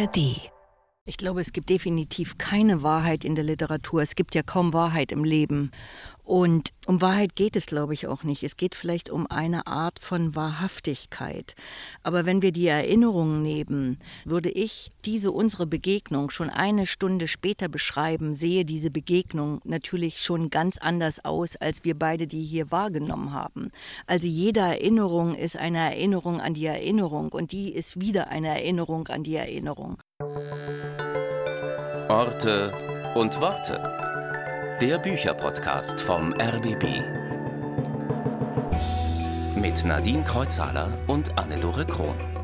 ARD 0.00 0.49
ich 1.10 1.16
glaube, 1.16 1.40
es 1.40 1.52
gibt 1.52 1.70
definitiv 1.70 2.38
keine 2.38 2.84
Wahrheit 2.84 3.24
in 3.24 3.34
der 3.34 3.42
Literatur. 3.42 4.00
Es 4.00 4.14
gibt 4.14 4.36
ja 4.36 4.44
kaum 4.44 4.72
Wahrheit 4.72 5.10
im 5.10 5.24
Leben. 5.24 5.72
Und 6.22 6.68
um 6.86 7.00
Wahrheit 7.00 7.34
geht 7.34 7.56
es, 7.56 7.66
glaube 7.66 7.94
ich, 7.94 8.06
auch 8.06 8.22
nicht. 8.22 8.44
Es 8.44 8.56
geht 8.56 8.76
vielleicht 8.76 9.10
um 9.10 9.26
eine 9.28 9.66
Art 9.66 9.98
von 9.98 10.36
Wahrhaftigkeit. 10.36 11.56
Aber 12.04 12.26
wenn 12.26 12.42
wir 12.42 12.52
die 12.52 12.68
Erinnerungen 12.68 13.42
nehmen, 13.42 13.98
würde 14.24 14.50
ich 14.50 14.92
diese 15.04 15.32
unsere 15.32 15.66
Begegnung 15.66 16.30
schon 16.30 16.48
eine 16.48 16.86
Stunde 16.86 17.26
später 17.26 17.68
beschreiben, 17.68 18.32
sehe 18.32 18.64
diese 18.64 18.92
Begegnung 18.92 19.60
natürlich 19.64 20.22
schon 20.22 20.48
ganz 20.48 20.78
anders 20.78 21.24
aus, 21.24 21.56
als 21.56 21.82
wir 21.82 21.98
beide 21.98 22.28
die 22.28 22.44
hier 22.44 22.70
wahrgenommen 22.70 23.32
haben. 23.32 23.72
Also 24.06 24.28
jede 24.28 24.60
Erinnerung 24.60 25.34
ist 25.34 25.56
eine 25.56 25.78
Erinnerung 25.78 26.40
an 26.40 26.54
die 26.54 26.66
Erinnerung 26.66 27.32
und 27.32 27.50
die 27.50 27.74
ist 27.74 28.00
wieder 28.00 28.28
eine 28.28 28.50
Erinnerung 28.50 29.08
an 29.08 29.24
die 29.24 29.34
Erinnerung. 29.34 29.98
Orte 32.08 32.70
und 33.14 33.40
Worte. 33.40 33.82
Der 34.78 34.98
Bücherpodcast 34.98 35.98
vom 35.98 36.34
RBB. 36.34 36.84
Mit 39.56 39.82
Nadine 39.86 40.22
Kreuzhaler 40.22 40.88
und 41.06 41.38
Anne-Dore 41.38 41.86
Krohn. 41.86 42.39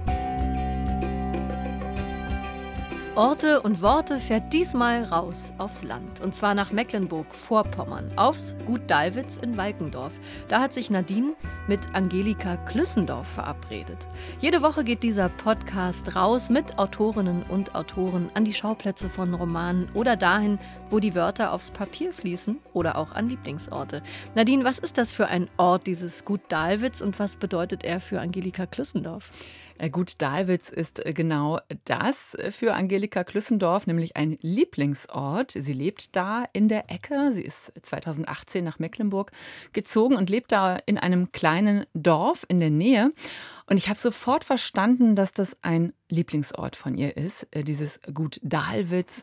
Orte 3.17 3.63
und 3.63 3.81
Worte 3.81 4.19
fährt 4.21 4.53
diesmal 4.53 5.03
raus 5.05 5.51
aufs 5.57 5.83
Land. 5.83 6.21
Und 6.21 6.35
zwar 6.35 6.55
nach 6.55 6.71
Mecklenburg-Vorpommern, 6.71 8.11
aufs 8.17 8.55
Gut 8.67 8.83
Dalwitz 8.89 9.39
in 9.39 9.57
Walkendorf. 9.57 10.13
Da 10.49 10.61
hat 10.61 10.75
sich 10.75 10.91
Nadine 10.91 11.33
mit 11.67 11.81
Angelika 11.95 12.57
Klüssendorf 12.57 13.27
verabredet. 13.27 13.97
Jede 14.39 14.61
Woche 14.61 14.85
geht 14.85 15.03
dieser 15.03 15.31
Podcast 15.31 16.15
raus 16.15 16.51
mit 16.51 16.79
Autorinnen 16.79 17.43
und 17.45 17.75
Autoren 17.75 18.29
an 18.35 18.45
die 18.45 18.53
Schauplätze 18.53 19.09
von 19.09 19.33
Romanen 19.33 19.89
oder 19.95 20.17
dahin, 20.17 20.59
wo 20.91 20.99
die 20.99 21.15
Wörter 21.15 21.55
aufs 21.55 21.71
Papier 21.71 22.13
fließen 22.13 22.59
oder 22.75 22.99
auch 22.99 23.13
an 23.13 23.31
Lieblingsorte. 23.31 24.03
Nadine, 24.35 24.65
was 24.65 24.79
ist 24.79 24.99
das 24.99 25.15
für 25.15 25.29
ein 25.29 25.49
Ort, 25.57 25.87
dieses 25.87 26.27
Gut 26.27 26.43
Dalwitz, 26.51 27.01
und 27.01 27.19
was 27.19 27.39
bedeutet 27.39 27.83
er 27.83 28.01
für 28.01 28.21
Angelika 28.21 28.67
Klüssendorf? 28.67 29.31
Äh, 29.79 29.91
gut, 29.91 30.21
Dahlwitz 30.23 30.71
ist 30.71 31.05
äh, 31.05 31.13
genau 31.13 31.61
das 31.85 32.37
für 32.51 32.75
Angelika 32.75 33.25
Klüssendorf, 33.25 33.87
nämlich 33.87 34.17
ein 34.17 34.39
Lieblingsort. 34.41 35.53
Sie 35.53 35.73
lebt 35.73 36.17
da 36.17 36.45
in 36.53 36.69
der 36.69 36.91
Ecke. 36.91 37.33
Sie 37.33 37.43
ist 37.43 37.73
2018 37.83 38.65
nach 38.65 38.79
Mecklenburg 38.79 39.33
gezogen 39.73 40.17
und 40.17 40.31
lebt 40.31 40.53
da 40.53 40.77
in 40.87 40.99
einem 40.99 41.33
kleinen 41.33 41.87
Dorf 41.95 42.45
in 42.49 42.61
der 42.61 42.71
Nähe. 42.71 43.11
Und 43.69 43.79
ich 43.79 43.89
habe 43.89 43.99
sofort 43.99 44.45
verstanden, 44.45 45.17
dass 45.17 45.33
das 45.33 45.57
ein 45.63 45.93
Lieblingsort 46.09 46.77
von 46.77 46.97
ihr 46.97 47.17
ist, 47.17 47.49
äh, 47.51 47.65
dieses 47.65 48.01
Gut 48.13 48.41
Dahlwitz 48.43 49.23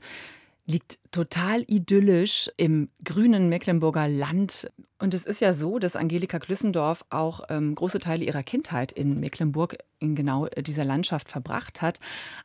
liegt 0.65 0.99
total 1.11 1.63
idyllisch 1.67 2.49
im 2.57 2.89
grünen 3.03 3.49
Mecklenburger 3.49 4.07
Land. 4.07 4.69
Und 4.99 5.13
es 5.13 5.25
ist 5.25 5.41
ja 5.41 5.53
so, 5.53 5.79
dass 5.79 5.95
Angelika 5.95 6.39
Klüssendorf 6.39 7.03
auch 7.09 7.41
ähm, 7.49 7.75
große 7.75 7.99
Teile 7.99 8.23
ihrer 8.23 8.43
Kindheit 8.43 8.91
in 8.91 9.19
Mecklenburg 9.19 9.77
in 9.99 10.15
genau 10.15 10.47
äh, 10.47 10.63
dieser 10.63 10.85
Landschaft 10.85 11.29
verbracht 11.29 11.81
hat. 11.81 11.99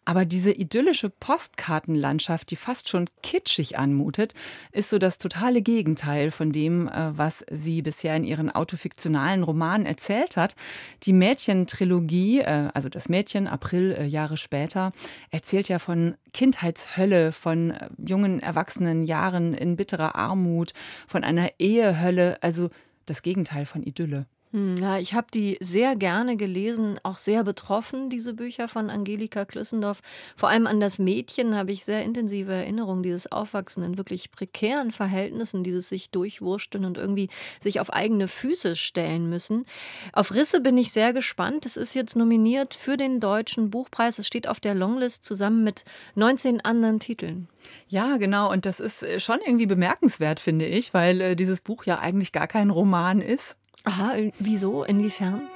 Aber 0.04 0.24
diese 0.24 0.52
idyllische 0.52 1.10
Postkartenlandschaft, 1.10 2.50
die 2.50 2.56
fast 2.56 2.88
schon 2.88 3.06
kitschig 3.22 3.78
anmutet, 3.78 4.34
ist 4.72 4.90
so 4.90 4.98
das 4.98 5.18
totale 5.18 5.62
Gegenteil 5.62 6.30
von 6.30 6.50
dem, 6.50 6.88
äh, 6.88 7.16
was 7.16 7.44
sie 7.50 7.82
bisher 7.82 8.16
in 8.16 8.24
ihren 8.24 8.50
autofiktionalen 8.50 9.42
Romanen 9.42 9.86
erzählt 9.86 10.36
hat. 10.36 10.56
Die 11.04 11.12
Mädchentrilogie, 11.12 12.40
äh, 12.40 12.70
also 12.74 12.88
das 12.88 13.08
Mädchen, 13.08 13.46
April, 13.46 13.92
äh, 13.92 14.06
Jahre 14.06 14.36
später, 14.36 14.92
erzählt 15.30 15.68
ja 15.68 15.78
von 15.78 16.16
Kindheitshölle, 16.32 17.32
von 17.32 17.70
äh, 17.72 17.88
jungen 17.98 18.40
Erwachsenen 18.40 18.58
erwachsenen 18.68 19.02
Jahren 19.04 19.54
in 19.54 19.76
bitterer 19.76 20.14
Armut, 20.14 20.72
von 21.06 21.24
einer 21.24 21.50
Ehehölle, 21.58 22.37
also 22.40 22.70
das 23.06 23.22
Gegenteil 23.22 23.66
von 23.66 23.82
Idylle. 23.82 24.26
Hm, 24.52 24.76
ja, 24.78 24.98
ich 24.98 25.12
habe 25.12 25.26
die 25.32 25.58
sehr 25.60 25.94
gerne 25.94 26.36
gelesen, 26.38 26.98
auch 27.02 27.18
sehr 27.18 27.44
betroffen, 27.44 28.08
diese 28.08 28.32
Bücher 28.32 28.66
von 28.66 28.88
Angelika 28.88 29.44
Klüssendorf. 29.44 30.00
Vor 30.36 30.48
allem 30.48 30.66
an 30.66 30.80
das 30.80 30.98
Mädchen 30.98 31.54
habe 31.54 31.72
ich 31.72 31.84
sehr 31.84 32.02
intensive 32.02 32.52
Erinnerungen, 32.52 33.02
dieses 33.02 33.30
Aufwachsen 33.30 33.82
in 33.82 33.98
wirklich 33.98 34.30
prekären 34.30 34.90
Verhältnissen, 34.90 35.64
dieses 35.64 35.90
sich 35.90 36.10
durchwursteln 36.10 36.86
und 36.86 36.96
irgendwie 36.96 37.28
sich 37.60 37.78
auf 37.78 37.92
eigene 37.92 38.26
Füße 38.26 38.74
stellen 38.74 39.28
müssen. 39.28 39.66
Auf 40.14 40.32
Risse 40.32 40.62
bin 40.62 40.78
ich 40.78 40.92
sehr 40.92 41.12
gespannt. 41.12 41.66
Es 41.66 41.76
ist 41.76 41.94
jetzt 41.94 42.16
nominiert 42.16 42.72
für 42.72 42.96
den 42.96 43.20
Deutschen 43.20 43.68
Buchpreis. 43.68 44.18
Es 44.18 44.26
steht 44.26 44.48
auf 44.48 44.60
der 44.60 44.74
Longlist 44.74 45.24
zusammen 45.24 45.62
mit 45.62 45.84
19 46.14 46.62
anderen 46.62 47.00
Titeln. 47.00 47.48
Ja, 47.88 48.16
genau. 48.16 48.50
Und 48.50 48.64
das 48.64 48.80
ist 48.80 49.02
äh, 49.02 49.20
schon 49.20 49.40
irgendwie 49.44 49.66
bemerkenswert, 49.66 50.40
finde 50.40 50.64
ich, 50.64 50.94
weil 50.94 51.20
äh, 51.20 51.36
dieses 51.36 51.60
Buch 51.60 51.84
ja 51.84 51.98
eigentlich 51.98 52.32
gar 52.32 52.46
kein 52.46 52.70
Roman 52.70 53.20
ist. 53.20 53.58
Aha, 53.88 54.16
wieso? 54.38 54.84
Inwiefern? 54.84 55.48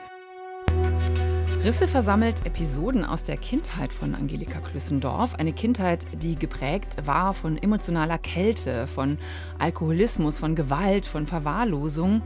Risse 1.62 1.86
versammelt 1.86 2.46
Episoden 2.46 3.04
aus 3.04 3.24
der 3.24 3.36
Kindheit 3.36 3.92
von 3.92 4.14
Angelika 4.14 4.60
Klüssendorf. 4.60 5.34
Eine 5.34 5.52
Kindheit, 5.52 6.06
die 6.14 6.36
geprägt 6.36 6.96
war 7.04 7.34
von 7.34 7.58
emotionaler 7.58 8.16
Kälte, 8.16 8.86
von 8.86 9.18
Alkoholismus, 9.58 10.38
von 10.38 10.54
Gewalt, 10.54 11.04
von 11.04 11.26
Verwahrlosung, 11.26 12.22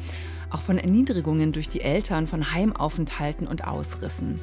auch 0.51 0.63
von 0.63 0.79
Erniedrigungen 0.79 1.51
durch 1.51 1.69
die 1.69 1.81
Eltern, 1.81 2.29
von 2.29 2.53
Heimaufenthalten 2.53 3.49
und 3.49 3.67
Ausrissen. 3.67 4.39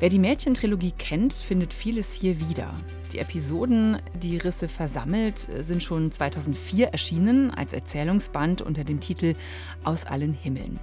Wer 0.00 0.08
die 0.08 0.18
Mädchentrilogie 0.18 0.94
kennt, 0.96 1.34
findet 1.34 1.74
vieles 1.74 2.14
hier 2.14 2.40
wieder. 2.48 2.72
Die 3.12 3.18
Episoden, 3.18 4.00
die 4.22 4.38
Risse 4.38 4.66
versammelt, 4.66 5.46
sind 5.58 5.82
schon 5.82 6.10
2004 6.10 6.86
erschienen 6.88 7.50
als 7.50 7.74
Erzählungsband 7.74 8.62
unter 8.62 8.82
dem 8.82 9.00
Titel 9.00 9.34
Aus 9.84 10.06
allen 10.06 10.32
Himmeln. 10.32 10.80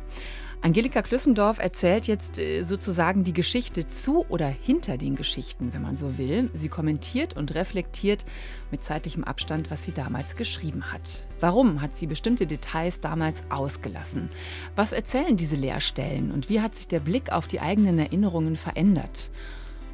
Angelika 0.62 1.04
Klüssendorf 1.04 1.60
erzählt 1.60 2.08
jetzt 2.08 2.40
äh, 2.40 2.64
sozusagen 2.64 3.24
die 3.24 3.34
Geschichte 3.34 3.88
zu 3.90 4.26
oder 4.28 4.48
hinter 4.48 4.98
den 4.98 5.16
Geschichten, 5.16 5.72
wenn 5.72 5.84
man 5.84 5.98
so 5.98 6.18
will. 6.18 6.50
Sie 6.54 6.68
kommentiert 6.68 7.38
und 7.38 7.54
reflektiert 7.54 8.26
mit 8.72 8.84
zeitlichem 8.84 9.24
Abstand, 9.24 9.70
was 9.70 9.84
sie 9.84 9.92
damals 9.94 10.36
geschrieben 10.36 10.92
hat. 10.92 11.28
Warum 11.40 11.82
hat 11.82 11.96
sie 11.96 12.08
bestimmte 12.08 12.48
Details 12.48 13.00
damals 13.00 13.44
ausgelassen? 13.50 14.30
Was 14.76 14.94
erzählen 14.94 15.38
diese 15.38 15.56
Leerstellen 15.56 16.32
und 16.32 16.50
wie 16.50 16.60
hat 16.60 16.76
sich 16.76 16.88
der 16.88 17.00
Blick 17.00 17.32
auf 17.32 17.48
die 17.48 17.62
eigenen 17.62 18.00
Erinnerungen 18.00 18.56
verändert? 18.56 19.30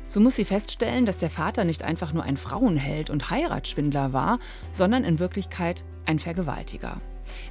So 0.07 0.21
muss 0.21 0.35
sie 0.35 0.45
feststellen, 0.45 1.05
dass 1.05 1.17
der 1.17 1.29
Vater 1.29 1.65
nicht 1.65 1.83
einfach 1.83 2.13
nur 2.13 2.23
ein 2.23 2.37
Frauenheld 2.37 3.09
und 3.09 3.29
Heiratsschwindler 3.29 4.13
war, 4.13 4.39
sondern 4.71 5.03
in 5.03 5.19
Wirklichkeit 5.19 5.83
ein 6.05 6.19
Vergewaltiger. 6.19 7.01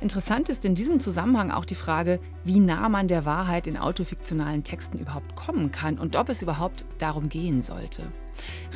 Interessant 0.01 0.49
ist 0.49 0.65
in 0.65 0.75
diesem 0.75 1.01
Zusammenhang 1.01 1.51
auch 1.51 1.65
die 1.65 1.75
Frage, 1.75 2.21
wie 2.45 2.61
nah 2.61 2.89
man 2.89 3.09
der 3.09 3.25
Wahrheit 3.25 3.67
in 3.67 3.77
autofiktionalen 3.77 4.65
Texten 4.65 4.99
überhaupt 4.99 5.37
kommen 5.37 5.71
kann 5.73 5.99
und 5.99 6.17
ob 6.17 6.29
es 6.29 6.43
überhaupt 6.43 6.85
darum 6.99 7.29
gehen 7.29 7.63
sollte. 7.63 8.05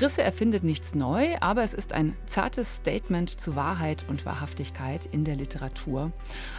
Risse 0.01 0.23
erfindet 0.23 0.65
nichts 0.65 0.95
neu, 0.95 1.37
aber 1.41 1.62
es 1.62 1.75
ist 1.75 1.93
ein 1.93 2.15
zartes 2.27 2.77
Statement 2.77 3.31
zu 3.31 3.57
Wahrheit 3.57 4.05
und 4.09 4.27
Wahrhaftigkeit 4.27 5.07
in 5.07 5.25
der 5.25 5.37
Literatur. 5.37 6.12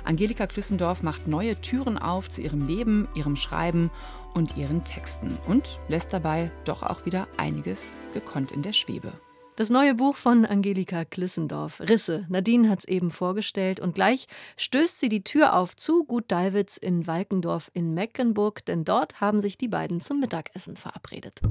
Angelika 0.04 0.48
Klüssendorf 0.48 1.04
macht 1.04 1.28
neue 1.28 1.60
Türen 1.62 1.98
auf 1.98 2.30
zu 2.30 2.42
ihrem 2.42 2.68
Leben, 2.68 3.08
ihrem 3.14 3.36
Schreiben 3.36 3.92
und 4.34 4.58
ihren 4.58 4.84
Texten 4.84 5.38
und 5.48 5.80
lässt 5.88 6.14
dabei 6.14 6.52
doch 6.66 6.84
auch 6.84 7.06
wieder 7.06 7.28
einiges 7.38 7.98
gekonnt 8.14 8.52
in 8.52 8.62
der 8.62 8.74
Schwebe. 8.74 9.14
Das 9.58 9.72
neue 9.72 9.96
Buch 9.96 10.16
von 10.16 10.46
Angelika 10.46 11.04
Klissendorf, 11.04 11.82
Risse. 11.82 12.28
Nadine 12.30 12.70
hat 12.70 12.78
es 12.78 12.86
eben 12.86 13.10
vorgestellt 13.10 13.80
und 13.80 13.96
gleich 13.96 14.28
stößt 14.56 15.00
sie 15.00 15.10
die 15.10 15.24
Tür 15.24 15.56
auf 15.56 15.76
zu 15.76 16.04
Gut 16.04 16.26
Dalwitz 16.28 16.78
in 16.78 17.08
Walkendorf 17.08 17.72
in 17.74 17.96
Mecklenburg, 17.96 18.64
denn 18.66 18.84
dort 18.84 19.20
haben 19.20 19.42
sich 19.42 19.58
die 19.58 19.68
beiden 19.68 20.00
zum 20.00 20.20
Mittagessen 20.20 20.76
verabredet. 20.76 21.42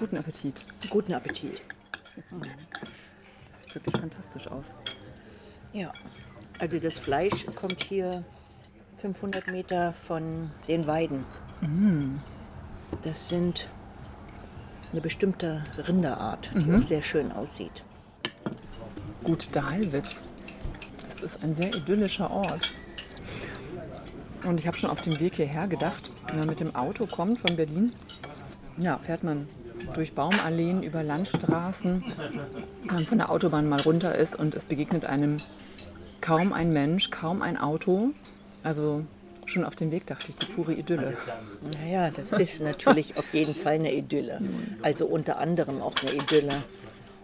Guten 0.00 0.16
Appetit. 0.16 0.64
Guten 0.88 1.12
Appetit. 1.12 1.60
Das 3.52 3.62
sieht 3.64 3.74
wirklich 3.74 4.00
fantastisch 4.00 4.46
aus. 4.48 4.64
Ja. 5.74 5.92
Also 6.62 6.78
das 6.78 6.96
Fleisch 6.96 7.44
kommt 7.56 7.82
hier 7.82 8.22
500 9.00 9.48
Meter 9.48 9.92
von 9.92 10.48
den 10.68 10.86
Weiden. 10.86 11.24
Mm. 11.60 12.18
Das 13.02 13.28
sind 13.28 13.68
eine 14.92 15.00
bestimmte 15.00 15.64
Rinderart, 15.88 16.52
die 16.54 16.70
mhm. 16.70 16.76
auch 16.76 16.78
sehr 16.80 17.02
schön 17.02 17.32
aussieht. 17.32 17.82
Gut 19.24 19.48
Dahlwitz. 19.56 20.22
Das 21.08 21.20
ist 21.20 21.42
ein 21.42 21.56
sehr 21.56 21.74
idyllischer 21.74 22.30
Ort. 22.30 22.72
Und 24.44 24.60
ich 24.60 24.68
habe 24.68 24.76
schon 24.76 24.90
auf 24.90 25.02
dem 25.02 25.18
Weg 25.18 25.34
hierher 25.34 25.66
gedacht, 25.66 26.10
wenn 26.28 26.38
man 26.38 26.48
mit 26.48 26.60
dem 26.60 26.76
Auto 26.76 27.08
kommt 27.08 27.40
von 27.40 27.56
Berlin, 27.56 27.92
ja, 28.76 28.98
fährt 28.98 29.24
man 29.24 29.48
durch 29.96 30.14
Baumalleen 30.14 30.84
über 30.84 31.02
Landstraßen, 31.02 32.04
wenn 32.86 32.94
man 32.94 33.04
von 33.04 33.18
der 33.18 33.32
Autobahn 33.32 33.68
mal 33.68 33.80
runter 33.80 34.14
ist 34.14 34.36
und 34.36 34.54
es 34.54 34.64
begegnet 34.64 35.06
einem 35.06 35.40
Kaum 36.22 36.52
ein 36.54 36.72
Mensch, 36.72 37.10
kaum 37.10 37.42
ein 37.42 37.58
Auto. 37.58 38.10
Also 38.62 39.04
schon 39.44 39.64
auf 39.64 39.74
dem 39.74 39.90
Weg 39.90 40.06
dachte 40.06 40.26
ich, 40.30 40.36
die 40.36 40.46
pure 40.46 40.72
Idylle. 40.72 41.18
Naja, 41.78 42.10
das 42.10 42.32
ist 42.32 42.62
natürlich 42.62 43.18
auf 43.18 43.34
jeden 43.34 43.54
Fall 43.54 43.74
eine 43.74 43.92
Idylle. 43.92 44.40
Also 44.80 45.04
unter 45.06 45.38
anderem 45.38 45.82
auch 45.82 45.94
eine 46.00 46.12
Idylle. 46.12 46.54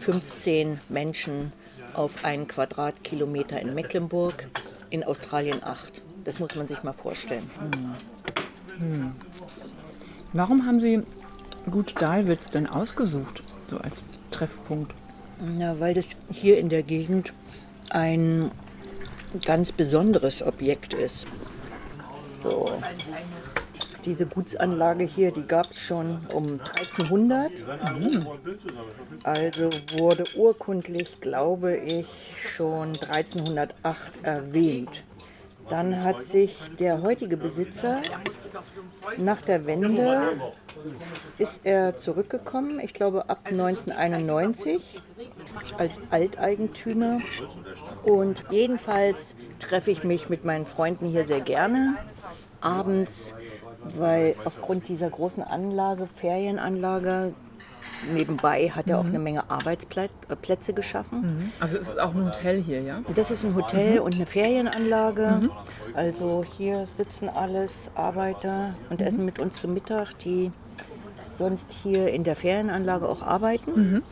15 0.01 0.81
Menschen 0.89 1.53
auf 1.95 2.25
einen 2.25 2.47
Quadratkilometer 2.47 3.61
in 3.61 3.75
Mecklenburg, 3.75 4.49
in 4.91 5.05
Australien 5.05 5.63
8. 5.63 6.03
Das 6.25 6.39
muss 6.39 6.55
man 6.57 6.69
sich 6.69 6.83
mal 6.83 6.93
vorstellen. 6.93 7.49
Warum 10.33 10.67
haben 10.67 10.81
Sie 10.81 11.03
Gut 11.71 12.01
Dahlwitz 12.01 12.51
denn 12.51 12.67
ausgesucht, 12.67 13.43
so 13.69 13.79
als 13.79 14.03
Treffpunkt? 14.31 14.93
Ja, 15.59 15.79
weil 15.79 15.95
das 15.95 16.17
hier 16.33 16.59
in 16.59 16.69
der 16.69 16.83
Gegend 16.83 17.33
ein 17.91 18.51
ganz 19.45 19.73
besonderes 19.73 20.43
Objekt 20.43 20.95
ist. 20.95 21.27
So. 22.13 22.71
Diese 24.05 24.27
Gutsanlage 24.27 25.05
hier, 25.05 25.33
die 25.33 25.47
gab 25.47 25.71
es 25.71 25.81
schon 25.81 26.21
um 26.33 26.61
1300. 26.61 27.51
Also 29.25 29.71
wurde 29.99 30.25
urkundlich, 30.37 31.21
glaube 31.21 31.77
ich, 31.77 32.07
schon 32.39 32.89
1308 32.89 34.13
erwähnt. 34.23 35.05
Dann 35.69 36.03
hat 36.03 36.23
sich 36.23 36.57
der 36.79 37.03
heutige 37.03 37.37
Besitzer 37.37 38.01
nach 39.19 39.43
der 39.43 39.67
Wende 39.67 40.33
ist 41.39 41.61
er 41.65 41.97
zurückgekommen, 41.97 42.81
ich 42.81 42.95
glaube 42.95 43.29
ab 43.29 43.41
1991 43.45 44.83
als 45.79 45.99
Alteigentümer. 46.11 47.19
Und 48.05 48.45
jedenfalls 48.51 49.35
treffe 49.59 49.91
ich 49.91 50.05
mich 50.05 50.29
mit 50.29 50.45
meinen 50.45 50.67
Freunden 50.67 51.07
hier 51.09 51.25
sehr 51.25 51.41
gerne 51.41 51.97
abends, 52.61 53.35
weil 53.97 54.35
aufgrund 54.45 54.89
dieser 54.89 55.11
großen 55.11 55.43
Anlage, 55.43 56.09
Ferienanlage, 56.17 57.35
nebenbei 58.13 58.71
hat 58.71 58.87
er 58.89 58.99
auch 59.01 59.05
eine 59.05 59.19
Menge 59.19 59.51
Arbeitsplätze 59.51 60.73
geschaffen. 60.73 61.53
Also 61.59 61.79
es 61.79 61.89
ist 61.89 62.01
auch 62.01 62.15
ein 62.15 62.27
Hotel 62.27 62.63
hier, 62.63 62.81
ja? 62.81 63.03
Das 63.15 63.31
ist 63.31 63.45
ein 63.45 63.55
Hotel 63.55 63.99
und 64.01 64.15
eine 64.15 64.27
Ferienanlage. 64.27 65.41
Also 65.95 66.45
hier 66.57 66.87
sitzen 66.87 67.29
alles 67.29 67.73
Arbeiter 67.95 68.75
und 68.91 69.03
essen 69.03 69.25
mit 69.25 69.41
uns 69.41 69.61
zu 69.61 69.69
Mittag, 69.69 70.17
die 70.19 70.53
sonst 71.29 71.73
hier 71.83 72.09
in 72.09 72.25
der 72.25 72.37
Ferienanlage 72.37 73.09
auch 73.09 73.23
arbeiten. 73.23 74.03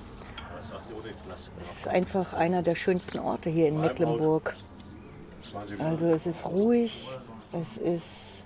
Es 1.63 1.79
ist 1.79 1.89
einfach 1.89 2.33
einer 2.33 2.63
der 2.63 2.75
schönsten 2.75 3.19
Orte 3.19 3.51
hier 3.51 3.69
in 3.69 3.81
Mecklenburg. 3.81 4.55
Also 5.79 6.07
es 6.07 6.27
ist 6.27 6.47
ruhig, 6.47 7.09
es 7.53 7.77
ist 7.77 8.45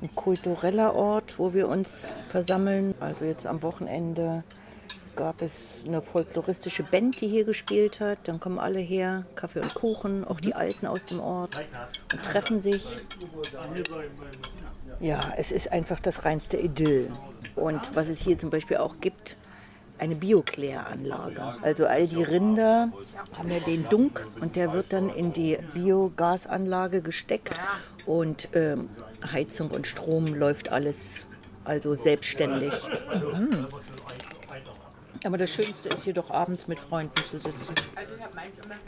ein 0.00 0.14
kultureller 0.14 0.94
Ort, 0.94 1.38
wo 1.38 1.52
wir 1.54 1.68
uns 1.68 2.08
versammeln. 2.30 2.94
Also 3.00 3.24
jetzt 3.24 3.46
am 3.46 3.62
Wochenende 3.62 4.44
gab 5.16 5.42
es 5.42 5.82
eine 5.84 6.00
folkloristische 6.00 6.84
Band, 6.84 7.20
die 7.20 7.26
hier 7.26 7.44
gespielt 7.44 7.98
hat. 7.98 8.18
Dann 8.24 8.38
kommen 8.38 8.58
alle 8.58 8.78
her, 8.78 9.26
Kaffee 9.34 9.60
und 9.60 9.74
Kuchen, 9.74 10.24
auch 10.24 10.40
die 10.40 10.54
Alten 10.54 10.86
aus 10.86 11.04
dem 11.06 11.18
Ort 11.18 11.60
und 12.12 12.22
treffen 12.22 12.60
sich. 12.60 12.86
Ja, 15.00 15.20
es 15.36 15.50
ist 15.50 15.72
einfach 15.72 16.00
das 16.00 16.24
reinste 16.24 16.56
Idyll. 16.56 17.10
Und 17.58 17.80
was 17.94 18.08
es 18.08 18.20
hier 18.20 18.38
zum 18.38 18.50
Beispiel 18.50 18.78
auch 18.78 18.96
gibt, 19.00 19.36
eine 19.98 20.14
Biokläranlage. 20.14 21.56
Also 21.62 21.86
all 21.86 22.06
die 22.06 22.22
Rinder 22.22 22.92
haben 23.36 23.50
ja 23.50 23.60
den 23.60 23.88
Dunk 23.88 24.24
und 24.40 24.56
der 24.56 24.72
wird 24.72 24.92
dann 24.92 25.10
in 25.10 25.32
die 25.32 25.58
Biogasanlage 25.74 27.02
gesteckt 27.02 27.54
und 28.06 28.48
ähm, 28.54 28.88
Heizung 29.32 29.70
und 29.70 29.86
Strom 29.86 30.26
läuft 30.26 30.70
alles 30.70 31.26
also 31.64 31.94
selbstständig. 31.96 32.72
Aber 35.24 35.36
das 35.36 35.50
Schönste 35.50 35.88
ist 35.88 36.06
jedoch 36.06 36.30
abends 36.30 36.68
mit 36.68 36.78
Freunden 36.78 37.24
zu 37.24 37.38
sitzen. 37.38 37.74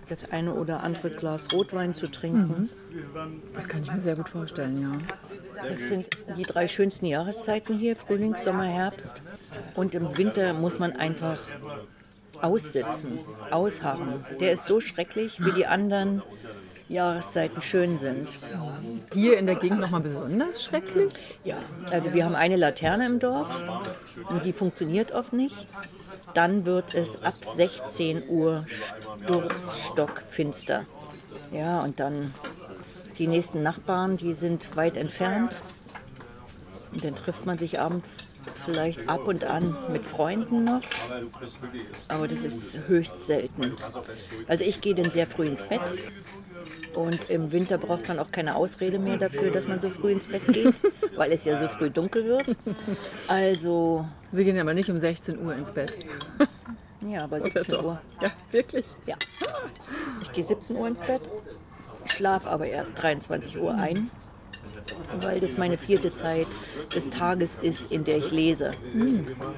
Das 0.09 0.31
eine 0.31 0.55
oder 0.55 0.83
andere 0.83 1.11
Glas 1.11 1.53
Rotwein 1.53 1.93
zu 1.93 2.07
trinken. 2.07 2.71
Das 3.55 3.69
kann 3.69 3.83
ich 3.83 3.93
mir 3.93 4.01
sehr 4.01 4.15
gut 4.15 4.29
vorstellen, 4.29 4.81
ja. 4.81 4.93
Das 5.69 5.81
sind 5.89 6.09
die 6.37 6.43
drei 6.43 6.69
schönsten 6.69 7.07
Jahreszeiten 7.07 7.79
hier, 7.79 7.97
Frühling, 7.97 8.35
Sommer, 8.37 8.65
Herbst. 8.65 9.23
Und 9.75 9.95
im 9.95 10.17
Winter 10.17 10.53
muss 10.53 10.79
man 10.79 10.93
einfach 10.93 11.39
aussitzen, 12.41 13.21
ausharren. 13.51 14.25
Der 14.41 14.53
ist 14.53 14.65
so 14.65 14.81
schrecklich, 14.81 15.45
wie 15.45 15.53
die 15.53 15.67
anderen 15.67 16.23
Jahreszeiten 16.89 17.63
schön 17.63 17.99
sind. 17.99 18.29
Hier 19.13 19.39
in 19.39 19.47
der 19.47 19.55
Gegend 19.55 19.81
nochmal 19.81 20.01
besonders 20.01 20.63
schrecklich? 20.63 21.13
Ja, 21.45 21.59
also 21.91 22.13
wir 22.13 22.25
haben 22.25 22.35
eine 22.35 22.57
Laterne 22.57 23.07
im 23.07 23.21
Dorf 23.21 23.63
und 24.29 24.45
die 24.45 24.53
funktioniert 24.53 25.13
oft 25.13 25.33
nicht. 25.33 25.55
Dann 26.35 26.67
wird 26.67 26.95
es 26.95 27.23
ab 27.23 27.35
16 27.45 28.29
Uhr 28.29 28.67
sturzstockfinster. 29.25 30.87
Ja, 31.53 31.81
und 31.81 32.01
dann 32.01 32.35
die 33.21 33.27
nächsten 33.27 33.63
Nachbarn, 33.63 34.17
die 34.17 34.33
sind 34.33 34.77
weit 34.77 34.97
entfernt. 34.97 35.61
Und 36.93 37.05
dann 37.05 37.15
trifft 37.15 37.47
man 37.47 37.59
sich 37.59 37.79
abends 37.79 38.27
vielleicht 38.65 39.09
ab 39.09 39.29
und 39.29 39.45
an 39.45 39.77
mit 39.93 40.05
Freunden 40.05 40.65
noch. 40.65 40.81
Aber 42.09 42.27
das 42.27 42.43
ist 42.43 42.79
höchst 42.89 43.27
selten. 43.27 43.77
Also 44.49 44.65
ich 44.65 44.81
gehe 44.81 44.95
dann 44.95 45.11
sehr 45.11 45.27
früh 45.27 45.47
ins 45.47 45.63
Bett. 45.63 45.83
Und 46.95 47.31
im 47.31 47.53
Winter 47.53 47.79
braucht 47.79 48.09
man 48.09 48.19
auch 48.19 48.33
keine 48.33 48.57
Ausrede 48.57 48.99
mehr 48.99 49.19
dafür, 49.19 49.51
dass 49.51 49.69
man 49.69 49.81
so 49.81 49.91
früh 49.91 50.13
ins 50.13 50.27
Bett 50.27 50.47
geht, 50.49 50.75
weil 51.17 51.31
es 51.31 51.45
ja 51.45 51.57
so 51.59 51.69
früh 51.69 51.91
dunkel 51.91 52.25
wird. 52.25 52.57
Also, 53.29 54.09
Sie 54.33 54.45
gehen 54.45 54.59
aber 54.59 54.75
nicht 54.75 54.91
um 54.91 54.99
16 54.99 55.39
Uhr 55.45 55.55
ins 55.55 55.71
Bett. 55.71 55.97
ja, 57.07 57.25
aber 57.25 57.41
17 57.41 57.85
Uhr. 57.85 58.01
Ja, 58.21 58.31
wirklich? 58.51 58.87
Ja. 59.07 59.15
Ich 60.23 60.33
gehe 60.33 60.43
17 60.43 60.75
Uhr 60.75 60.89
ins 60.89 61.01
Bett, 61.01 61.23
schlafe 62.11 62.51
aber 62.51 62.67
erst 62.67 63.01
23 63.03 63.59
Uhr 63.59 63.75
ein, 63.75 64.11
weil 65.21 65.41
das 65.41 65.57
meine 65.57 65.79
vierte 65.79 66.13
Zeit 66.13 66.47
des 66.95 67.11
Tages 67.11 67.59
ist, 67.61 67.93
in 67.93 68.05
der 68.05 68.19
ich 68.19 68.31
lese. 68.31 68.73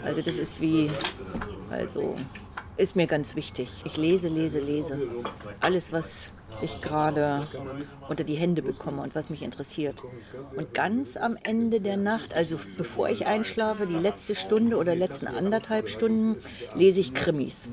Also 0.04 0.22
das 0.22 0.36
ist 0.36 0.60
wie, 0.60 0.90
also 1.70 2.16
ist 2.76 2.96
mir 2.96 3.06
ganz 3.06 3.36
wichtig. 3.36 3.68
Ich 3.84 3.96
lese, 3.96 4.28
lese, 4.28 4.60
lese. 4.60 5.00
Alles, 5.60 5.92
was 5.92 6.32
ich 6.60 6.80
gerade 6.80 7.40
unter 8.08 8.24
die 8.24 8.34
Hände 8.34 8.62
bekomme 8.62 9.02
und 9.02 9.14
was 9.14 9.30
mich 9.30 9.42
interessiert. 9.42 10.02
Und 10.56 10.74
ganz 10.74 11.16
am 11.16 11.36
Ende 11.42 11.80
der 11.80 11.96
Nacht, 11.96 12.34
also 12.34 12.56
bevor 12.76 13.08
ich 13.08 13.26
einschlafe, 13.26 13.86
die 13.86 13.98
letzte 13.98 14.34
Stunde 14.34 14.76
oder 14.76 14.94
letzten 14.94 15.26
anderthalb 15.26 15.88
Stunden, 15.88 16.36
lese 16.76 17.00
ich 17.00 17.14
Krimis. 17.14 17.70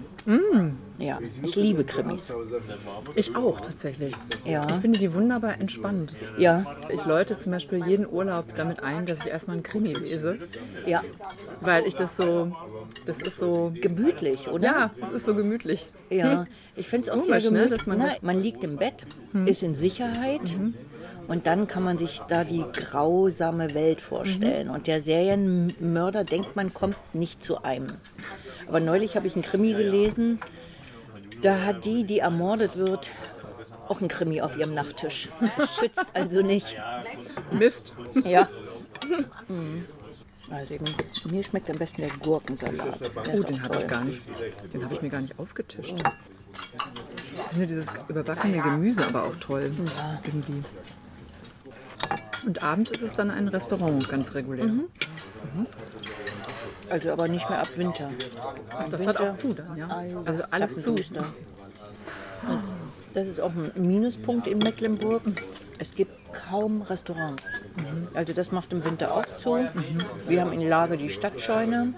Ja, 0.97 1.19
ich 1.43 1.55
liebe 1.55 1.83
Krimis. 1.83 2.33
Ich 3.15 3.35
auch 3.35 3.59
tatsächlich. 3.61 4.13
Ja. 4.45 4.67
Ich 4.69 4.75
finde 4.75 4.99
die 4.99 5.13
wunderbar 5.13 5.59
entspannt. 5.59 6.13
Ja, 6.37 6.75
Ich 6.89 7.05
läute 7.05 7.37
zum 7.37 7.51
Beispiel 7.51 7.85
jeden 7.85 8.07
Urlaub 8.07 8.55
damit 8.55 8.83
ein, 8.83 9.05
dass 9.05 9.21
ich 9.21 9.27
erstmal 9.27 9.55
einen 9.55 9.63
Krimi 9.63 9.93
lese, 9.93 10.37
ja, 10.85 11.03
weil 11.61 11.85
ich 11.85 11.95
das 11.95 12.17
so, 12.17 12.55
das 13.05 13.21
ist 13.21 13.37
so, 13.37 13.71
gemütlich, 13.81 14.47
oder? 14.47 14.65
ja, 14.65 14.91
das 14.99 15.11
ist 15.11 15.25
so 15.25 15.35
gemütlich. 15.35 15.89
Ja, 16.09 16.45
ich 16.79 16.87
finde 16.87 17.03
es 17.03 17.09
auch 17.09 17.23
Komisch, 17.23 17.43
sehr 17.43 17.51
ne, 17.51 17.57
gemütlich. 17.59 17.79
dass 17.79 17.87
man 17.87 17.97
Na, 17.99 18.07
das- 18.09 18.21
man 18.21 18.41
liegt 18.41 18.63
im 18.63 18.77
Bett, 18.77 18.95
ist 19.45 19.61
in 19.63 19.75
Sicherheit 19.75 20.41
und 21.27 21.45
dann 21.45 21.67
kann 21.67 21.83
man 21.83 21.97
sich 21.97 22.21
da 22.27 22.43
die 22.43 22.63
grausame 22.73 23.73
Welt 23.75 24.01
vorstellen. 24.01 24.69
Und 24.69 24.87
der 24.87 25.01
Serienmörder 25.01 26.23
denkt, 26.23 26.55
man 26.55 26.73
kommt 26.73 26.97
nicht 27.13 27.43
zu 27.43 27.61
einem. 27.63 27.87
Aber 28.67 28.79
neulich 28.79 29.15
habe 29.15 29.27
ich 29.27 29.33
einen 29.35 29.43
Krimi 29.43 29.73
gelesen, 29.73 30.39
da 31.41 31.63
hat 31.65 31.85
die, 31.85 32.03
die 32.03 32.19
ermordet 32.19 32.75
wird, 32.77 33.11
auch 33.87 33.99
einen 33.99 34.07
Krimi 34.09 34.41
auf 34.41 34.57
ihrem 34.57 34.73
Nachttisch. 34.73 35.29
Schützt 35.79 36.09
also 36.13 36.41
nicht. 36.41 36.75
Mist. 37.51 37.93
Ja. 38.23 38.47
Mhm. 39.47 39.85
Also 40.51 40.73
eben, 40.73 40.85
mir 41.31 41.43
schmeckt 41.43 41.69
am 41.69 41.77
besten 41.77 42.01
der 42.01 42.09
Gurkensalat. 42.21 42.99
Der 43.01 43.33
Oh, 43.33 43.43
den 43.43 43.63
habe 43.63 43.77
ich 43.77 43.87
gar 43.87 44.03
nicht. 44.03 44.19
Den 44.73 44.83
habe 44.83 44.93
ich 44.93 45.01
mir 45.01 45.09
gar 45.09 45.21
nicht 45.21 45.39
aufgetischt. 45.39 45.95
Ich 47.35 47.41
finde 47.49 47.67
dieses 47.67 47.87
überbackene 48.07 48.59
Gemüse 48.59 49.05
aber 49.07 49.23
auch 49.23 49.35
toll. 49.35 49.71
Irgendwie. 50.23 50.63
Und 52.45 52.63
abends 52.63 52.91
ist 52.91 53.01
es 53.01 53.13
dann 53.13 53.31
ein 53.31 53.47
Restaurant, 53.47 54.07
ganz 54.09 54.33
regulär. 54.33 54.69
Also 56.89 57.11
aber 57.11 57.27
nicht 57.27 57.49
mehr 57.49 57.59
ab 57.59 57.69
Winter. 57.75 58.09
Das 58.89 59.05
hat 59.05 59.17
auch 59.17 59.35
zu 59.35 59.53
dann, 59.53 59.77
ja. 59.77 59.87
Also 60.25 60.43
alles 60.51 60.75
zu. 60.75 60.95
zappenduster. 60.95 61.25
Das 63.13 63.27
ist 63.27 63.41
auch 63.41 63.51
ein 63.51 63.71
Minuspunkt 63.75 64.47
in 64.47 64.59
Mecklenburg. 64.59 65.23
Es 65.79 65.95
gibt 65.95 66.11
kaum 66.33 66.81
Restaurants. 66.83 67.43
Also 68.13 68.33
das 68.33 68.51
macht 68.51 68.71
im 68.71 68.83
Winter 68.83 69.15
auch 69.15 69.25
zu. 69.37 69.65
Wir 70.27 70.41
haben 70.41 70.53
in 70.53 70.67
Lage 70.67 70.97
die 70.97 71.09
Stadtscheune, 71.09 71.93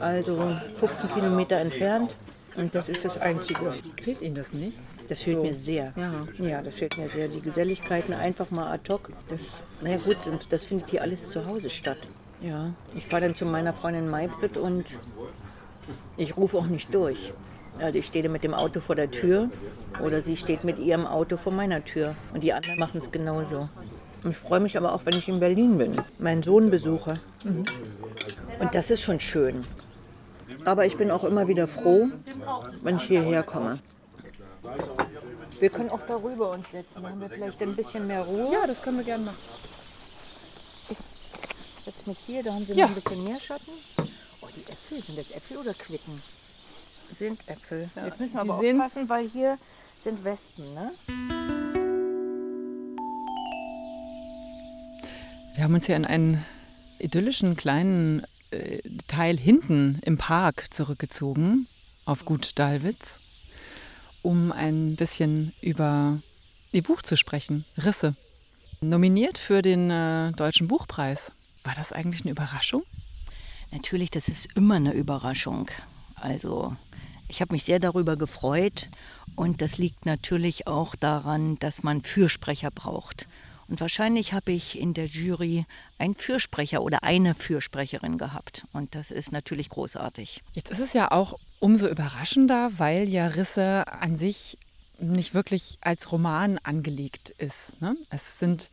also 0.00 0.56
15 0.80 1.12
Kilometer 1.12 1.56
entfernt. 1.56 2.16
Und 2.56 2.74
das 2.74 2.88
ist 2.88 3.04
das 3.04 3.18
Einzige. 3.18 3.74
Fehlt 4.00 4.22
Ihnen 4.22 4.34
das 4.34 4.52
nicht? 4.52 4.78
Das 5.08 5.22
fehlt 5.22 5.36
So. 5.38 5.42
mir 5.42 5.54
sehr. 5.54 5.92
Ja. 5.96 6.26
ja, 6.38 6.62
das 6.62 6.76
fehlt 6.76 6.96
mir 6.98 7.08
sehr. 7.08 7.28
Die 7.28 7.40
Geselligkeiten 7.40 8.14
einfach 8.14 8.50
mal 8.50 8.72
ad 8.72 8.92
hoc. 8.92 9.10
Das, 9.28 9.62
naja 9.80 9.98
gut, 9.98 10.18
und 10.26 10.46
das 10.50 10.64
findet 10.64 10.90
hier 10.90 11.02
alles 11.02 11.28
zu 11.30 11.46
Hause 11.46 11.68
statt. 11.70 11.98
Ja, 12.40 12.72
ich 12.94 13.06
fahre 13.06 13.22
dann 13.22 13.34
zu 13.34 13.44
meiner 13.46 13.72
Freundin 13.72 14.08
Maybrit 14.08 14.56
und 14.56 14.84
ich 16.16 16.36
rufe 16.36 16.58
auch 16.58 16.66
nicht 16.66 16.94
durch. 16.94 17.32
Also 17.78 17.98
ich 17.98 18.06
stehe 18.06 18.28
mit 18.28 18.44
dem 18.44 18.54
Auto 18.54 18.80
vor 18.80 18.94
der 18.94 19.10
Tür 19.10 19.48
oder 20.02 20.22
sie 20.22 20.36
steht 20.36 20.62
mit 20.62 20.78
ihrem 20.78 21.06
Auto 21.06 21.36
vor 21.36 21.52
meiner 21.52 21.84
Tür. 21.84 22.14
Und 22.32 22.44
die 22.44 22.52
anderen 22.52 22.78
machen 22.78 22.98
es 22.98 23.10
genauso. 23.10 23.68
Und 24.22 24.30
ich 24.30 24.36
freue 24.36 24.60
mich 24.60 24.76
aber 24.76 24.94
auch, 24.94 25.04
wenn 25.06 25.14
ich 25.18 25.28
in 25.28 25.40
Berlin 25.40 25.76
bin, 25.76 26.00
meinen 26.18 26.42
Sohn 26.42 26.70
besuche. 26.70 27.20
Und 27.44 28.74
das 28.74 28.90
ist 28.90 29.02
schon 29.02 29.20
schön. 29.20 29.62
Aber 30.64 30.86
ich 30.86 30.96
bin 30.96 31.10
auch 31.10 31.24
immer 31.24 31.48
wieder 31.48 31.66
froh, 31.66 32.08
wenn 32.82 32.96
ich 32.96 33.04
hierher 33.04 33.42
komme. 33.42 33.78
Wir 35.60 35.70
können 35.70 35.90
auch 35.90 36.00
darüber 36.06 36.50
uns 36.50 36.70
setzen. 36.70 37.02
Dann 37.02 37.12
haben 37.12 37.20
wir 37.20 37.28
vielleicht 37.28 37.62
ein 37.62 37.76
bisschen 37.76 38.06
mehr 38.06 38.22
Ruhe. 38.22 38.52
Ja, 38.52 38.66
das 38.66 38.82
können 38.82 38.98
wir 38.98 39.04
gerne 39.04 39.24
machen. 39.24 39.38
Ich 40.88 40.98
setze 41.84 42.08
mich 42.08 42.18
hier, 42.26 42.42
da 42.42 42.54
haben 42.54 42.66
Sie 42.66 42.72
Ja. 42.72 42.86
noch 42.86 42.90
ein 42.96 43.00
bisschen 43.02 43.24
mehr 43.24 43.38
Schatten. 43.40 43.70
Oh, 43.98 44.46
die 44.54 44.70
Äpfel, 44.70 45.02
sind 45.02 45.18
das 45.18 45.30
Äpfel 45.30 45.58
oder 45.58 45.74
Quicken? 45.74 46.22
Sind 47.12 47.46
Äpfel. 47.48 47.90
Jetzt 47.94 48.18
müssen 48.20 48.34
wir 48.36 48.44
die 48.44 48.50
aber 48.50 48.58
sehen- 48.60 48.80
aufpassen, 48.80 49.08
weil 49.08 49.28
hier 49.28 49.58
sind 49.98 50.24
Wespen, 50.24 50.74
ne? 50.74 50.92
Wir 55.54 55.64
haben 55.64 55.74
uns 55.74 55.86
hier 55.86 55.96
in 55.96 56.04
einen 56.04 56.44
idyllischen 56.98 57.56
kleinen 57.56 58.26
Teil 59.06 59.38
hinten 59.38 60.00
im 60.04 60.18
Park 60.18 60.72
zurückgezogen, 60.72 61.66
auf 62.04 62.24
Gut 62.24 62.58
Dalwitz, 62.58 63.20
um 64.22 64.52
ein 64.52 64.96
bisschen 64.96 65.52
über 65.60 66.20
Ihr 66.72 66.82
Buch 66.82 67.02
zu 67.02 67.16
sprechen, 67.16 67.64
Risse. 67.76 68.16
Nominiert 68.80 69.38
für 69.38 69.62
den 69.62 69.90
äh, 69.90 70.32
Deutschen 70.32 70.68
Buchpreis. 70.68 71.32
War 71.62 71.74
das 71.74 71.92
eigentlich 71.92 72.22
eine 72.22 72.32
Überraschung? 72.32 72.82
Natürlich, 73.70 74.10
das 74.10 74.28
ist 74.28 74.48
immer 74.54 74.74
eine 74.74 74.92
Überraschung. 74.92 75.70
Also, 76.16 76.76
ich 77.28 77.40
habe 77.40 77.52
mich 77.52 77.64
sehr 77.64 77.78
darüber 77.78 78.16
gefreut 78.16 78.88
und 79.36 79.62
das 79.62 79.78
liegt 79.78 80.06
natürlich 80.06 80.66
auch 80.66 80.94
daran, 80.94 81.58
dass 81.58 81.82
man 81.82 82.02
Fürsprecher 82.02 82.70
braucht. 82.70 83.26
Und 83.74 83.80
wahrscheinlich 83.80 84.32
habe 84.32 84.52
ich 84.52 84.78
in 84.78 84.94
der 84.94 85.06
Jury 85.06 85.66
einen 85.98 86.14
Fürsprecher 86.14 86.80
oder 86.80 87.02
eine 87.02 87.34
Fürsprecherin 87.34 88.18
gehabt. 88.18 88.64
Und 88.72 88.94
das 88.94 89.10
ist 89.10 89.32
natürlich 89.32 89.68
großartig. 89.68 90.42
Jetzt 90.52 90.70
ist 90.70 90.78
es 90.78 90.92
ja 90.92 91.10
auch 91.10 91.40
umso 91.58 91.88
überraschender, 91.88 92.70
weil 92.76 93.08
ja 93.08 93.26
Risse 93.26 93.88
an 93.88 94.16
sich 94.16 94.58
nicht 95.00 95.34
wirklich 95.34 95.76
als 95.80 96.12
Roman 96.12 96.60
angelegt 96.62 97.30
ist. 97.30 97.80
Ne? 97.80 97.96
Es 98.10 98.38
sind 98.38 98.70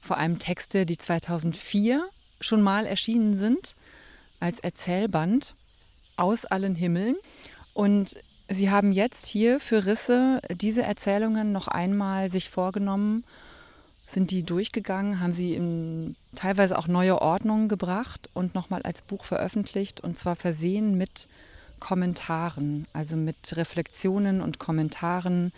vor 0.00 0.16
allem 0.16 0.38
Texte, 0.38 0.86
die 0.86 0.96
2004 0.96 2.08
schon 2.40 2.62
mal 2.62 2.86
erschienen 2.86 3.36
sind, 3.36 3.76
als 4.38 4.58
Erzählband 4.60 5.54
aus 6.16 6.46
allen 6.46 6.76
Himmeln. 6.76 7.16
Und 7.74 8.14
Sie 8.48 8.70
haben 8.70 8.92
jetzt 8.92 9.26
hier 9.26 9.60
für 9.60 9.84
Risse 9.84 10.40
diese 10.50 10.82
Erzählungen 10.82 11.52
noch 11.52 11.68
einmal 11.68 12.30
sich 12.30 12.48
vorgenommen, 12.48 13.24
sind 14.12 14.30
die 14.30 14.42
durchgegangen, 14.42 15.20
haben 15.20 15.34
sie 15.34 15.54
in 15.54 16.16
teilweise 16.34 16.78
auch 16.78 16.88
neue 16.88 17.20
Ordnungen 17.20 17.68
gebracht 17.68 18.28
und 18.34 18.54
nochmal 18.54 18.82
als 18.82 19.02
Buch 19.02 19.24
veröffentlicht 19.24 20.00
und 20.00 20.18
zwar 20.18 20.36
versehen 20.36 20.96
mit 20.96 21.28
Kommentaren, 21.78 22.86
also 22.92 23.16
mit 23.16 23.56
Reflexionen 23.56 24.40
und 24.40 24.58
Kommentaren. 24.58 25.52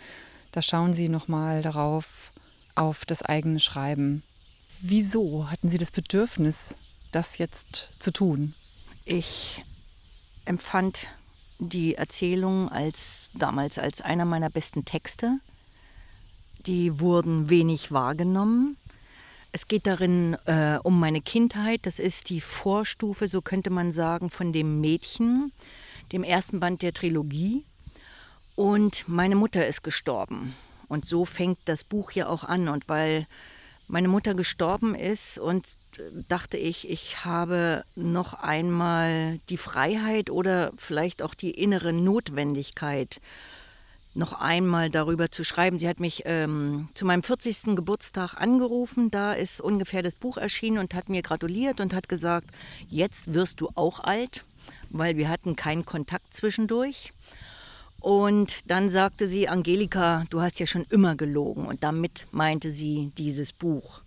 Da 0.51 0.61
schauen 0.61 0.93
Sie 0.93 1.09
nochmal 1.09 1.61
darauf, 1.61 2.31
auf 2.75 3.05
das 3.05 3.21
eigene 3.21 3.59
Schreiben. 3.59 4.23
Wieso 4.81 5.49
hatten 5.49 5.69
Sie 5.69 5.77
das 5.77 5.91
Bedürfnis, 5.91 6.75
das 7.11 7.37
jetzt 7.37 7.89
zu 7.99 8.11
tun? 8.11 8.53
Ich 9.05 9.63
empfand 10.45 11.07
die 11.59 11.95
Erzählung 11.95 12.69
als 12.69 13.29
damals 13.33 13.77
als 13.77 14.01
einer 14.01 14.25
meiner 14.25 14.49
besten 14.49 14.85
Texte. 14.85 15.39
Die 16.65 16.99
wurden 16.99 17.49
wenig 17.49 17.91
wahrgenommen. 17.91 18.77
Es 19.51 19.67
geht 19.67 19.85
darin 19.85 20.37
äh, 20.45 20.79
um 20.81 20.99
meine 20.99 21.21
Kindheit. 21.21 21.81
Das 21.83 21.99
ist 21.99 22.29
die 22.29 22.41
Vorstufe, 22.41 23.27
so 23.27 23.41
könnte 23.41 23.69
man 23.69 23.91
sagen, 23.91 24.29
von 24.29 24.53
dem 24.53 24.81
Mädchen, 24.81 25.51
dem 26.11 26.23
ersten 26.23 26.59
Band 26.59 26.81
der 26.81 26.93
Trilogie. 26.93 27.63
Und 28.55 29.07
meine 29.07 29.35
Mutter 29.35 29.67
ist 29.67 29.83
gestorben. 29.83 30.55
Und 30.87 31.05
so 31.05 31.25
fängt 31.25 31.59
das 31.65 31.83
Buch 31.83 32.11
ja 32.11 32.27
auch 32.27 32.43
an. 32.43 32.67
Und 32.69 32.87
weil 32.87 33.27
meine 33.87 34.07
Mutter 34.07 34.33
gestorben 34.33 34.95
ist 34.95 35.37
und 35.37 35.65
äh, 35.97 36.23
dachte 36.27 36.57
ich, 36.57 36.89
ich 36.89 37.25
habe 37.25 37.83
noch 37.95 38.33
einmal 38.33 39.39
die 39.49 39.57
Freiheit 39.57 40.29
oder 40.29 40.71
vielleicht 40.77 41.21
auch 41.21 41.33
die 41.33 41.51
innere 41.51 41.93
Notwendigkeit, 41.93 43.21
noch 44.15 44.33
einmal 44.33 44.89
darüber 44.89 45.31
zu 45.31 45.43
schreiben. 45.43 45.79
Sie 45.79 45.87
hat 45.87 45.99
mich 45.99 46.23
ähm, 46.25 46.89
zu 46.93 47.05
meinem 47.05 47.23
40. 47.23 47.75
Geburtstag 47.75 48.35
angerufen, 48.35 49.09
da 49.11 49.33
ist 49.33 49.61
ungefähr 49.61 50.01
das 50.01 50.15
Buch 50.15 50.37
erschienen 50.37 50.77
und 50.77 50.93
hat 50.93 51.09
mir 51.09 51.21
gratuliert 51.21 51.79
und 51.79 51.93
hat 51.93 52.09
gesagt, 52.09 52.47
jetzt 52.89 53.33
wirst 53.33 53.61
du 53.61 53.69
auch 53.75 53.99
alt, 53.99 54.45
weil 54.89 55.17
wir 55.17 55.29
hatten 55.29 55.55
keinen 55.55 55.85
Kontakt 55.85 56.33
zwischendurch. 56.33 57.13
Und 57.99 58.69
dann 58.69 58.89
sagte 58.89 59.29
sie, 59.29 59.47
Angelika, 59.47 60.25
du 60.29 60.41
hast 60.41 60.59
ja 60.59 60.65
schon 60.65 60.85
immer 60.89 61.15
gelogen. 61.15 61.65
Und 61.65 61.83
damit 61.83 62.27
meinte 62.31 62.69
sie 62.69 63.11
dieses 63.17 63.53
Buch. 63.53 64.01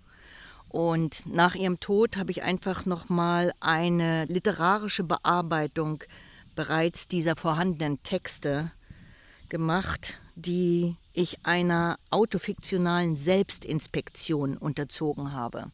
Und 0.69 1.25
nach 1.27 1.55
ihrem 1.55 1.81
Tod 1.81 2.19
habe 2.19 2.31
ich 2.31 2.43
einfach 2.43 2.85
nochmal 2.85 3.55
eine 3.61 4.27
literarische 4.27 5.03
Bearbeitung 5.03 6.05
bereits 6.55 7.09
dieser 7.09 7.37
vorhandenen 7.37 8.03
Texte 8.03 8.71
gemacht, 9.51 10.21
die 10.35 10.97
ich 11.13 11.39
einer 11.45 11.99
autofiktionalen 12.11 13.17
Selbstinspektion 13.17 14.57
unterzogen 14.57 15.33
habe. 15.33 15.71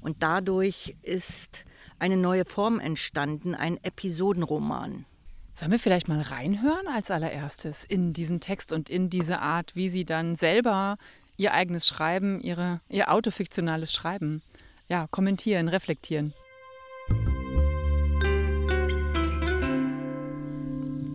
Und 0.00 0.22
dadurch 0.22 0.96
ist 1.02 1.64
eine 1.98 2.16
neue 2.16 2.44
Form 2.44 2.80
entstanden, 2.80 3.54
ein 3.54 3.82
Episodenroman. 3.82 5.04
Sollen 5.54 5.72
wir 5.72 5.78
vielleicht 5.78 6.08
mal 6.08 6.20
reinhören 6.20 6.86
als 6.88 7.10
allererstes 7.10 7.84
in 7.84 8.12
diesen 8.12 8.40
Text 8.40 8.72
und 8.72 8.90
in 8.90 9.08
diese 9.08 9.40
Art, 9.40 9.74
wie 9.74 9.88
Sie 9.88 10.04
dann 10.04 10.36
selber 10.36 10.98
Ihr 11.38 11.52
eigenes 11.52 11.86
Schreiben, 11.86 12.40
ihre, 12.40 12.80
Ihr 12.88 13.10
autofiktionales 13.12 13.92
Schreiben, 13.92 14.42
ja, 14.88 15.06
kommentieren, 15.10 15.68
reflektieren? 15.68 16.34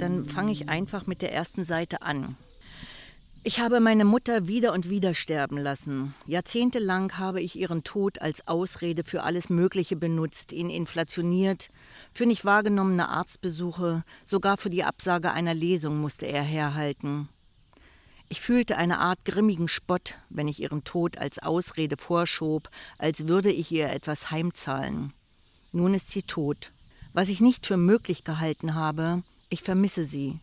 Dann 0.02 0.26
fange 0.26 0.52
ich 0.52 0.68
einfach 0.68 1.06
mit 1.06 1.22
der 1.22 1.32
ersten 1.32 1.64
Seite 1.64 2.02
an. 2.02 2.36
Ich 3.44 3.60
habe 3.60 3.80
meine 3.80 4.04
Mutter 4.04 4.48
wieder 4.48 4.74
und 4.74 4.90
wieder 4.90 5.14
sterben 5.14 5.60
lassen. 5.60 6.16
Jahrzehntelang 6.26 7.20
habe 7.20 7.40
ich 7.40 7.56
ihren 7.60 7.84
Tod 7.84 8.20
als 8.20 8.48
Ausrede 8.48 9.04
für 9.04 9.22
alles 9.22 9.52
Mögliche 9.52 9.96
benutzt, 9.96 10.54
ihn 10.54 10.72
inflationiert, 10.72 11.70
für 12.14 12.26
nicht 12.26 12.46
wahrgenommene 12.46 13.10
Arztbesuche, 13.10 14.04
sogar 14.26 14.58
für 14.58 14.72
die 14.72 14.84
Absage 14.84 15.34
einer 15.34 15.54
Lesung 15.54 16.02
musste 16.02 16.26
er 16.26 16.44
herhalten. 16.44 17.30
Ich 18.28 18.42
fühlte 18.42 18.78
eine 18.78 18.98
Art 18.98 19.24
grimmigen 19.24 19.68
Spott, 19.68 20.16
wenn 20.30 20.48
ich 20.48 20.64
ihren 20.64 20.84
Tod 20.84 21.20
als 21.20 21.38
Ausrede 21.38 21.98
vorschob, 21.98 22.70
als 22.98 23.28
würde 23.28 23.52
ich 23.52 23.72
ihr 23.72 23.90
etwas 23.90 24.32
heimzahlen. 24.32 25.14
Nun 25.72 25.94
ist 25.94 26.10
sie 26.10 26.24
tot. 26.24 26.72
Was 27.14 27.30
ich 27.30 27.40
nicht 27.40 27.68
für 27.68 27.78
möglich 27.78 28.24
gehalten 28.24 28.74
habe, 28.74 29.22
ich 29.52 29.62
vermisse 29.62 30.06
sie. 30.06 30.40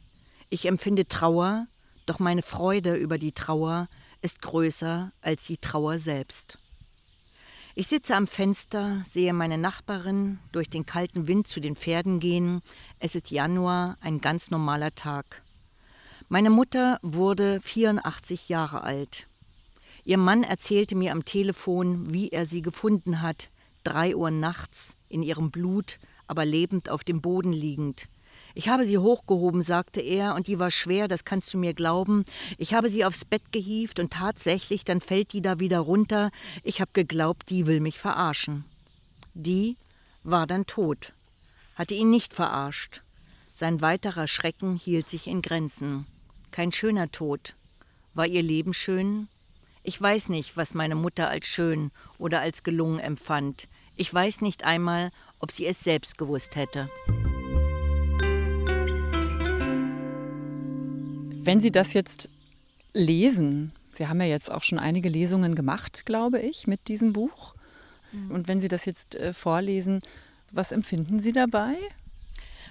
Ich 0.50 0.66
empfinde 0.66 1.08
Trauer, 1.08 1.66
doch 2.06 2.20
meine 2.20 2.42
Freude 2.42 2.94
über 2.94 3.18
die 3.18 3.32
Trauer 3.32 3.88
ist 4.20 4.42
größer 4.42 5.12
als 5.20 5.46
die 5.46 5.56
Trauer 5.56 5.98
selbst. 5.98 6.58
Ich 7.74 7.86
sitze 7.86 8.14
am 8.16 8.26
Fenster, 8.26 9.02
sehe 9.08 9.32
meine 9.32 9.56
Nachbarin 9.56 10.38
durch 10.52 10.68
den 10.68 10.84
kalten 10.84 11.26
Wind 11.26 11.46
zu 11.46 11.60
den 11.60 11.76
Pferden 11.76 12.20
gehen. 12.20 12.60
Es 12.98 13.14
ist 13.14 13.30
Januar, 13.30 13.96
ein 14.00 14.20
ganz 14.20 14.50
normaler 14.50 14.94
Tag. 14.94 15.42
Meine 16.28 16.50
Mutter 16.50 16.98
wurde 17.02 17.60
84 17.60 18.48
Jahre 18.48 18.82
alt. 18.82 19.26
Ihr 20.04 20.18
Mann 20.18 20.42
erzählte 20.42 20.96
mir 20.96 21.12
am 21.12 21.24
Telefon, 21.24 22.12
wie 22.12 22.28
er 22.28 22.46
sie 22.46 22.62
gefunden 22.62 23.22
hat, 23.22 23.48
drei 23.84 24.14
Uhr 24.16 24.30
nachts, 24.30 24.96
in 25.08 25.22
ihrem 25.22 25.50
Blut, 25.50 25.98
aber 26.26 26.44
lebend 26.44 26.90
auf 26.90 27.04
dem 27.04 27.22
Boden 27.22 27.52
liegend. 27.52 28.08
Ich 28.58 28.68
habe 28.68 28.84
sie 28.84 28.98
hochgehoben, 28.98 29.62
sagte 29.62 30.00
er, 30.00 30.34
und 30.34 30.48
die 30.48 30.58
war 30.58 30.72
schwer, 30.72 31.06
das 31.06 31.24
kannst 31.24 31.54
du 31.54 31.58
mir 31.58 31.74
glauben. 31.74 32.24
Ich 32.56 32.74
habe 32.74 32.88
sie 32.88 33.04
aufs 33.04 33.24
Bett 33.24 33.52
gehievt 33.52 34.00
und 34.00 34.12
tatsächlich, 34.12 34.84
dann 34.84 35.00
fällt 35.00 35.32
die 35.32 35.40
da 35.40 35.60
wieder 35.60 35.78
runter. 35.78 36.32
Ich 36.64 36.80
habe 36.80 36.90
geglaubt, 36.92 37.50
die 37.50 37.68
will 37.68 37.78
mich 37.78 38.00
verarschen. 38.00 38.64
Die 39.32 39.76
war 40.24 40.48
dann 40.48 40.66
tot, 40.66 41.12
hatte 41.76 41.94
ihn 41.94 42.10
nicht 42.10 42.34
verarscht. 42.34 43.02
Sein 43.54 43.80
weiterer 43.80 44.26
Schrecken 44.26 44.74
hielt 44.74 45.08
sich 45.08 45.28
in 45.28 45.40
Grenzen. 45.40 46.06
Kein 46.50 46.72
schöner 46.72 47.12
Tod. 47.12 47.54
War 48.12 48.26
ihr 48.26 48.42
Leben 48.42 48.74
schön? 48.74 49.28
Ich 49.84 50.02
weiß 50.02 50.30
nicht, 50.30 50.56
was 50.56 50.74
meine 50.74 50.96
Mutter 50.96 51.28
als 51.28 51.46
schön 51.46 51.92
oder 52.18 52.40
als 52.40 52.64
gelungen 52.64 52.98
empfand. 52.98 53.68
Ich 53.94 54.12
weiß 54.12 54.40
nicht 54.40 54.64
einmal, 54.64 55.12
ob 55.38 55.52
sie 55.52 55.66
es 55.66 55.78
selbst 55.78 56.18
gewusst 56.18 56.56
hätte. 56.56 56.90
Wenn 61.48 61.62
Sie 61.62 61.70
das 61.70 61.94
jetzt 61.94 62.28
lesen, 62.92 63.72
Sie 63.94 64.06
haben 64.06 64.20
ja 64.20 64.26
jetzt 64.26 64.52
auch 64.52 64.62
schon 64.62 64.78
einige 64.78 65.08
Lesungen 65.08 65.54
gemacht, 65.54 66.04
glaube 66.04 66.40
ich, 66.40 66.66
mit 66.66 66.88
diesem 66.88 67.14
Buch. 67.14 67.54
Mhm. 68.12 68.30
Und 68.30 68.48
wenn 68.48 68.60
Sie 68.60 68.68
das 68.68 68.84
jetzt 68.84 69.14
äh, 69.14 69.32
vorlesen, 69.32 70.02
was 70.52 70.72
empfinden 70.72 71.20
Sie 71.20 71.32
dabei? 71.32 71.76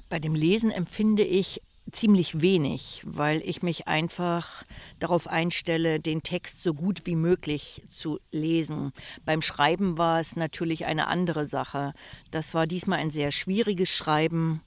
Bei 0.10 0.19
dem 0.19 0.36
Lesen 0.36 0.69
empfinde 0.69 1.24
ich 1.24 1.63
ziemlich 1.91 2.41
wenig, 2.41 3.01
weil 3.03 3.41
ich 3.43 3.63
mich 3.63 3.88
einfach 3.88 4.63
darauf 5.00 5.25
einstelle, 5.25 6.00
den 6.00 6.22
Text 6.22 6.62
so 6.62 6.75
gut 6.75 7.07
wie 7.07 7.15
möglich 7.15 7.81
zu 7.88 8.19
lesen. 8.31 8.93
Beim 9.25 9.41
Schreiben 9.41 9.98
war 9.98 10.19
es 10.19 10.36
natürlich 10.36 10.86
eine 10.86 11.07
andere 11.07 11.48
Sache. 11.48 11.93
Das 12.29 12.53
war 12.53 12.67
diesmal 12.67 13.00
ein 13.00 13.10
sehr 13.10 13.31
schwieriges 13.31 13.89
Schreiben, 13.89 14.62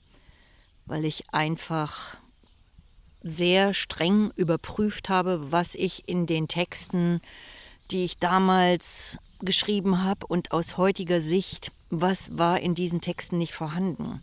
weil 0.85 1.05
ich 1.05 1.23
einfach 1.31 2.17
sehr 3.23 3.73
streng 3.73 4.31
überprüft 4.35 5.09
habe, 5.09 5.51
was 5.51 5.75
ich 5.75 6.07
in 6.07 6.25
den 6.25 6.47
Texten, 6.47 7.21
die 7.91 8.03
ich 8.03 8.17
damals 8.17 9.19
geschrieben 9.39 10.03
habe 10.03 10.27
und 10.27 10.51
aus 10.51 10.77
heutiger 10.77 11.21
Sicht, 11.21 11.71
was 11.89 12.37
war 12.37 12.59
in 12.59 12.75
diesen 12.75 13.01
Texten 13.01 13.37
nicht 13.37 13.53
vorhanden. 13.53 14.21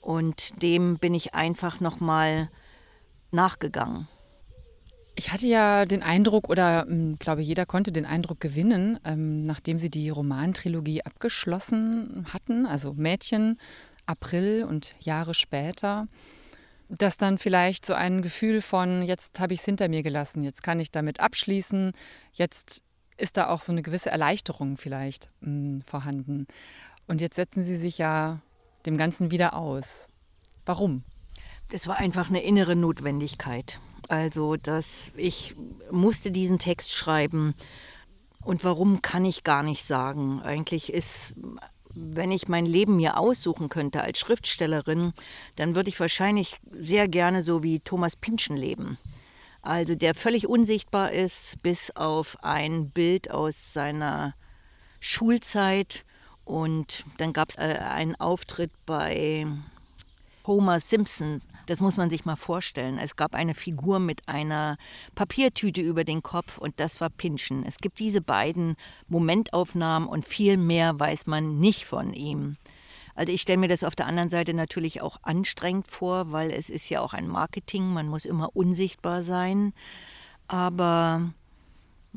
Und 0.00 0.62
dem 0.62 0.98
bin 0.98 1.14
ich 1.14 1.34
einfach 1.34 1.80
nochmal 1.80 2.50
nachgegangen. 3.30 4.06
Ich 5.16 5.32
hatte 5.32 5.46
ja 5.46 5.86
den 5.86 6.02
Eindruck, 6.02 6.48
oder 6.48 6.86
ähm, 6.88 7.16
glaube, 7.20 7.40
jeder 7.40 7.66
konnte 7.66 7.92
den 7.92 8.04
Eindruck 8.04 8.40
gewinnen, 8.40 8.98
ähm, 9.04 9.44
nachdem 9.44 9.78
sie 9.78 9.88
die 9.88 10.10
Romantrilogie 10.10 11.02
abgeschlossen 11.02 12.26
hatten, 12.32 12.66
also 12.66 12.92
Mädchen, 12.94 13.58
April 14.06 14.64
und 14.64 14.94
Jahre 15.00 15.34
später, 15.34 16.08
dass 16.88 17.16
dann 17.16 17.38
vielleicht 17.38 17.86
so 17.86 17.94
ein 17.94 18.22
Gefühl 18.22 18.60
von, 18.60 19.02
jetzt 19.02 19.40
habe 19.40 19.54
ich 19.54 19.60
es 19.60 19.64
hinter 19.64 19.88
mir 19.88 20.02
gelassen, 20.02 20.42
jetzt 20.42 20.62
kann 20.62 20.80
ich 20.80 20.90
damit 20.90 21.20
abschließen, 21.20 21.92
jetzt 22.32 22.82
ist 23.16 23.36
da 23.36 23.48
auch 23.48 23.60
so 23.60 23.72
eine 23.72 23.82
gewisse 23.82 24.10
Erleichterung 24.10 24.76
vielleicht 24.76 25.30
mh, 25.40 25.48
hm, 25.48 25.82
vorhanden. 25.86 26.46
Und 27.06 27.20
jetzt 27.20 27.36
setzen 27.36 27.64
Sie 27.64 27.76
sich 27.76 27.98
ja 27.98 28.40
dem 28.86 28.96
Ganzen 28.96 29.30
wieder 29.30 29.54
aus. 29.54 30.08
Warum? 30.64 31.04
Das 31.70 31.86
war 31.86 31.96
einfach 31.96 32.28
eine 32.28 32.42
innere 32.42 32.76
Notwendigkeit. 32.76 33.80
Also, 34.08 34.56
dass 34.56 35.12
ich 35.16 35.54
musste 35.90 36.30
diesen 36.30 36.58
Text 36.58 36.92
schreiben. 36.94 37.54
Und 38.42 38.64
warum 38.64 39.00
kann 39.00 39.24
ich 39.24 39.44
gar 39.44 39.62
nicht 39.62 39.84
sagen. 39.84 40.42
Eigentlich 40.42 40.92
ist 40.92 41.34
wenn 41.94 42.32
ich 42.32 42.48
mein 42.48 42.66
Leben 42.66 42.96
mir 42.96 43.18
aussuchen 43.18 43.68
könnte 43.68 44.02
als 44.02 44.18
Schriftstellerin, 44.18 45.12
dann 45.56 45.74
würde 45.74 45.88
ich 45.88 46.00
wahrscheinlich 46.00 46.58
sehr 46.72 47.08
gerne 47.08 47.42
so 47.42 47.62
wie 47.62 47.80
Thomas 47.80 48.16
Pynchon 48.16 48.56
leben. 48.56 48.98
Also 49.62 49.94
der 49.94 50.14
völlig 50.14 50.46
unsichtbar 50.46 51.12
ist, 51.12 51.62
bis 51.62 51.90
auf 51.90 52.36
ein 52.42 52.90
Bild 52.90 53.30
aus 53.30 53.72
seiner 53.72 54.34
Schulzeit. 55.00 56.04
Und 56.44 57.04
dann 57.16 57.32
gab 57.32 57.48
es 57.48 57.56
äh, 57.56 57.78
einen 57.80 58.14
Auftritt 58.16 58.70
bei 58.84 59.46
Homer 60.46 60.80
Simpson. 60.80 61.40
Das 61.66 61.80
muss 61.80 61.96
man 61.96 62.10
sich 62.10 62.24
mal 62.24 62.36
vorstellen. 62.36 62.98
Es 62.98 63.16
gab 63.16 63.34
eine 63.34 63.54
Figur 63.54 63.98
mit 63.98 64.28
einer 64.28 64.76
Papiertüte 65.14 65.80
über 65.80 66.04
den 66.04 66.22
Kopf 66.22 66.58
und 66.58 66.78
das 66.78 67.00
war 67.00 67.10
Pinchen. 67.10 67.64
Es 67.64 67.78
gibt 67.78 67.98
diese 67.98 68.20
beiden 68.20 68.76
Momentaufnahmen 69.08 70.08
und 70.08 70.24
viel 70.24 70.56
mehr 70.56 70.98
weiß 70.98 71.26
man 71.26 71.58
nicht 71.58 71.86
von 71.86 72.12
ihm. 72.12 72.56
Also 73.14 73.32
ich 73.32 73.42
stelle 73.42 73.58
mir 73.58 73.68
das 73.68 73.84
auf 73.84 73.94
der 73.94 74.06
anderen 74.06 74.28
Seite 74.28 74.54
natürlich 74.54 75.00
auch 75.00 75.18
anstrengend 75.22 75.88
vor, 75.88 76.32
weil 76.32 76.50
es 76.50 76.68
ist 76.68 76.88
ja 76.88 77.00
auch 77.00 77.14
ein 77.14 77.28
Marketing, 77.28 77.92
man 77.92 78.08
muss 78.08 78.24
immer 78.24 78.54
unsichtbar 78.54 79.22
sein. 79.22 79.72
Aber 80.48 81.32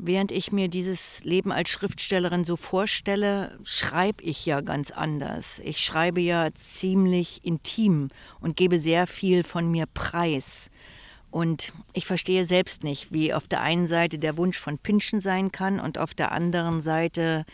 Während 0.00 0.30
ich 0.30 0.52
mir 0.52 0.68
dieses 0.68 1.24
Leben 1.24 1.50
als 1.50 1.70
Schriftstellerin 1.70 2.44
so 2.44 2.56
vorstelle, 2.56 3.58
schreibe 3.64 4.22
ich 4.22 4.46
ja 4.46 4.60
ganz 4.60 4.92
anders. 4.92 5.60
Ich 5.64 5.80
schreibe 5.80 6.20
ja 6.20 6.54
ziemlich 6.54 7.44
intim 7.44 8.10
und 8.38 8.56
gebe 8.56 8.78
sehr 8.78 9.08
viel 9.08 9.42
von 9.42 9.68
mir 9.68 9.86
preis. 9.86 10.70
Und 11.32 11.72
ich 11.94 12.06
verstehe 12.06 12.44
selbst 12.44 12.84
nicht, 12.84 13.12
wie 13.12 13.34
auf 13.34 13.48
der 13.48 13.60
einen 13.60 13.88
Seite 13.88 14.20
der 14.20 14.36
Wunsch 14.36 14.56
von 14.56 14.78
Pinschen 14.78 15.20
sein 15.20 15.50
kann 15.50 15.80
und 15.80 15.98
auf 15.98 16.14
der 16.14 16.30
anderen 16.30 16.80
Seite, 16.80 17.44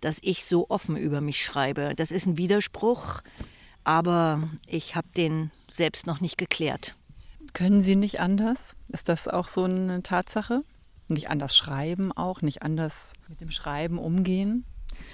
dass 0.00 0.18
ich 0.22 0.44
so 0.44 0.68
offen 0.70 0.96
über 0.96 1.20
mich 1.20 1.44
schreibe. 1.44 1.94
Das 1.94 2.10
ist 2.10 2.26
ein 2.26 2.36
Widerspruch, 2.36 3.20
aber 3.84 4.48
ich 4.66 4.96
habe 4.96 5.06
den 5.16 5.52
selbst 5.70 6.08
noch 6.08 6.20
nicht 6.20 6.36
geklärt. 6.36 6.96
Können 7.52 7.80
Sie 7.80 7.94
nicht 7.94 8.18
anders? 8.18 8.74
Ist 8.88 9.08
das 9.08 9.28
auch 9.28 9.46
so 9.46 9.62
eine 9.62 10.02
Tatsache? 10.02 10.64
Nicht 11.12 11.30
anders 11.30 11.56
schreiben 11.56 12.12
auch, 12.12 12.42
nicht 12.42 12.62
anders 12.62 13.12
mit 13.28 13.40
dem 13.40 13.50
Schreiben 13.50 13.98
umgehen? 13.98 14.64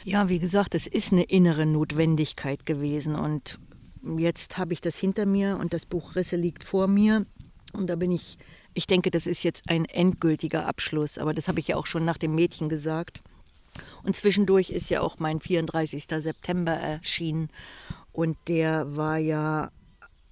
Ja, 0.04 0.28
wie 0.28 0.38
gesagt, 0.38 0.74
es 0.74 0.86
ist 0.86 1.12
eine 1.12 1.24
innere 1.24 1.66
Notwendigkeit 1.66 2.66
gewesen 2.66 3.14
und 3.14 3.58
jetzt 4.16 4.58
habe 4.58 4.72
ich 4.72 4.80
das 4.80 4.96
hinter 4.96 5.26
mir 5.26 5.58
und 5.58 5.72
das 5.72 5.86
Buch 5.86 6.16
Risse 6.16 6.36
liegt 6.36 6.64
vor 6.64 6.86
mir 6.86 7.26
und 7.72 7.88
da 7.90 7.96
bin 7.96 8.12
ich, 8.12 8.38
ich 8.74 8.86
denke, 8.86 9.10
das 9.10 9.26
ist 9.26 9.42
jetzt 9.42 9.68
ein 9.68 9.84
endgültiger 9.84 10.66
Abschluss, 10.66 11.18
aber 11.18 11.34
das 11.34 11.48
habe 11.48 11.60
ich 11.60 11.68
ja 11.68 11.76
auch 11.76 11.86
schon 11.86 12.04
nach 12.04 12.18
dem 12.18 12.34
Mädchen 12.34 12.68
gesagt. 12.68 13.22
Und 14.02 14.16
zwischendurch 14.16 14.70
ist 14.70 14.90
ja 14.90 15.00
auch 15.00 15.18
mein 15.18 15.40
34. 15.40 16.04
September 16.04 16.72
erschienen 16.72 17.50
und 18.12 18.36
der 18.48 18.96
war 18.96 19.18
ja 19.18 19.70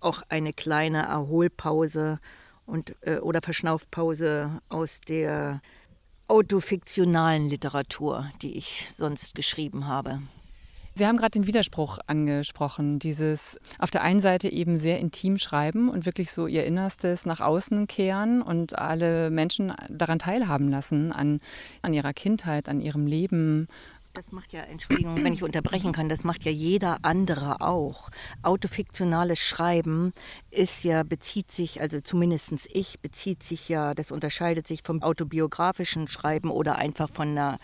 auch 0.01 0.23
eine 0.29 0.53
kleine 0.53 1.03
Erholpause 1.03 2.19
und, 2.67 2.97
äh, 3.03 3.19
oder 3.19 3.41
Verschnaufpause 3.43 4.61
aus 4.69 5.01
der 5.01 5.61
autofiktionalen 6.29 7.49
Literatur, 7.49 8.29
die 8.43 8.57
ich 8.57 8.89
sonst 8.91 9.35
geschrieben 9.35 9.87
habe. 9.87 10.21
Sie 10.99 11.07
haben 11.07 11.19
gerade 11.19 11.33
den 11.33 11.47
Widerspruch 11.47 11.99
angesprochen, 12.07 12.99
dieses 12.99 13.59
auf 13.79 13.91
der 13.91 14.01
einen 14.01 14.21
Seite 14.21 14.49
eben 14.49 14.79
sehr 14.79 14.99
intim 14.99 15.37
schreiben 15.37 15.91
und 15.91 16.07
wirklich 16.07 16.31
so 16.31 16.47
ihr 16.47 16.65
Innerstes 16.65 17.27
nach 17.27 17.41
außen 17.41 17.87
kehren 17.87 18.41
und 18.41 18.79
alle 18.79 19.29
Menschen 19.29 19.75
daran 19.91 20.19
teilhaben 20.19 20.71
lassen, 20.71 21.13
an, 21.13 21.41
an 21.83 21.93
ihrer 21.93 22.15
Kindheit, 22.15 22.71
an 22.71 22.81
ihrem 22.81 23.07
Leben, 23.07 23.69
das 24.17 24.33
macht 24.33 24.55
ja, 24.55 24.63
Entschuldigung, 24.63 25.23
wenn 25.23 25.35
ich 25.35 25.43
unterbrechen 25.43 25.93
kann, 25.93 26.09
das 26.09 26.25
macht 26.25 26.45
ja 26.45 26.51
jeder 26.51 26.99
andere 27.03 27.61
auch. 27.61 28.09
Autofiktionales 28.43 29.39
Schreiben 29.39 30.15
ist 30.51 30.85
ja, 30.85 31.03
bezieht 31.03 31.51
sich, 31.51 31.83
also 31.83 32.01
zumindest 32.01 32.67
ich, 32.73 33.01
bezieht 33.01 33.43
sich 33.43 33.69
ja, 33.69 33.93
das 33.93 34.11
unterscheidet 34.11 34.67
sich 34.67 34.81
vom 34.85 35.03
autobiografischen 35.03 36.09
Schreiben 36.09 36.51
oder 36.51 36.77
einfach 36.77 37.11
von 37.13 37.29
einer 37.29 37.59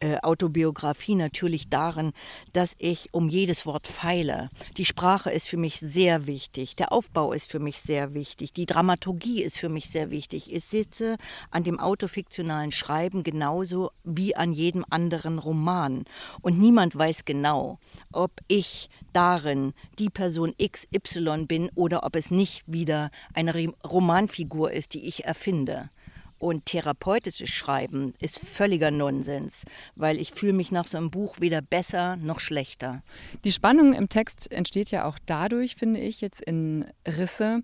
äh, 0.00 0.18
Autobiografie 0.18 1.14
natürlich 1.14 1.68
darin, 1.68 2.12
dass 2.52 2.74
ich 2.78 3.08
um 3.12 3.28
jedes 3.28 3.66
Wort 3.66 3.86
feile. 3.86 4.50
Die 4.76 4.84
Sprache 4.84 5.30
ist 5.30 5.48
für 5.48 5.56
mich 5.56 5.80
sehr 5.80 6.26
wichtig, 6.26 6.76
der 6.76 6.92
Aufbau 6.92 7.32
ist 7.32 7.50
für 7.50 7.58
mich 7.58 7.80
sehr 7.80 8.14
wichtig, 8.14 8.52
die 8.52 8.66
Dramaturgie 8.66 9.42
ist 9.42 9.58
für 9.58 9.68
mich 9.68 9.88
sehr 9.88 10.10
wichtig. 10.10 10.52
Ich 10.52 10.64
sitze 10.64 11.16
an 11.50 11.64
dem 11.64 11.80
autofiktionalen 11.80 12.72
Schreiben 12.72 13.22
genauso 13.22 13.90
wie 14.04 14.36
an 14.36 14.52
jedem 14.52 14.84
anderen 14.90 15.38
Roman. 15.38 16.04
Und 16.42 16.58
niemand 16.58 16.96
weiß 16.96 17.24
genau, 17.24 17.78
ob 18.12 18.32
ich 18.48 18.88
darin 19.12 19.72
die 19.98 20.10
Person 20.10 20.54
XY 20.60 21.46
bin 21.46 21.70
oder 21.74 22.04
ob 22.04 22.16
es 22.16 22.30
nicht 22.30 22.64
wieder 22.66 23.10
eine 23.34 23.72
Romanfigur 23.84 24.72
ist, 24.72 24.94
die 24.94 25.06
ich 25.06 25.24
erfinde. 25.24 25.90
Und 26.38 26.66
therapeutisches 26.66 27.48
Schreiben 27.48 28.12
ist 28.20 28.38
völliger 28.38 28.90
Nonsens, 28.90 29.64
weil 29.94 30.18
ich 30.18 30.32
fühle 30.32 30.52
mich 30.52 30.70
nach 30.70 30.86
so 30.86 30.98
einem 30.98 31.10
Buch 31.10 31.40
weder 31.40 31.62
besser 31.62 32.16
noch 32.16 32.40
schlechter. 32.40 33.02
Die 33.44 33.52
Spannung 33.52 33.94
im 33.94 34.08
Text 34.08 34.52
entsteht 34.52 34.90
ja 34.90 35.06
auch 35.06 35.18
dadurch, 35.24 35.76
finde 35.76 36.00
ich, 36.00 36.20
jetzt 36.20 36.42
in 36.42 36.84
Risse, 37.06 37.62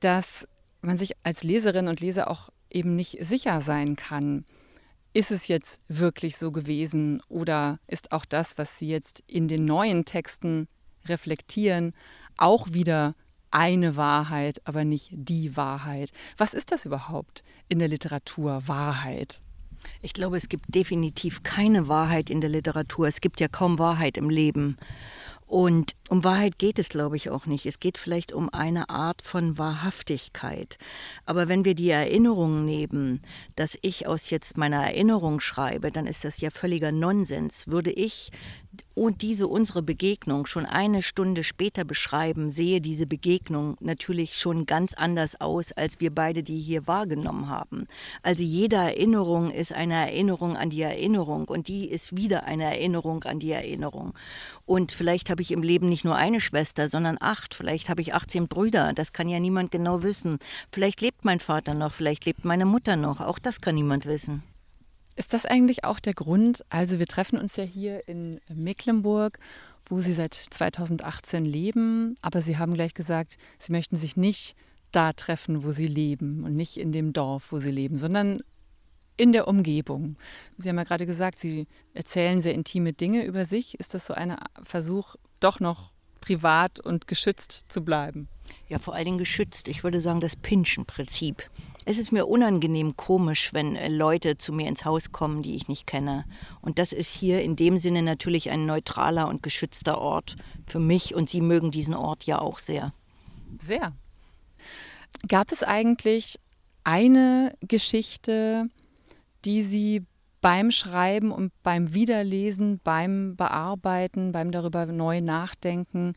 dass 0.00 0.48
man 0.80 0.98
sich 0.98 1.12
als 1.22 1.44
Leserin 1.44 1.88
und 1.88 2.00
Leser 2.00 2.30
auch 2.30 2.50
eben 2.70 2.96
nicht 2.96 3.18
sicher 3.24 3.62
sein 3.62 3.96
kann 3.96 4.44
ist 5.12 5.30
es 5.30 5.48
jetzt 5.48 5.80
wirklich 5.88 6.36
so 6.36 6.52
gewesen 6.52 7.22
oder 7.28 7.80
ist 7.86 8.12
auch 8.12 8.24
das, 8.24 8.58
was 8.58 8.78
Sie 8.78 8.88
jetzt 8.88 9.24
in 9.26 9.48
den 9.48 9.64
neuen 9.64 10.04
Texten 10.04 10.68
reflektieren, 11.06 11.92
auch 12.36 12.68
wieder 12.72 13.14
eine 13.50 13.96
Wahrheit, 13.96 14.60
aber 14.64 14.84
nicht 14.84 15.10
die 15.12 15.56
Wahrheit? 15.56 16.10
Was 16.36 16.54
ist 16.54 16.72
das 16.72 16.84
überhaupt 16.86 17.42
in 17.68 17.78
der 17.78 17.88
Literatur, 17.88 18.62
Wahrheit? 18.66 19.40
Ich 20.02 20.12
glaube, 20.12 20.36
es 20.36 20.48
gibt 20.48 20.74
definitiv 20.74 21.42
keine 21.42 21.88
Wahrheit 21.88 22.30
in 22.30 22.40
der 22.40 22.50
Literatur. 22.50 23.06
Es 23.06 23.20
gibt 23.20 23.40
ja 23.40 23.48
kaum 23.48 23.78
Wahrheit 23.78 24.16
im 24.16 24.28
Leben. 24.28 24.76
Und 25.46 25.92
um 26.08 26.24
Wahrheit 26.24 26.58
geht 26.58 26.78
es, 26.78 26.88
glaube 26.88 27.16
ich, 27.16 27.30
auch 27.30 27.46
nicht. 27.46 27.66
Es 27.66 27.80
geht 27.80 27.98
vielleicht 27.98 28.32
um 28.32 28.48
eine 28.48 28.88
Art 28.88 29.22
von 29.22 29.58
Wahrhaftigkeit. 29.58 30.78
Aber 31.26 31.48
wenn 31.48 31.64
wir 31.64 31.74
die 31.74 31.90
Erinnerung 31.90 32.64
nehmen, 32.64 33.20
dass 33.56 33.78
ich 33.82 34.06
aus 34.06 34.30
jetzt 34.30 34.56
meiner 34.56 34.84
Erinnerung 34.84 35.40
schreibe, 35.40 35.92
dann 35.92 36.06
ist 36.06 36.24
das 36.24 36.40
ja 36.40 36.50
völliger 36.50 36.92
Nonsens. 36.92 37.66
Würde 37.68 37.90
ich 37.90 38.30
und 38.94 39.22
diese 39.22 39.46
unsere 39.46 39.82
Begegnung 39.82 40.46
schon 40.46 40.66
eine 40.66 41.02
Stunde 41.02 41.44
später 41.44 41.84
beschreiben, 41.84 42.50
sehe 42.50 42.80
diese 42.80 43.06
Begegnung 43.06 43.76
natürlich 43.80 44.36
schon 44.38 44.66
ganz 44.66 44.94
anders 44.94 45.40
aus, 45.40 45.72
als 45.72 46.00
wir 46.00 46.14
beide 46.14 46.42
die 46.42 46.58
hier 46.58 46.86
wahrgenommen 46.86 47.48
haben. 47.48 47.86
Also 48.22 48.42
jede 48.42 48.76
Erinnerung 48.76 49.50
ist 49.50 49.72
eine 49.72 49.94
Erinnerung 49.94 50.56
an 50.56 50.70
die 50.70 50.82
Erinnerung 50.82 51.44
und 51.48 51.68
die 51.68 51.88
ist 51.88 52.16
wieder 52.16 52.44
eine 52.44 52.64
Erinnerung 52.64 53.24
an 53.24 53.38
die 53.38 53.52
Erinnerung. 53.52 54.14
Und 54.66 54.92
vielleicht 54.92 55.30
habe 55.30 55.42
ich 55.42 55.52
im 55.52 55.62
Leben 55.62 55.88
nicht 55.88 55.97
nur 56.04 56.16
eine 56.16 56.40
Schwester, 56.40 56.88
sondern 56.88 57.16
acht. 57.20 57.54
Vielleicht 57.54 57.88
habe 57.88 58.00
ich 58.00 58.14
18 58.14 58.48
Brüder. 58.48 58.92
Das 58.92 59.12
kann 59.12 59.28
ja 59.28 59.40
niemand 59.40 59.70
genau 59.70 60.02
wissen. 60.02 60.38
Vielleicht 60.72 61.00
lebt 61.00 61.24
mein 61.24 61.40
Vater 61.40 61.74
noch, 61.74 61.92
vielleicht 61.92 62.24
lebt 62.24 62.44
meine 62.44 62.66
Mutter 62.66 62.96
noch. 62.96 63.20
Auch 63.20 63.38
das 63.38 63.60
kann 63.60 63.74
niemand 63.74 64.06
wissen. 64.06 64.42
Ist 65.16 65.34
das 65.34 65.46
eigentlich 65.46 65.84
auch 65.84 65.98
der 65.98 66.14
Grund? 66.14 66.64
Also 66.70 67.00
wir 67.00 67.06
treffen 67.06 67.38
uns 67.38 67.56
ja 67.56 67.64
hier 67.64 68.06
in 68.06 68.40
Mecklenburg, 68.48 69.40
wo 69.86 70.00
Sie 70.00 70.12
seit 70.12 70.34
2018 70.34 71.44
leben, 71.44 72.16
aber 72.22 72.40
Sie 72.40 72.56
haben 72.56 72.74
gleich 72.74 72.94
gesagt, 72.94 73.36
Sie 73.58 73.72
möchten 73.72 73.96
sich 73.96 74.16
nicht 74.16 74.54
da 74.92 75.12
treffen, 75.12 75.64
wo 75.64 75.72
Sie 75.72 75.88
leben 75.88 76.44
und 76.44 76.54
nicht 76.54 76.76
in 76.76 76.92
dem 76.92 77.12
Dorf, 77.12 77.50
wo 77.50 77.58
Sie 77.58 77.72
leben, 77.72 77.98
sondern 77.98 78.38
in 79.16 79.32
der 79.32 79.48
Umgebung. 79.48 80.16
Sie 80.56 80.68
haben 80.68 80.78
ja 80.78 80.84
gerade 80.84 81.04
gesagt, 81.04 81.38
Sie 81.38 81.66
erzählen 81.92 82.40
sehr 82.40 82.54
intime 82.54 82.92
Dinge 82.92 83.24
über 83.24 83.44
sich. 83.44 83.78
Ist 83.80 83.94
das 83.94 84.06
so 84.06 84.14
ein 84.14 84.36
Versuch, 84.62 85.16
doch 85.40 85.60
noch 85.60 85.90
privat 86.20 86.80
und 86.80 87.06
geschützt 87.06 87.64
zu 87.68 87.84
bleiben? 87.84 88.28
Ja, 88.68 88.78
vor 88.78 88.94
allen 88.94 89.04
Dingen 89.04 89.18
geschützt. 89.18 89.68
Ich 89.68 89.84
würde 89.84 90.00
sagen, 90.00 90.20
das 90.20 90.36
Pinschen-Prinzip. 90.36 91.48
Es 91.84 91.96
ist 91.96 92.12
mir 92.12 92.26
unangenehm 92.26 92.96
komisch, 92.96 93.54
wenn 93.54 93.74
äh, 93.74 93.88
Leute 93.88 94.36
zu 94.36 94.52
mir 94.52 94.68
ins 94.68 94.84
Haus 94.84 95.10
kommen, 95.10 95.40
die 95.40 95.54
ich 95.54 95.68
nicht 95.68 95.86
kenne. 95.86 96.26
Und 96.60 96.78
das 96.78 96.92
ist 96.92 97.10
hier 97.10 97.42
in 97.42 97.56
dem 97.56 97.78
Sinne 97.78 98.02
natürlich 98.02 98.50
ein 98.50 98.66
neutraler 98.66 99.26
und 99.26 99.42
geschützter 99.42 99.98
Ort 99.98 100.36
für 100.66 100.80
mich. 100.80 101.14
Und 101.14 101.30
Sie 101.30 101.40
mögen 101.40 101.70
diesen 101.70 101.94
Ort 101.94 102.24
ja 102.24 102.40
auch 102.40 102.58
sehr. 102.58 102.92
Sehr. 103.62 103.94
Gab 105.28 105.50
es 105.50 105.62
eigentlich 105.62 106.38
eine 106.84 107.54
Geschichte, 107.62 108.68
die 109.46 109.62
Sie 109.62 110.04
beim 110.40 110.70
Schreiben 110.70 111.32
und 111.32 111.52
beim 111.62 111.94
Wiederlesen, 111.94 112.80
beim 112.82 113.36
Bearbeiten, 113.36 114.32
beim 114.32 114.50
darüber 114.52 114.86
neu 114.86 115.20
nachdenken, 115.20 116.14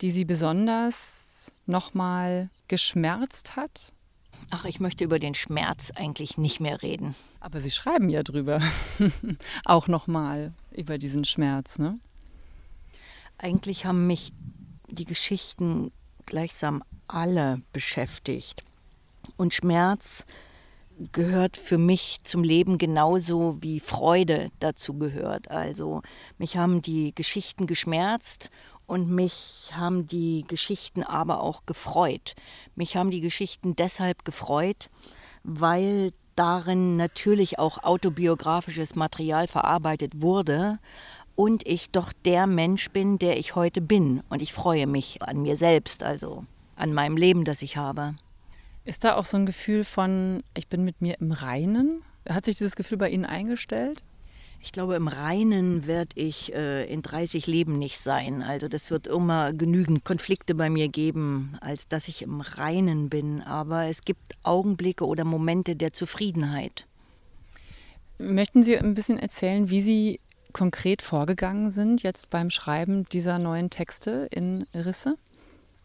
die 0.00 0.10
Sie 0.10 0.24
besonders 0.24 1.52
nochmal 1.66 2.50
geschmerzt 2.68 3.56
hat? 3.56 3.92
Ach, 4.50 4.64
ich 4.64 4.80
möchte 4.80 5.04
über 5.04 5.18
den 5.18 5.34
Schmerz 5.34 5.90
eigentlich 5.94 6.38
nicht 6.38 6.60
mehr 6.60 6.82
reden. 6.82 7.14
Aber 7.40 7.60
Sie 7.60 7.70
schreiben 7.70 8.08
ja 8.08 8.22
drüber. 8.22 8.60
Auch 9.64 9.88
nochmal 9.88 10.52
über 10.72 10.96
diesen 10.96 11.24
Schmerz, 11.24 11.78
ne? 11.78 11.98
Eigentlich 13.36 13.84
haben 13.84 14.06
mich 14.06 14.32
die 14.88 15.04
Geschichten 15.04 15.92
gleichsam 16.26 16.82
alle 17.06 17.60
beschäftigt. 17.72 18.64
Und 19.36 19.54
Schmerz 19.54 20.24
gehört 21.12 21.56
für 21.56 21.78
mich 21.78 22.18
zum 22.24 22.42
Leben 22.42 22.78
genauso 22.78 23.58
wie 23.60 23.80
Freude 23.80 24.50
dazu 24.60 24.94
gehört. 24.94 25.50
Also 25.50 26.02
mich 26.38 26.56
haben 26.56 26.82
die 26.82 27.14
Geschichten 27.14 27.66
geschmerzt 27.66 28.50
und 28.86 29.10
mich 29.10 29.70
haben 29.72 30.06
die 30.06 30.44
Geschichten 30.48 31.02
aber 31.02 31.40
auch 31.40 31.66
gefreut. 31.66 32.34
Mich 32.74 32.96
haben 32.96 33.10
die 33.10 33.20
Geschichten 33.20 33.76
deshalb 33.76 34.24
gefreut, 34.24 34.90
weil 35.44 36.12
darin 36.34 36.96
natürlich 36.96 37.58
auch 37.58 37.82
autobiografisches 37.82 38.94
Material 38.94 39.46
verarbeitet 39.46 40.22
wurde 40.22 40.78
und 41.34 41.66
ich 41.66 41.90
doch 41.90 42.12
der 42.24 42.46
Mensch 42.46 42.90
bin, 42.90 43.18
der 43.18 43.38
ich 43.38 43.54
heute 43.54 43.80
bin. 43.80 44.22
Und 44.28 44.42
ich 44.42 44.52
freue 44.52 44.86
mich 44.86 45.22
an 45.22 45.42
mir 45.42 45.56
selbst, 45.56 46.02
also 46.02 46.44
an 46.76 46.92
meinem 46.92 47.16
Leben, 47.16 47.44
das 47.44 47.62
ich 47.62 47.76
habe. 47.76 48.14
Ist 48.88 49.04
da 49.04 49.16
auch 49.16 49.26
so 49.26 49.36
ein 49.36 49.44
Gefühl 49.44 49.84
von, 49.84 50.42
ich 50.56 50.66
bin 50.68 50.82
mit 50.82 51.02
mir 51.02 51.20
im 51.20 51.30
Reinen? 51.30 52.00
Hat 52.26 52.46
sich 52.46 52.56
dieses 52.56 52.74
Gefühl 52.74 52.96
bei 52.96 53.10
Ihnen 53.10 53.26
eingestellt? 53.26 54.02
Ich 54.62 54.72
glaube, 54.72 54.94
im 54.94 55.08
Reinen 55.08 55.86
werde 55.86 56.18
ich 56.18 56.54
äh, 56.54 56.90
in 56.90 57.02
30 57.02 57.46
Leben 57.46 57.78
nicht 57.78 58.00
sein. 58.00 58.42
Also 58.42 58.66
das 58.66 58.90
wird 58.90 59.06
immer 59.06 59.52
genügend 59.52 60.06
Konflikte 60.06 60.54
bei 60.54 60.70
mir 60.70 60.88
geben, 60.88 61.58
als 61.60 61.88
dass 61.88 62.08
ich 62.08 62.22
im 62.22 62.40
Reinen 62.40 63.10
bin. 63.10 63.42
Aber 63.42 63.84
es 63.88 64.00
gibt 64.00 64.38
Augenblicke 64.42 65.04
oder 65.04 65.24
Momente 65.24 65.76
der 65.76 65.92
Zufriedenheit. 65.92 66.86
Möchten 68.16 68.64
Sie 68.64 68.78
ein 68.78 68.94
bisschen 68.94 69.18
erzählen, 69.18 69.68
wie 69.68 69.82
Sie 69.82 70.20
konkret 70.54 71.02
vorgegangen 71.02 71.72
sind 71.72 72.02
jetzt 72.02 72.30
beim 72.30 72.48
Schreiben 72.48 73.04
dieser 73.12 73.38
neuen 73.38 73.68
Texte 73.68 74.28
in 74.30 74.64
Risse? 74.74 75.18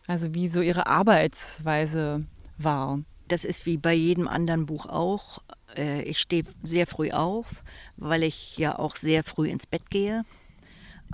Also 0.07 0.33
wie 0.33 0.47
so 0.47 0.61
Ihre 0.61 0.87
Arbeitsweise 0.87 2.25
war? 2.57 2.99
Das 3.27 3.43
ist 3.45 3.65
wie 3.65 3.77
bei 3.77 3.93
jedem 3.93 4.27
anderen 4.27 4.65
Buch 4.65 4.85
auch. 4.85 5.41
Äh, 5.75 6.03
ich 6.03 6.19
stehe 6.19 6.43
sehr 6.61 6.87
früh 6.87 7.11
auf, 7.11 7.63
weil 7.97 8.23
ich 8.23 8.57
ja 8.57 8.77
auch 8.77 8.95
sehr 8.95 9.23
früh 9.23 9.49
ins 9.49 9.65
Bett 9.65 9.89
gehe. 9.89 10.23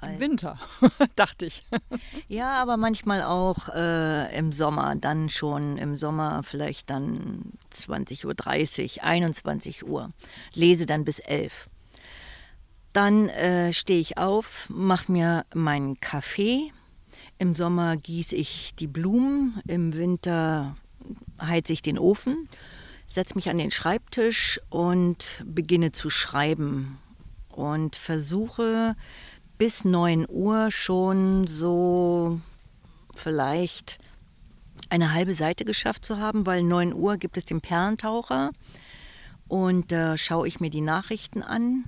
Im 0.01 0.19
Winter, 0.19 0.57
dachte 1.15 1.45
ich. 1.45 1.65
Ja, 2.27 2.53
aber 2.61 2.77
manchmal 2.77 3.21
auch 3.21 3.69
äh, 3.69 4.37
im 4.37 4.53
Sommer, 4.53 4.95
dann 4.95 5.29
schon 5.29 5.77
im 5.77 5.97
Sommer 5.97 6.41
vielleicht 6.43 6.89
dann 6.89 7.51
20.30 7.75 8.97
Uhr, 8.97 9.03
21 9.03 9.85
Uhr. 9.85 10.11
Lese 10.53 10.85
dann 10.85 11.03
bis 11.03 11.19
11. 11.19 11.69
Dann 12.93 13.29
äh, 13.29 13.73
stehe 13.73 13.99
ich 13.99 14.17
auf, 14.17 14.67
mache 14.69 15.11
mir 15.11 15.45
meinen 15.53 15.99
Kaffee. 15.99 16.71
Im 17.37 17.53
Sommer 17.53 17.97
gieße 17.97 18.35
ich 18.35 18.75
die 18.75 18.87
Blumen, 18.87 19.61
im 19.67 19.93
Winter 19.95 20.75
heize 21.41 21.73
ich 21.73 21.81
den 21.81 21.99
Ofen 21.99 22.49
setze 23.09 23.35
mich 23.35 23.49
an 23.49 23.57
den 23.57 23.71
Schreibtisch 23.71 24.61
und 24.69 25.43
beginne 25.43 25.91
zu 25.91 26.09
schreiben. 26.09 26.99
Und 27.49 27.95
versuche 27.95 28.95
bis 29.57 29.83
9 29.83 30.27
Uhr 30.29 30.71
schon 30.71 31.45
so 31.47 32.39
vielleicht 33.15 33.97
eine 34.89 35.13
halbe 35.13 35.33
Seite 35.33 35.65
geschafft 35.65 36.05
zu 36.05 36.17
haben, 36.17 36.45
weil 36.45 36.63
9 36.63 36.93
Uhr 36.93 37.17
gibt 37.17 37.35
es 37.35 37.45
den 37.45 37.59
Perlentaucher 37.59 38.51
und 39.47 39.91
da 39.91 40.13
äh, 40.13 40.17
schaue 40.17 40.47
ich 40.47 40.59
mir 40.59 40.69
die 40.69 40.79
Nachrichten 40.79 41.43
an 41.43 41.85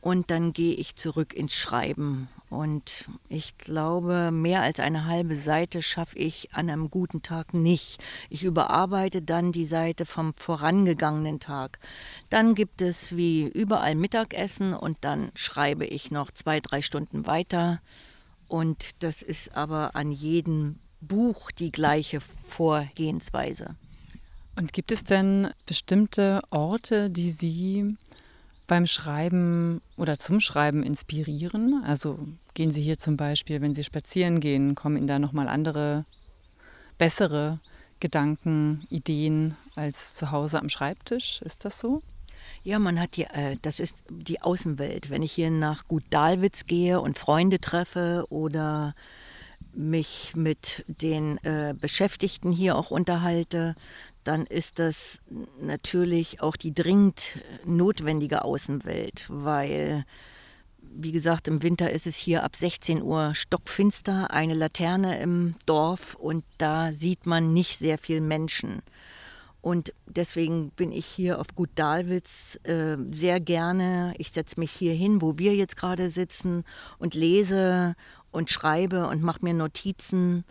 und 0.00 0.30
dann 0.30 0.52
gehe 0.52 0.74
ich 0.74 0.96
zurück 0.96 1.34
ins 1.34 1.52
Schreiben 1.52 2.28
und 2.48 3.06
ich 3.28 3.58
glaube, 3.58 4.30
mehr 4.30 4.62
als 4.62 4.78
eine 4.78 5.06
halbe 5.06 5.34
Seite 5.34 5.82
schaffe 5.82 6.16
ich 6.16 6.52
an 6.52 6.70
einem 6.70 6.90
guten 6.90 7.22
Tag 7.22 7.54
nicht. 7.54 8.00
Ich 8.30 8.44
überarbeite 8.44 9.20
dann 9.20 9.50
die 9.50 9.66
Seite 9.66 10.06
vom 10.06 10.32
vorangegangenen 10.34 11.40
Tag. 11.40 11.80
Dann 12.30 12.54
gibt 12.54 12.82
es 12.82 13.16
wie 13.16 13.42
überall 13.48 13.96
Mittagessen 13.96 14.74
und 14.74 14.98
dann 15.00 15.32
schreibe 15.34 15.86
ich 15.86 16.12
noch 16.12 16.30
zwei, 16.30 16.60
drei 16.60 16.82
Stunden 16.82 17.26
weiter. 17.26 17.80
Und 18.46 19.02
das 19.02 19.22
ist 19.22 19.56
aber 19.56 19.96
an 19.96 20.12
jedem 20.12 20.78
Buch 21.00 21.50
die 21.50 21.72
gleiche 21.72 22.20
Vorgehensweise. 22.20 23.74
Und 24.54 24.72
gibt 24.72 24.92
es 24.92 25.02
denn 25.02 25.50
bestimmte 25.66 26.42
Orte, 26.50 27.10
die 27.10 27.30
Sie 27.30 27.96
beim 28.66 28.86
Schreiben 28.86 29.80
oder 29.96 30.18
zum 30.18 30.40
Schreiben 30.40 30.82
inspirieren? 30.82 31.82
Also 31.84 32.18
gehen 32.54 32.70
Sie 32.70 32.82
hier 32.82 32.98
zum 32.98 33.16
Beispiel, 33.16 33.60
wenn 33.60 33.74
Sie 33.74 33.84
spazieren 33.84 34.40
gehen, 34.40 34.74
kommen 34.74 34.96
Ihnen 34.96 35.06
da 35.06 35.18
nochmal 35.18 35.48
andere, 35.48 36.04
bessere 36.98 37.60
Gedanken, 38.00 38.82
Ideen 38.90 39.56
als 39.74 40.14
zu 40.14 40.30
Hause 40.30 40.60
am 40.60 40.68
Schreibtisch? 40.68 41.40
Ist 41.42 41.64
das 41.64 41.78
so? 41.78 42.02
Ja, 42.62 42.78
man 42.78 43.00
hat 43.00 43.16
die, 43.16 43.24
äh, 43.24 43.56
das 43.62 43.80
ist 43.80 43.96
die 44.10 44.42
Außenwelt. 44.42 45.10
Wenn 45.10 45.22
ich 45.22 45.32
hier 45.32 45.50
nach 45.50 45.86
Gut 45.86 46.04
Dahlwitz 46.10 46.66
gehe 46.66 47.00
und 47.00 47.18
Freunde 47.18 47.58
treffe 47.58 48.24
oder 48.28 48.94
mich 49.72 50.32
mit 50.34 50.84
den 50.86 51.38
äh, 51.44 51.74
Beschäftigten 51.78 52.52
hier 52.52 52.76
auch 52.76 52.90
unterhalte, 52.90 53.74
dann 54.26 54.44
ist 54.44 54.78
das 54.78 55.20
natürlich 55.60 56.40
auch 56.40 56.56
die 56.56 56.74
dringend 56.74 57.38
notwendige 57.64 58.44
Außenwelt, 58.44 59.26
weil, 59.28 60.04
wie 60.80 61.12
gesagt, 61.12 61.46
im 61.46 61.62
Winter 61.62 61.90
ist 61.90 62.06
es 62.06 62.16
hier 62.16 62.42
ab 62.42 62.56
16 62.56 63.02
Uhr 63.02 63.34
stockfinster, 63.34 64.30
eine 64.32 64.54
Laterne 64.54 65.20
im 65.20 65.54
Dorf 65.66 66.14
und 66.16 66.44
da 66.58 66.92
sieht 66.92 67.26
man 67.26 67.52
nicht 67.52 67.78
sehr 67.78 67.98
viel 67.98 68.20
Menschen. 68.20 68.82
Und 69.60 69.92
deswegen 70.06 70.70
bin 70.70 70.92
ich 70.92 71.06
hier 71.06 71.40
auf 71.40 71.48
Gut 71.54 71.70
Dahlwitz 71.74 72.58
äh, 72.62 72.96
sehr 73.10 73.40
gerne. 73.40 74.14
Ich 74.18 74.30
setze 74.30 74.60
mich 74.60 74.70
hier 74.70 74.94
hin, 74.94 75.20
wo 75.22 75.38
wir 75.38 75.54
jetzt 75.56 75.76
gerade 75.76 76.10
sitzen 76.10 76.64
und 76.98 77.14
lese 77.14 77.96
und 78.30 78.50
schreibe 78.50 79.08
und 79.08 79.22
mache 79.22 79.40
mir 79.42 79.54
Notizen. 79.54 80.44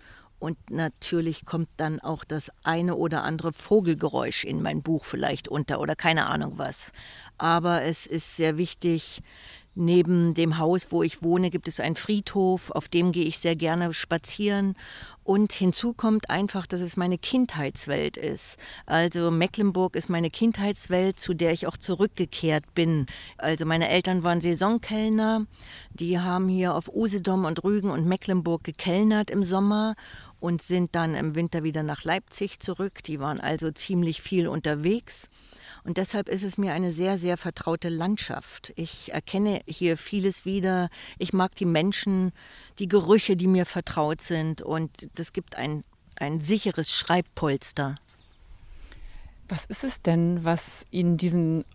Und 0.46 0.70
natürlich 0.70 1.48
kommt 1.48 1.70
dann 1.78 2.00
auch 2.00 2.24
das 2.24 2.52
eine 2.62 2.98
oder 2.98 3.24
andere 3.24 3.52
Vogelgeräusch 3.52 4.44
in 4.44 4.62
mein 4.62 4.84
Buch 4.84 5.04
vielleicht 5.04 5.48
unter 5.48 5.80
oder 5.80 5.96
keine 5.96 6.28
Ahnung 6.28 6.54
was. 6.58 6.92
Aber 7.40 7.82
es 7.82 8.06
ist 8.06 8.36
sehr 8.36 8.56
wichtig, 8.56 9.24
Neben 9.78 10.34
dem 10.34 10.58
Haus, 10.58 10.88
wo 10.92 11.04
ich 11.04 11.22
wohne, 11.22 11.50
gibt 11.50 11.68
es 11.68 11.82
einen 11.82 11.98
Friedhof, 11.98 12.72
auf 12.72 12.88
dem 12.88 13.12
gehe 13.12 13.26
ich 13.26 13.40
sehr 13.40 13.58
gerne 13.58 13.94
spazieren. 13.94 14.76
Und 15.26 15.52
hinzu 15.52 15.92
kommt 15.94 16.30
einfach, 16.30 16.66
dass 16.66 16.80
es 16.80 16.96
meine 16.96 17.18
Kindheitswelt 17.18 18.16
ist. 18.16 18.58
Also 18.86 19.32
Mecklenburg 19.32 19.98
ist 19.98 20.08
meine 20.08 20.30
Kindheitswelt, 20.30 21.20
zu 21.20 21.34
der 21.34 21.52
ich 21.52 21.68
auch 21.68 21.76
zurückgekehrt 21.76 22.74
bin. 22.74 23.06
Also 23.38 23.66
meine 23.66 23.90
Eltern 23.90 24.24
waren 24.24 24.40
Saisonkellner, 24.40 25.46
die 25.90 26.20
haben 26.20 26.48
hier 26.48 26.74
auf 26.74 26.88
Usedom 26.88 27.44
und 27.44 27.64
Rügen 27.66 27.90
und 27.90 28.06
Mecklenburg 28.06 28.64
gekellnert 28.64 29.30
im 29.30 29.44
Sommer 29.44 29.96
und 30.40 30.62
sind 30.62 30.96
dann 30.96 31.16
im 31.16 31.36
Winter 31.36 31.64
wieder 31.64 31.84
nach 31.84 32.04
Leipzig 32.04 32.60
zurück. 32.60 33.04
Die 33.04 33.20
waren 33.20 33.40
also 33.40 33.72
ziemlich 33.72 34.22
viel 34.22 34.48
unterwegs. 34.48 35.30
Und 35.84 35.98
deshalb 35.98 36.30
ist 36.30 36.44
es 36.44 36.58
mir 36.58 36.74
eine 36.74 36.92
sehr, 36.92 37.18
sehr 37.18 37.38
vertraute 37.38 37.90
Landschaft. 37.90 38.74
Ich 38.76 39.14
erkenne 39.14 39.62
hier 39.68 39.98
vieles 39.98 40.46
wieder. 40.46 40.90
Ich 41.20 41.32
mag 41.32 41.56
die 41.56 41.66
Menschen, 41.66 42.32
die 42.80 42.88
Gerüche, 42.88 43.38
die 43.38 43.48
mir 43.48 43.66
vertraut 43.66 44.22
sind. 44.22 44.62
Und 44.62 45.10
das 45.16 45.32
gibt 45.32 45.58
ein, 45.58 45.82
ein 46.16 46.42
sicheres 46.42 46.92
Schreibpolster. 46.92 47.96
Was 49.48 49.66
ist 49.66 49.84
es 49.84 50.02
denn, 50.02 50.44
was 50.44 50.86
Ihnen 50.90 51.18
diesen 51.18 51.66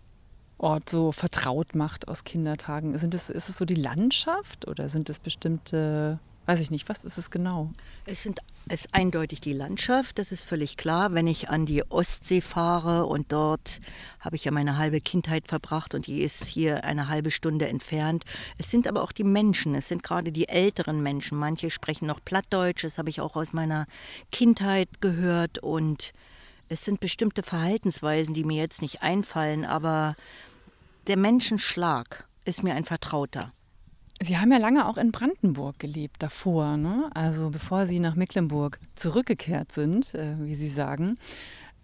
Ort 0.57 0.89
so 0.89 1.11
vertraut 1.13 1.73
macht 1.73 2.09
aus 2.09 2.25
Kindertagen? 2.25 2.97
Sind 2.99 3.15
es, 3.15 3.29
ist 3.29 3.47
es 3.47 3.57
so 3.57 3.65
die 3.65 3.75
Landschaft 3.75 4.67
oder 4.67 4.89
sind 4.89 5.09
es 5.09 5.19
bestimmte 5.19 6.19
Weiß 6.51 6.59
ich 6.59 6.69
nicht, 6.69 6.89
was 6.89 7.05
ist 7.05 7.17
es 7.17 7.31
genau? 7.31 7.71
Es 8.05 8.23
sind, 8.23 8.39
ist 8.67 8.93
eindeutig 8.93 9.39
die 9.39 9.53
Landschaft, 9.53 10.19
das 10.19 10.33
ist 10.33 10.43
völlig 10.43 10.75
klar. 10.75 11.13
Wenn 11.13 11.25
ich 11.25 11.47
an 11.47 11.65
die 11.65 11.89
Ostsee 11.89 12.41
fahre 12.41 13.05
und 13.05 13.31
dort 13.31 13.79
habe 14.19 14.35
ich 14.35 14.43
ja 14.43 14.51
meine 14.51 14.77
halbe 14.77 14.99
Kindheit 14.99 15.47
verbracht 15.47 15.95
und 15.95 16.07
die 16.07 16.21
ist 16.21 16.43
hier 16.43 16.83
eine 16.83 17.07
halbe 17.07 17.31
Stunde 17.31 17.69
entfernt. 17.69 18.25
Es 18.57 18.69
sind 18.69 18.85
aber 18.85 19.01
auch 19.01 19.13
die 19.13 19.23
Menschen, 19.23 19.75
es 19.75 19.87
sind 19.87 20.03
gerade 20.03 20.33
die 20.33 20.49
älteren 20.49 21.01
Menschen. 21.01 21.37
Manche 21.37 21.69
sprechen 21.69 22.05
noch 22.05 22.19
Plattdeutsch, 22.21 22.83
das 22.83 22.97
habe 22.97 23.09
ich 23.09 23.21
auch 23.21 23.37
aus 23.37 23.53
meiner 23.53 23.85
Kindheit 24.33 24.89
gehört 24.99 25.59
und 25.59 26.11
es 26.67 26.83
sind 26.83 26.99
bestimmte 26.99 27.43
Verhaltensweisen, 27.43 28.33
die 28.33 28.43
mir 28.43 28.57
jetzt 28.57 28.81
nicht 28.81 29.01
einfallen, 29.01 29.63
aber 29.63 30.17
der 31.07 31.15
Menschenschlag 31.15 32.27
ist 32.43 32.61
mir 32.61 32.75
ein 32.75 32.83
Vertrauter. 32.83 33.53
Sie 34.23 34.37
haben 34.37 34.51
ja 34.51 34.59
lange 34.59 34.87
auch 34.87 34.97
in 34.97 35.11
Brandenburg 35.11 35.79
gelebt 35.79 36.21
davor, 36.21 36.77
ne? 36.77 37.09
also 37.15 37.49
bevor 37.49 37.87
Sie 37.87 37.99
nach 37.99 38.15
Mecklenburg 38.15 38.79
zurückgekehrt 38.95 39.71
sind, 39.71 40.13
äh, 40.13 40.35
wie 40.39 40.53
Sie 40.53 40.69
sagen. 40.69 41.15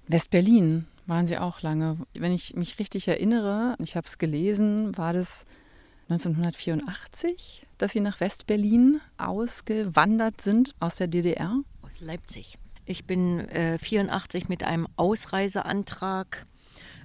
West-Berlin 0.07 0.85
waren 1.07 1.25
Sie 1.25 1.39
auch 1.39 1.61
lange. 1.61 1.97
Wenn 2.13 2.31
ich 2.31 2.55
mich 2.55 2.77
richtig 2.79 3.07
erinnere, 3.07 3.75
ich 3.81 3.95
habe 3.95 4.05
es 4.05 4.19
gelesen, 4.19 4.95
war 4.97 5.13
das 5.13 5.45
1984, 6.09 7.65
dass 7.77 7.91
Sie 7.91 7.99
nach 7.99 8.19
West-Berlin 8.19 9.01
ausgewandert 9.17 10.39
sind 10.41 10.75
aus 10.79 10.97
der 10.97 11.07
DDR? 11.07 11.61
Aus 11.81 11.99
Leipzig. 11.99 12.59
Ich 12.85 13.05
bin 13.05 13.39
äh, 13.49 13.77
84 13.77 14.47
mit 14.47 14.63
einem 14.63 14.87
Ausreiseantrag 14.95 16.46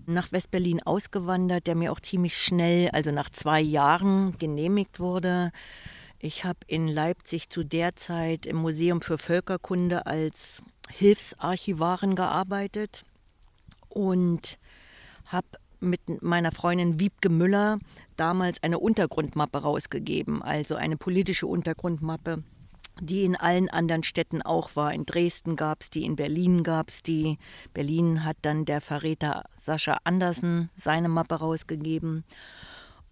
nach 0.07 0.33
Westberlin 0.33 0.83
ausgewandert, 0.83 1.67
der 1.67 1.75
mir 1.75 1.93
auch 1.93 2.01
ziemlich 2.01 2.37
schnell, 2.37 2.91
also 2.91 3.11
nach 3.11 3.31
zwei 3.31 3.61
Jahren, 3.61 4.37
genehmigt 4.39 5.01
wurde. 5.01 5.53
Ich 6.19 6.45
habe 6.45 6.59
in 6.67 6.89
Leipzig 6.89 7.49
zu 7.49 7.65
der 7.65 7.97
Zeit 7.97 8.47
im 8.47 8.57
Museum 8.57 9.01
für 9.01 9.19
Völkerkunde 9.19 10.07
als 10.07 10.63
Hilfsarchivarin 10.89 12.15
gearbeitet 12.15 13.05
und 13.89 14.59
habe 15.27 15.49
mit 15.81 16.23
meiner 16.23 16.53
Freundin 16.53 17.01
Wiebke 17.01 17.29
Müller 17.29 17.79
damals 18.17 18.63
eine 18.63 18.79
Untergrundmappe 18.79 19.59
rausgegeben, 19.59 20.43
also 20.43 20.77
eine 20.77 20.97
politische 20.97 21.47
Untergrundmappe 21.47 22.45
die 23.01 23.25
in 23.25 23.37
allen 23.37 23.69
anderen 23.69 24.03
Städten 24.03 24.43
auch 24.43 24.77
war. 24.77 24.93
In 24.93 25.07
Dresden 25.07 25.57
gab 25.57 25.83
es 25.83 25.91
die, 25.91 26.05
in 26.05 26.17
Berlin 26.17 26.63
gab 26.63 26.89
es 26.89 27.03
die. 27.03 27.39
Berlin 27.73 28.25
hat 28.25 28.37
dann 28.43 28.65
der 28.65 28.81
Verräter 28.81 29.45
Sascha 29.63 29.99
Andersen 30.05 30.71
seine 30.75 31.09
Mappe 31.09 31.37
rausgegeben. 31.37 32.25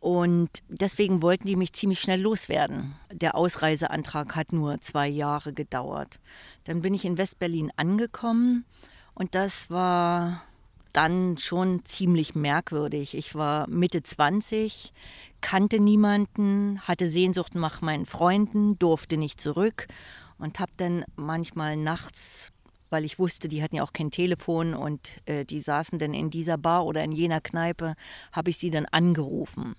Und 0.01 0.49
deswegen 0.69 1.21
wollten 1.21 1.47
die 1.47 1.57
mich 1.57 1.75
ziemlich 1.75 2.01
schnell 2.01 2.21
loswerden. 2.21 2.95
Der 3.13 3.35
Ausreiseantrag 3.35 4.35
hat 4.35 4.53
nur 4.53 4.81
zwei 4.81 5.07
Jahre 5.09 5.53
gedauert. 5.53 6.19
Dann 6.65 6.81
bin 6.81 6.95
ich 6.95 7.05
in 7.05 7.19
Westberlin 7.19 7.71
angekommen 7.77 8.65
und 9.15 9.35
das 9.35 9.71
war 9.71 10.43
dann 10.93 11.37
schon 11.39 11.85
ziemlich 11.85 12.35
merkwürdig. 12.35 13.15
Ich 13.15 13.35
war 13.35 13.69
Mitte 13.69 14.03
20, 14.03 14.93
kannte 15.43 15.79
niemanden, 15.79 16.81
hatte 16.81 17.09
Sehnsucht 17.09 17.55
nach 17.55 17.81
meinen 17.83 18.07
Freunden, 18.07 18.79
durfte 18.79 19.19
nicht 19.19 19.41
zurück 19.41 19.87
und 20.39 20.59
habe 20.59 20.73
dann 20.79 21.05
manchmal 21.17 21.77
nachts, 21.77 22.53
weil 22.91 23.05
ich 23.05 23.19
wusste, 23.19 23.49
die 23.49 23.63
hatten 23.63 23.77
ja 23.77 23.83
auch 23.83 23.93
kein 23.93 24.11
Telefon 24.11 24.75
und 24.75 25.11
äh, 25.27 25.45
die 25.45 25.61
saßen 25.61 25.99
dann 25.99 26.13
in 26.13 26.31
dieser 26.31 26.59
Bar 26.59 26.85
oder 26.85 27.03
in 27.03 27.13
jener 27.13 27.41
Kneipe, 27.41 27.95
habe 28.33 28.51
ich 28.51 28.59
sie 28.59 28.71
dann 28.71 28.87
angerufen. 28.87 29.75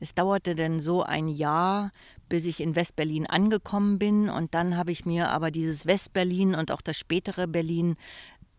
Es 0.00 0.14
dauerte 0.14 0.54
dann 0.54 0.80
so 0.80 1.02
ein 1.02 1.28
Jahr, 1.28 1.90
bis 2.28 2.46
ich 2.46 2.60
in 2.60 2.76
Westberlin 2.76 3.26
angekommen 3.26 3.98
bin 3.98 4.28
und 4.28 4.54
dann 4.54 4.76
habe 4.76 4.92
ich 4.92 5.04
mir 5.04 5.30
aber 5.30 5.50
dieses 5.50 5.86
Westberlin 5.86 6.54
und 6.54 6.70
auch 6.70 6.80
das 6.80 6.96
spätere 6.96 7.46
Berlin 7.46 7.96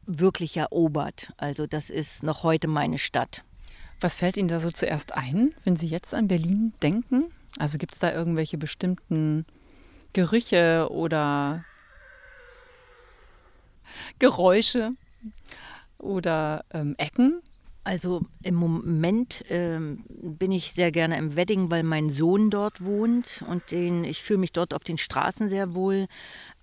wirklich 0.06 0.58
erobert. 0.58 1.34
Also 1.38 1.68
das 1.68 1.90
ist 1.90 2.24
noch 2.24 2.44
heute 2.44 2.68
meine 2.68 2.98
Stadt. 2.98 3.44
Was 4.02 4.16
fällt 4.16 4.38
Ihnen 4.38 4.50
da 4.50 4.60
so 4.60 4.72
zuerst 4.72 5.16
ein, 5.16 5.54
wenn 5.64 5.76
Sie 5.76 5.88
jetzt 5.88 6.14
an 6.14 6.28
Berlin 6.28 6.74
denken? 6.82 7.26
Also 7.58 7.78
gibt 7.78 7.94
es 7.94 8.00
da 8.00 8.14
irgendwelche 8.14 8.58
bestimmten 8.58 9.46
Gerüche 10.14 10.90
oder 10.92 11.64
Geräusche 14.20 14.92
oder 15.98 16.66
ähm, 16.72 16.96
Ecken, 16.98 17.42
also 17.86 18.26
im 18.42 18.56
Moment 18.56 19.44
ähm, 19.48 20.04
bin 20.10 20.52
ich 20.52 20.72
sehr 20.72 20.92
gerne 20.92 21.20
im 21.20 21.36
Wedding, 21.36 21.70
weil 21.70 21.84
mein 21.84 22.10
Sohn 22.10 22.50
dort 22.50 22.84
wohnt 22.84 23.46
und 23.48 23.70
den, 23.70 24.04
ich 24.04 24.24
fühle 24.24 24.40
mich 24.40 24.52
dort 24.52 24.74
auf 24.74 24.84
den 24.84 24.98
Straßen 24.98 25.50
sehr 25.50 25.76
wohl. 25.76 26.08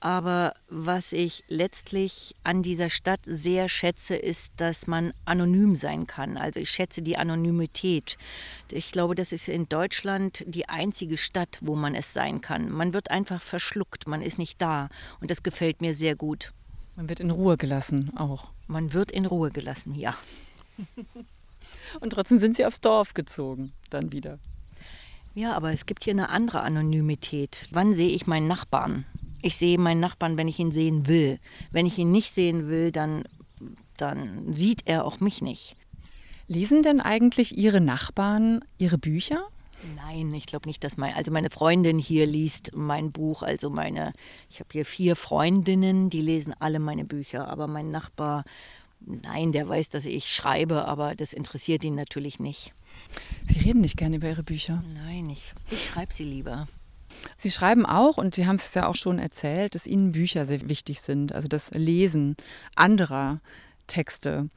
Aber 0.00 0.52
was 0.68 1.12
ich 1.12 1.44
letztlich 1.46 2.34
an 2.42 2.64
dieser 2.64 2.90
Stadt 2.90 3.20
sehr 3.24 3.68
schätze, 3.68 4.16
ist, 4.16 4.54
dass 4.56 4.88
man 4.88 5.14
anonym 5.24 5.76
sein 5.76 6.08
kann. 6.08 6.36
Also 6.36 6.58
ich 6.58 6.70
schätze 6.70 7.02
die 7.02 7.16
Anonymität. 7.16 8.18
Ich 8.72 8.90
glaube, 8.90 9.14
das 9.14 9.30
ist 9.30 9.46
in 9.46 9.68
Deutschland 9.68 10.42
die 10.48 10.68
einzige 10.68 11.16
Stadt, 11.16 11.60
wo 11.60 11.76
man 11.76 11.94
es 11.94 12.12
sein 12.12 12.40
kann. 12.40 12.68
Man 12.68 12.94
wird 12.94 13.12
einfach 13.12 13.40
verschluckt, 13.40 14.08
man 14.08 14.22
ist 14.22 14.38
nicht 14.38 14.60
da. 14.60 14.88
Und 15.20 15.30
das 15.30 15.44
gefällt 15.44 15.82
mir 15.82 15.94
sehr 15.94 16.16
gut. 16.16 16.52
Man 16.96 17.08
wird 17.08 17.20
in 17.20 17.30
Ruhe 17.30 17.56
gelassen 17.56 18.16
auch. 18.16 18.50
Man 18.66 18.92
wird 18.92 19.10
in 19.10 19.26
Ruhe 19.26 19.50
gelassen, 19.50 19.94
ja. 19.94 20.14
Und 22.00 22.10
trotzdem 22.10 22.38
sind 22.38 22.56
sie 22.56 22.66
aufs 22.66 22.80
Dorf 22.80 23.14
gezogen, 23.14 23.72
dann 23.90 24.12
wieder. 24.12 24.38
Ja, 25.34 25.54
aber 25.54 25.72
es 25.72 25.86
gibt 25.86 26.04
hier 26.04 26.12
eine 26.12 26.28
andere 26.28 26.62
Anonymität. 26.62 27.66
Wann 27.70 27.94
sehe 27.94 28.10
ich 28.10 28.26
meinen 28.26 28.46
Nachbarn? 28.46 29.06
Ich 29.40 29.56
sehe 29.56 29.78
meinen 29.78 30.00
Nachbarn, 30.00 30.36
wenn 30.36 30.48
ich 30.48 30.58
ihn 30.58 30.72
sehen 30.72 31.06
will. 31.08 31.38
Wenn 31.70 31.86
ich 31.86 31.98
ihn 31.98 32.10
nicht 32.10 32.32
sehen 32.32 32.68
will, 32.68 32.92
dann, 32.92 33.24
dann 33.96 34.54
sieht 34.54 34.82
er 34.84 35.04
auch 35.04 35.20
mich 35.20 35.40
nicht. 35.40 35.76
Lesen 36.48 36.82
denn 36.82 37.00
eigentlich 37.00 37.56
Ihre 37.56 37.80
Nachbarn 37.80 38.62
Ihre 38.76 38.98
Bücher? 38.98 39.48
Nein, 39.96 40.32
ich 40.34 40.46
glaube 40.46 40.68
nicht, 40.68 40.84
dass 40.84 40.96
mein, 40.96 41.14
also 41.14 41.32
meine 41.32 41.50
Freundin 41.50 41.98
hier 41.98 42.26
liest 42.26 42.70
mein 42.74 43.10
Buch, 43.10 43.42
also 43.42 43.68
meine, 43.68 44.12
ich 44.48 44.60
habe 44.60 44.68
hier 44.72 44.84
vier 44.84 45.16
Freundinnen, 45.16 46.08
die 46.08 46.20
lesen 46.20 46.54
alle 46.58 46.78
meine 46.78 47.04
Bücher, 47.04 47.48
aber 47.48 47.66
mein 47.66 47.90
Nachbar 47.90 48.44
Nein, 49.06 49.52
der 49.52 49.68
weiß, 49.68 49.88
dass 49.88 50.04
ich 50.04 50.32
schreibe, 50.32 50.86
aber 50.86 51.14
das 51.14 51.32
interessiert 51.32 51.84
ihn 51.84 51.94
natürlich 51.94 52.38
nicht. 52.38 52.72
Sie 53.46 53.60
reden 53.60 53.80
nicht 53.80 53.96
gerne 53.96 54.16
über 54.16 54.28
Ihre 54.28 54.42
Bücher? 54.42 54.82
Nein, 54.94 55.30
ich, 55.30 55.42
ich 55.70 55.86
schreibe 55.86 56.12
sie 56.12 56.24
lieber. 56.24 56.68
Sie 57.36 57.50
schreiben 57.50 57.84
auch, 57.84 58.16
und 58.16 58.34
Sie 58.34 58.46
haben 58.46 58.56
es 58.56 58.74
ja 58.74 58.86
auch 58.86 58.94
schon 58.94 59.18
erzählt, 59.18 59.74
dass 59.74 59.86
Ihnen 59.86 60.12
Bücher 60.12 60.44
sehr 60.44 60.68
wichtig 60.68 61.00
sind, 61.00 61.32
also 61.32 61.48
das 61.48 61.70
Lesen 61.72 62.36
anderer 62.74 63.40
Texte. 63.86 64.48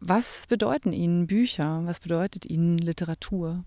Was 0.00 0.46
bedeuten 0.46 0.92
Ihnen 0.92 1.26
Bücher? 1.26 1.82
Was 1.84 2.00
bedeutet 2.00 2.46
Ihnen 2.46 2.78
Literatur? 2.78 3.64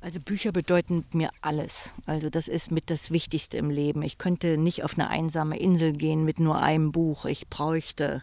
Also 0.00 0.20
Bücher 0.20 0.52
bedeuten 0.52 1.04
mir 1.12 1.30
alles. 1.40 1.92
Also 2.06 2.30
das 2.30 2.46
ist 2.46 2.70
mit 2.70 2.88
das 2.88 3.10
Wichtigste 3.10 3.58
im 3.58 3.70
Leben. 3.70 4.02
Ich 4.02 4.16
könnte 4.16 4.56
nicht 4.56 4.84
auf 4.84 4.94
eine 4.94 5.08
einsame 5.08 5.58
Insel 5.58 5.92
gehen 5.92 6.24
mit 6.24 6.38
nur 6.38 6.60
einem 6.60 6.92
Buch. 6.92 7.24
Ich 7.24 7.48
bräuchte 7.48 8.22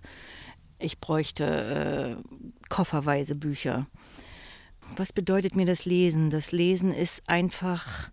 ich 0.77 0.99
bräuchte 0.99 2.17
äh, 2.21 2.37
kofferweise 2.69 3.35
Bücher. 3.35 3.87
Was 4.97 5.13
bedeutet 5.13 5.55
mir 5.55 5.65
das 5.65 5.85
Lesen? 5.85 6.29
Das 6.29 6.51
Lesen 6.51 6.93
ist 6.93 7.27
einfach 7.27 8.11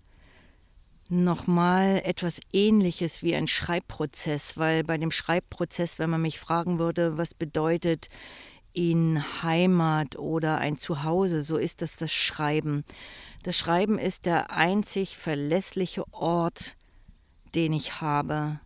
nochmal 1.09 2.01
etwas 2.05 2.41
Ähnliches 2.53 3.23
wie 3.23 3.35
ein 3.35 3.47
Schreibprozess, 3.47 4.57
weil 4.57 4.83
bei 4.85 4.97
dem 4.97 5.11
Schreibprozess, 5.11 5.99
wenn 5.99 6.09
man 6.09 6.23
mich 6.23 6.39
fragen 6.41 6.79
würde, 6.79 7.19
was 7.19 7.35
bedeutet 7.35 8.09
in 8.73 9.23
Heimat 9.43 10.17
oder 10.17 10.59
ein 10.59 10.79
Zuhause, 10.79 11.43
so 11.43 11.59
ist 11.59 11.83
das 11.83 11.97
das 11.97 12.13
Schreiben. 12.13 12.85
Das 13.43 13.57
Schreiben 13.57 13.99
ist 13.99 14.27
der 14.27 14.53
einzig 14.53 15.17
verlässliche 15.17 16.05
Ort, 16.13 16.77
den 17.55 17.73
ich 17.73 18.01
habe. 18.01 18.61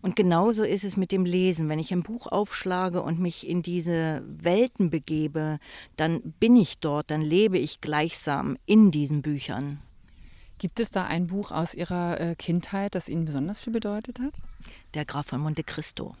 Und 0.00 0.16
genauso 0.16 0.64
ist 0.64 0.84
es 0.84 0.96
mit 0.96 1.12
dem 1.12 1.24
Lesen. 1.24 1.68
Wenn 1.68 1.78
ich 1.78 1.92
ein 1.92 2.02
Buch 2.02 2.26
aufschlage 2.26 3.02
und 3.02 3.20
mich 3.20 3.48
in 3.48 3.62
diese 3.62 4.22
Welten 4.26 4.90
begebe, 4.90 5.58
dann 5.96 6.20
bin 6.38 6.56
ich 6.56 6.78
dort, 6.78 7.10
dann 7.10 7.22
lebe 7.22 7.58
ich 7.58 7.80
gleichsam 7.80 8.56
in 8.66 8.90
diesen 8.90 9.22
Büchern. 9.22 9.80
Gibt 10.58 10.78
es 10.78 10.90
da 10.90 11.04
ein 11.04 11.26
Buch 11.26 11.50
aus 11.50 11.74
Ihrer 11.74 12.20
äh, 12.20 12.34
Kindheit, 12.36 12.94
das 12.94 13.08
Ihnen 13.08 13.24
besonders 13.24 13.60
viel 13.60 13.72
bedeutet 13.72 14.20
hat? 14.20 14.34
Der 14.94 15.04
Graf 15.04 15.26
von 15.26 15.40
Monte 15.40 15.64
Cristo 15.64 16.14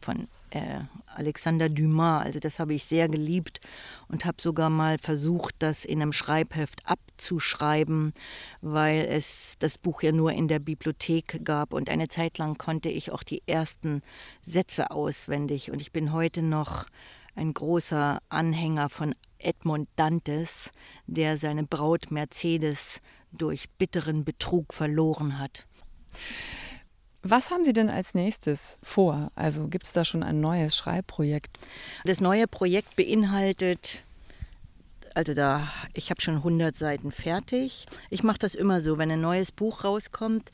von 0.00 0.28
äh, 0.50 0.80
Alexander 1.06 1.68
Dumas. 1.68 2.26
Also 2.26 2.38
das 2.40 2.58
habe 2.58 2.74
ich 2.74 2.84
sehr 2.84 3.08
geliebt 3.08 3.60
und 4.08 4.24
habe 4.24 4.40
sogar 4.40 4.70
mal 4.70 4.98
versucht, 4.98 5.56
das 5.58 5.84
in 5.84 6.02
einem 6.02 6.12
Schreibheft 6.12 6.80
abzuschreiben, 6.84 8.12
weil 8.60 9.06
es 9.06 9.54
das 9.58 9.78
Buch 9.78 10.02
ja 10.02 10.12
nur 10.12 10.32
in 10.32 10.48
der 10.48 10.58
Bibliothek 10.58 11.44
gab. 11.44 11.72
Und 11.72 11.90
eine 11.90 12.08
Zeit 12.08 12.38
lang 12.38 12.58
konnte 12.58 12.88
ich 12.88 13.12
auch 13.12 13.22
die 13.22 13.42
ersten 13.46 14.02
Sätze 14.42 14.90
auswendig. 14.90 15.70
Und 15.70 15.80
ich 15.80 15.92
bin 15.92 16.12
heute 16.12 16.42
noch 16.42 16.86
ein 17.34 17.54
großer 17.54 18.20
Anhänger 18.28 18.88
von 18.88 19.14
Edmond 19.38 19.88
Dantes, 19.96 20.72
der 21.06 21.38
seine 21.38 21.64
Braut 21.64 22.10
Mercedes 22.10 23.00
durch 23.32 23.68
bitteren 23.78 24.24
Betrug 24.24 24.74
verloren 24.74 25.38
hat. 25.38 25.66
Was 27.30 27.50
haben 27.50 27.62
Sie 27.62 27.74
denn 27.74 27.90
als 27.90 28.14
nächstes 28.14 28.78
vor? 28.82 29.30
Also 29.34 29.68
gibt 29.68 29.84
es 29.84 29.92
da 29.92 30.02
schon 30.02 30.22
ein 30.22 30.40
neues 30.40 30.74
Schreibprojekt? 30.74 31.58
Das 32.04 32.22
neue 32.22 32.46
Projekt 32.46 32.96
beinhaltet 32.96 34.02
also 35.14 35.34
da, 35.34 35.66
ich 35.94 36.10
habe 36.10 36.20
schon 36.20 36.36
100 36.36 36.76
Seiten 36.76 37.10
fertig. 37.10 37.86
Ich 38.08 38.22
mache 38.22 38.38
das 38.38 38.54
immer 38.54 38.80
so, 38.80 38.98
wenn 38.98 39.10
ein 39.10 39.20
neues 39.20 39.50
Buch 39.50 39.82
rauskommt, 39.82 40.48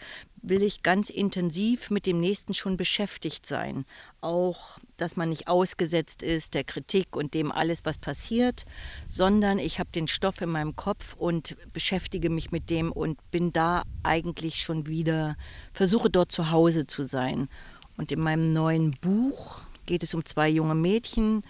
will 0.46 0.62
ich 0.62 0.82
ganz 0.82 1.08
intensiv 1.08 1.90
mit 1.90 2.04
dem 2.06 2.20
nächsten 2.20 2.52
schon 2.52 2.76
beschäftigt 2.76 3.46
sein. 3.46 3.86
Auch, 4.20 4.78
dass 4.98 5.16
man 5.16 5.30
nicht 5.30 5.48
ausgesetzt 5.48 6.22
ist 6.22 6.54
der 6.54 6.64
Kritik 6.64 7.16
und 7.16 7.32
dem 7.32 7.50
alles, 7.50 7.84
was 7.84 7.96
passiert, 7.96 8.66
sondern 9.08 9.58
ich 9.58 9.78
habe 9.78 9.90
den 9.90 10.06
Stoff 10.06 10.42
in 10.42 10.50
meinem 10.50 10.76
Kopf 10.76 11.14
und 11.14 11.56
beschäftige 11.72 12.28
mich 12.28 12.52
mit 12.52 12.68
dem 12.68 12.92
und 12.92 13.18
bin 13.30 13.52
da 13.52 13.84
eigentlich 14.02 14.56
schon 14.56 14.86
wieder, 14.86 15.36
versuche 15.72 16.10
dort 16.10 16.30
zu 16.30 16.50
Hause 16.50 16.86
zu 16.86 17.04
sein. 17.04 17.48
Und 17.96 18.12
in 18.12 18.20
meinem 18.20 18.52
neuen 18.52 18.92
Buch 19.00 19.62
geht 19.86 20.02
es 20.02 20.12
um 20.14 20.24
zwei 20.24 20.50
junge 20.50 20.74
Mädchen. 20.74 21.42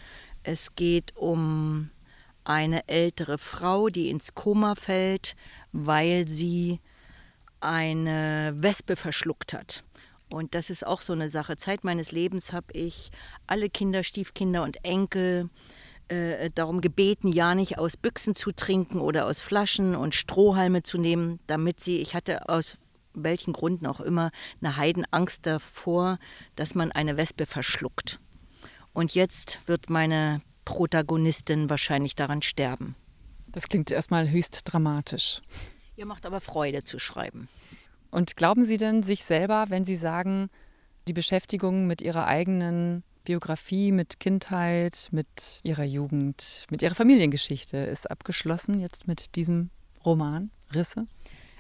Es 0.45 0.77
geht 0.77 1.17
um 1.17 1.91
eine 2.45 2.87
ältere 2.89 3.39
Frau, 3.39 3.89
die 3.89 4.09
ins 4.09 4.35
Koma 4.35 4.75
fällt, 4.75 5.35
weil 5.73 6.29
sie 6.29 6.81
eine 7.65 8.53
Wespe 8.57 8.97
verschluckt 8.97 9.53
hat. 9.53 9.85
Und 10.33 10.55
das 10.55 10.71
ist 10.71 10.87
auch 10.87 11.01
so 11.01 11.13
eine 11.13 11.31
Sache. 11.31 11.57
Zeit 11.57 11.85
meines 11.85 12.13
Lebens 12.13 12.53
habe 12.53 12.73
ich 12.73 13.11
alle 13.47 13.69
Kinder, 13.71 14.03
Stiefkinder 14.03 14.63
und 14.63 14.85
Enkel 14.85 15.49
äh, 16.09 16.51
darum 16.55 16.81
gebeten, 16.81 17.29
ja 17.29 17.55
nicht 17.55 17.79
aus 17.79 17.97
Büchsen 17.97 18.35
zu 18.35 18.53
trinken 18.53 19.01
oder 19.01 19.27
aus 19.27 19.41
Flaschen 19.41 19.95
und 19.95 20.15
Strohhalme 20.15 20.83
zu 20.83 20.99
nehmen, 20.99 21.41
damit 21.47 21.81
sie, 21.81 21.99
ich 21.99 22.15
hatte 22.15 22.49
aus 22.49 22.79
welchen 23.15 23.53
Gründen 23.53 23.87
auch 23.87 24.01
immer, 24.01 24.31
eine 24.61 24.77
Heidenangst 24.77 25.47
davor, 25.47 26.19
dass 26.57 26.75
man 26.75 26.93
eine 26.93 27.17
Wespe 27.17 27.47
verschluckt. 27.47 28.19
Und 28.93 29.15
jetzt 29.15 29.61
wird 29.67 29.89
meine 29.89 30.43
Protagonistin 30.65 31.71
wahrscheinlich 31.71 32.17
daran 32.17 32.43
sterben. 32.43 32.97
Das 33.47 33.69
klingt 33.69 33.91
erstmal 33.91 34.31
höchst 34.31 34.63
dramatisch. 34.65 35.41
Ihr 35.97 36.07
macht 36.07 36.27
aber 36.27 36.41
Freude 36.41 36.83
zu 36.83 36.99
schreiben. 36.99 37.49
Und 38.11 38.37
glauben 38.37 38.65
Sie 38.65 38.77
denn 38.77 39.03
sich 39.03 39.25
selber, 39.25 39.67
wenn 39.69 39.85
Sie 39.85 39.97
sagen, 39.97 40.49
die 41.09 41.13
Beschäftigung 41.13 41.87
mit 41.87 42.03
Ihrer 42.03 42.27
eigenen 42.27 43.03
Biografie, 43.25 43.93
mit 43.93 44.21
Kindheit, 44.21 45.09
mit 45.11 45.61
Ihrer 45.63 45.85
Jugend, 45.85 46.67
mit 46.71 46.83
Ihrer 46.83 46.95
Familiengeschichte 46.95 47.77
ist 47.77 48.11
abgeschlossen 48.11 48.81
jetzt 48.81 49.09
mit 49.09 49.35
diesem 49.37 49.71
Roman 50.05 50.51
Risse? 50.75 51.07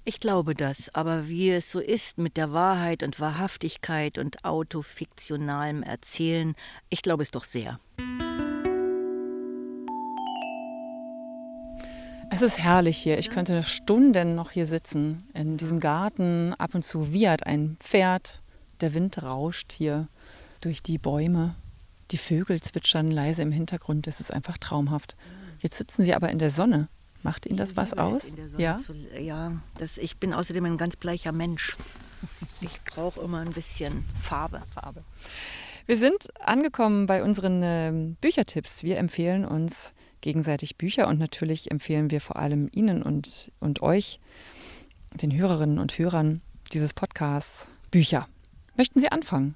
Ich 0.05 0.21
glaube 0.21 0.55
das, 0.55 0.95
aber 0.95 1.29
wie 1.29 1.51
es 1.51 1.71
so 1.71 1.81
ist 1.81 2.19
mit 2.19 2.37
der 2.37 2.53
Wahrheit 2.53 3.03
und 3.03 3.21
Wahrhaftigkeit 3.21 4.19
und 4.19 4.45
autofiktionalem 4.45 5.83
Erzählen, 5.83 6.55
ich 6.91 7.01
glaube 7.01 7.23
es 7.23 7.31
doch 7.31 7.45
sehr. 7.45 7.81
Es 12.31 12.43
ist 12.43 12.59
herrlich 12.59 12.97
hier. 12.97 13.19
Ich 13.19 13.31
könnte 13.31 13.63
Stunden 13.63 14.35
noch 14.35 14.51
hier 14.51 14.67
sitzen, 14.67 15.29
in 15.35 15.57
diesem 15.57 15.81
Garten. 15.81 16.55
Ab 16.55 16.75
und 16.75 16.85
zu 16.85 17.13
wiehert 17.13 17.47
ein 17.47 17.77
Pferd. 17.81 18.43
Der 18.81 18.95
Wind 18.95 19.23
rauscht 19.23 19.73
hier 19.73 20.09
durch 20.61 20.83
die 20.83 20.99
Bäume. 20.99 21.55
Die 22.11 22.19
Vögel 22.19 22.61
zwitschern 22.61 23.11
leise 23.11 23.43
im 23.43 23.53
Hintergrund. 23.53 24.07
Es 24.07 24.21
ist 24.21 24.33
einfach 24.33 24.59
traumhaft. 24.59 25.17
Jetzt 25.61 25.79
sitzen 25.79 26.03
Sie 26.03 26.15
aber 26.15 26.31
in 26.31 26.39
der 26.39 26.51
Sonne. 26.51 26.89
Macht 27.23 27.47
Ihnen 27.47 27.57
das 27.57 27.77
was 27.77 27.95
aus? 27.95 28.35
Ja, 28.59 28.79
zu, 28.79 28.93
ja 29.19 29.53
das, 29.79 29.97
ich 29.97 30.19
bin 30.19 30.35
außerdem 30.35 30.65
ein 30.65 30.77
ganz 30.77 30.97
bleicher 30.97 31.33
Mensch. 31.33 31.77
Ich 32.61 32.83
brauche 32.85 33.21
immer 33.21 33.39
ein 33.39 33.53
bisschen 33.53 34.05
Farbe. 34.21 34.63
Farbe. 34.73 35.05
Wir 35.87 35.97
sind 35.97 36.29
angekommen 36.41 37.07
bei 37.07 37.23
unseren 37.23 37.63
äh, 37.63 38.15
Büchertipps. 38.21 38.83
Wir 38.83 38.99
empfehlen 38.99 39.45
uns 39.45 39.95
gegenseitig 40.25 40.77
Bücher 40.77 41.07
und 41.07 41.19
natürlich 41.19 41.71
empfehlen 41.71 42.11
wir 42.11 42.21
vor 42.21 42.37
allem 42.37 42.71
Ihnen 42.73 43.03
und, 43.03 43.53
und 43.61 43.83
euch, 43.83 44.21
den 45.13 45.37
Hörerinnen 45.37 45.79
und 45.79 45.99
Hörern 45.99 46.41
dieses 46.73 46.95
Podcasts, 46.95 47.69
Bücher. 47.91 48.27
Möchten 48.75 49.01
Sie 49.01 49.13
anfangen? 49.13 49.55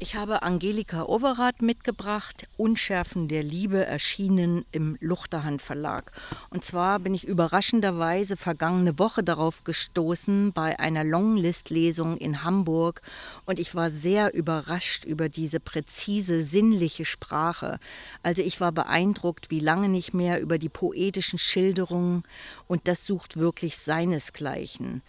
Ich 0.00 0.14
habe 0.14 0.42
Angelika 0.42 1.06
Overath 1.06 1.60
mitgebracht, 1.60 2.46
Unschärfen 2.56 3.26
der 3.26 3.42
Liebe, 3.42 3.84
erschienen 3.84 4.64
im 4.70 4.96
Luchterhand 5.00 5.60
Verlag. 5.60 6.12
Und 6.50 6.62
zwar 6.62 7.00
bin 7.00 7.14
ich 7.14 7.26
überraschenderweise 7.26 8.36
vergangene 8.36 9.00
Woche 9.00 9.24
darauf 9.24 9.64
gestoßen 9.64 10.52
bei 10.52 10.78
einer 10.78 11.02
Longlist-Lesung 11.02 12.16
in 12.16 12.44
Hamburg 12.44 13.02
und 13.44 13.58
ich 13.58 13.74
war 13.74 13.90
sehr 13.90 14.34
überrascht 14.34 15.04
über 15.04 15.28
diese 15.28 15.58
präzise, 15.58 16.44
sinnliche 16.44 17.04
Sprache. 17.04 17.80
Also 18.22 18.42
ich 18.42 18.60
war 18.60 18.70
beeindruckt, 18.70 19.50
wie 19.50 19.60
lange 19.60 19.88
nicht 19.88 20.14
mehr 20.14 20.40
über 20.40 20.58
die 20.58 20.68
poetischen 20.68 21.40
Schilderungen 21.40 22.22
und 22.68 22.86
das 22.86 23.04
sucht 23.04 23.36
wirklich 23.36 23.78
seinesgleichen. 23.78 25.02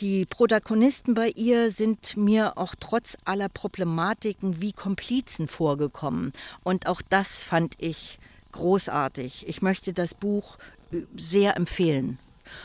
Die 0.00 0.24
Protagonisten 0.24 1.12
bei 1.12 1.28
ihr 1.28 1.70
sind 1.70 2.16
mir 2.16 2.56
auch 2.56 2.74
trotz 2.80 3.18
aller 3.26 3.50
Problematiken 3.50 4.62
wie 4.62 4.72
Komplizen 4.72 5.46
vorgekommen. 5.46 6.32
Und 6.62 6.86
auch 6.86 7.02
das 7.02 7.44
fand 7.44 7.74
ich 7.76 8.18
großartig. 8.52 9.46
Ich 9.46 9.60
möchte 9.60 9.92
das 9.92 10.14
Buch 10.14 10.56
äh, 10.90 11.02
sehr 11.16 11.54
empfehlen. 11.56 12.18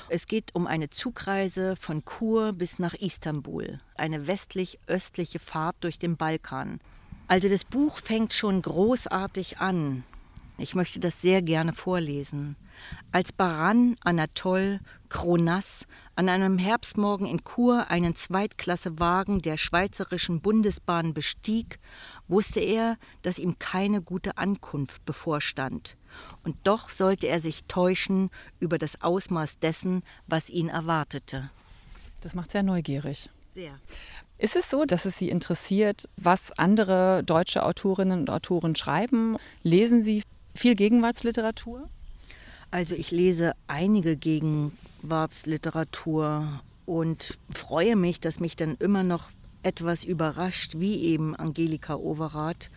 Es 0.08 0.28
geht 0.28 0.56
um 0.56 0.66
eine 0.66 0.90
Zugreise 0.90 1.76
von 1.76 2.06
Kur 2.06 2.54
bis 2.54 2.80
nach 2.80 2.94
Istanbul, 2.94 3.80
eine 3.96 4.28
westlich-östliche 4.28 5.40
Fahrt 5.40 5.76
durch 5.82 6.00
den 6.00 6.16
Balkan. 6.16 6.80
Also 7.28 7.50
das 7.50 7.66
Buch 7.66 8.00
fängt 8.00 8.34
schon 8.34 8.62
großartig 8.62 9.58
an. 9.60 10.04
Ich 10.58 10.74
möchte 10.74 11.02
das 11.02 11.22
sehr 11.22 11.42
gerne 11.42 11.74
vorlesen. 11.74 12.56
Als 13.12 13.32
Baran 13.32 13.96
Anatol 14.02 14.80
Kronas 15.10 15.86
an 16.16 16.30
einem 16.30 16.58
Herbstmorgen 16.58 17.28
in 17.28 17.44
Chur 17.44 17.90
einen 17.90 18.16
Zweitklassewagen 18.16 19.40
der 19.40 19.58
Schweizerischen 19.58 20.42
Bundesbahn 20.42 21.14
bestieg, 21.14 21.80
wusste 22.28 22.60
er, 22.60 22.98
dass 23.22 23.40
ihm 23.40 23.60
keine 23.60 24.02
gute 24.02 24.38
Ankunft 24.38 25.06
bevorstand. 25.06 25.98
Und 26.44 26.56
doch 26.64 26.90
sollte 26.90 27.28
er 27.28 27.40
sich 27.40 27.66
täuschen 27.66 28.30
über 28.60 28.78
das 28.78 29.02
Ausmaß 29.02 29.60
dessen, 29.60 30.04
was 30.28 30.50
ihn 30.50 30.70
erwartete. 30.70 31.50
Das 32.22 32.36
macht 32.36 32.52
sehr 32.52 32.64
neugierig. 32.64 33.30
Sehr. 33.50 33.80
Ist 34.38 34.56
es 34.58 34.70
so, 34.70 34.84
dass 34.84 35.06
es 35.06 35.18
Sie 35.18 35.30
interessiert, 35.30 36.10
was 36.18 36.52
andere 36.58 37.24
deutsche 37.24 37.64
Autorinnen 37.64 38.20
und 38.20 38.30
Autoren 38.30 38.76
schreiben? 38.76 39.38
Lesen 39.64 40.04
Sie 40.04 40.24
viel 40.54 40.76
Gegenwartsliteratur? 40.76 41.90
Also 42.76 42.94
ich 42.94 43.10
lese 43.12 43.54
einige 43.68 44.18
Gegenwartsliteratur 44.18 46.62
und 46.86 47.38
freue 47.54 47.96
mich, 47.96 48.20
dass 48.20 48.42
mich 48.42 48.58
dann 48.58 48.76
immer 48.80 49.02
noch 49.02 49.32
etwas 49.64 50.04
überrascht, 50.04 50.74
wie 50.78 51.06
eben 51.06 51.38
Angelika 51.38 51.96
Overath. 51.96 52.70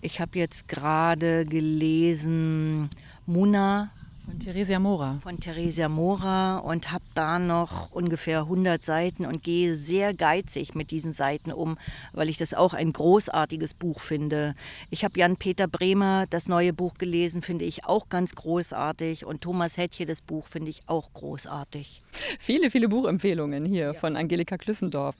Ich 0.00 0.20
habe 0.20 0.36
jetzt 0.36 0.66
gerade 0.66 1.44
gelesen 1.44 2.90
Muna 3.24 3.92
Von 4.24 4.38
Theresia 4.38 4.78
Mora. 4.78 5.18
Von 5.22 5.40
Theresia 5.40 5.88
Mora 5.88 6.58
und 6.58 6.92
habe 6.92 7.04
da 7.14 7.38
noch 7.38 7.90
ungefähr 7.90 8.40
100 8.40 8.82
Seiten 8.82 9.24
und 9.24 9.42
gehe 9.42 9.76
sehr 9.76 10.14
geizig 10.14 10.74
mit 10.74 10.90
diesen 10.90 11.12
Seiten 11.12 11.52
um, 11.52 11.78
weil 12.12 12.28
ich 12.28 12.38
das 12.38 12.54
auch 12.54 12.74
ein 12.74 12.92
großartiges 12.92 13.74
Buch 13.74 14.00
finde. 14.00 14.54
Ich 14.90 15.04
habe 15.04 15.18
Jan-Peter 15.18 15.66
Bremer 15.66 16.26
das 16.28 16.48
neue 16.48 16.72
Buch 16.72 16.94
gelesen, 16.94 17.42
finde 17.42 17.64
ich 17.64 17.84
auch 17.84 18.08
ganz 18.08 18.34
großartig 18.34 19.24
und 19.24 19.40
Thomas 19.40 19.76
Hettche 19.76 20.06
das 20.06 20.20
Buch 20.20 20.46
finde 20.46 20.70
ich 20.70 20.82
auch 20.86 21.12
großartig. 21.12 22.02
Viele, 22.38 22.70
viele 22.70 22.88
Buchempfehlungen 22.88 23.64
hier 23.64 23.86
ja. 23.86 23.92
von 23.92 24.16
Angelika 24.16 24.58
Klüssendorf. 24.58 25.16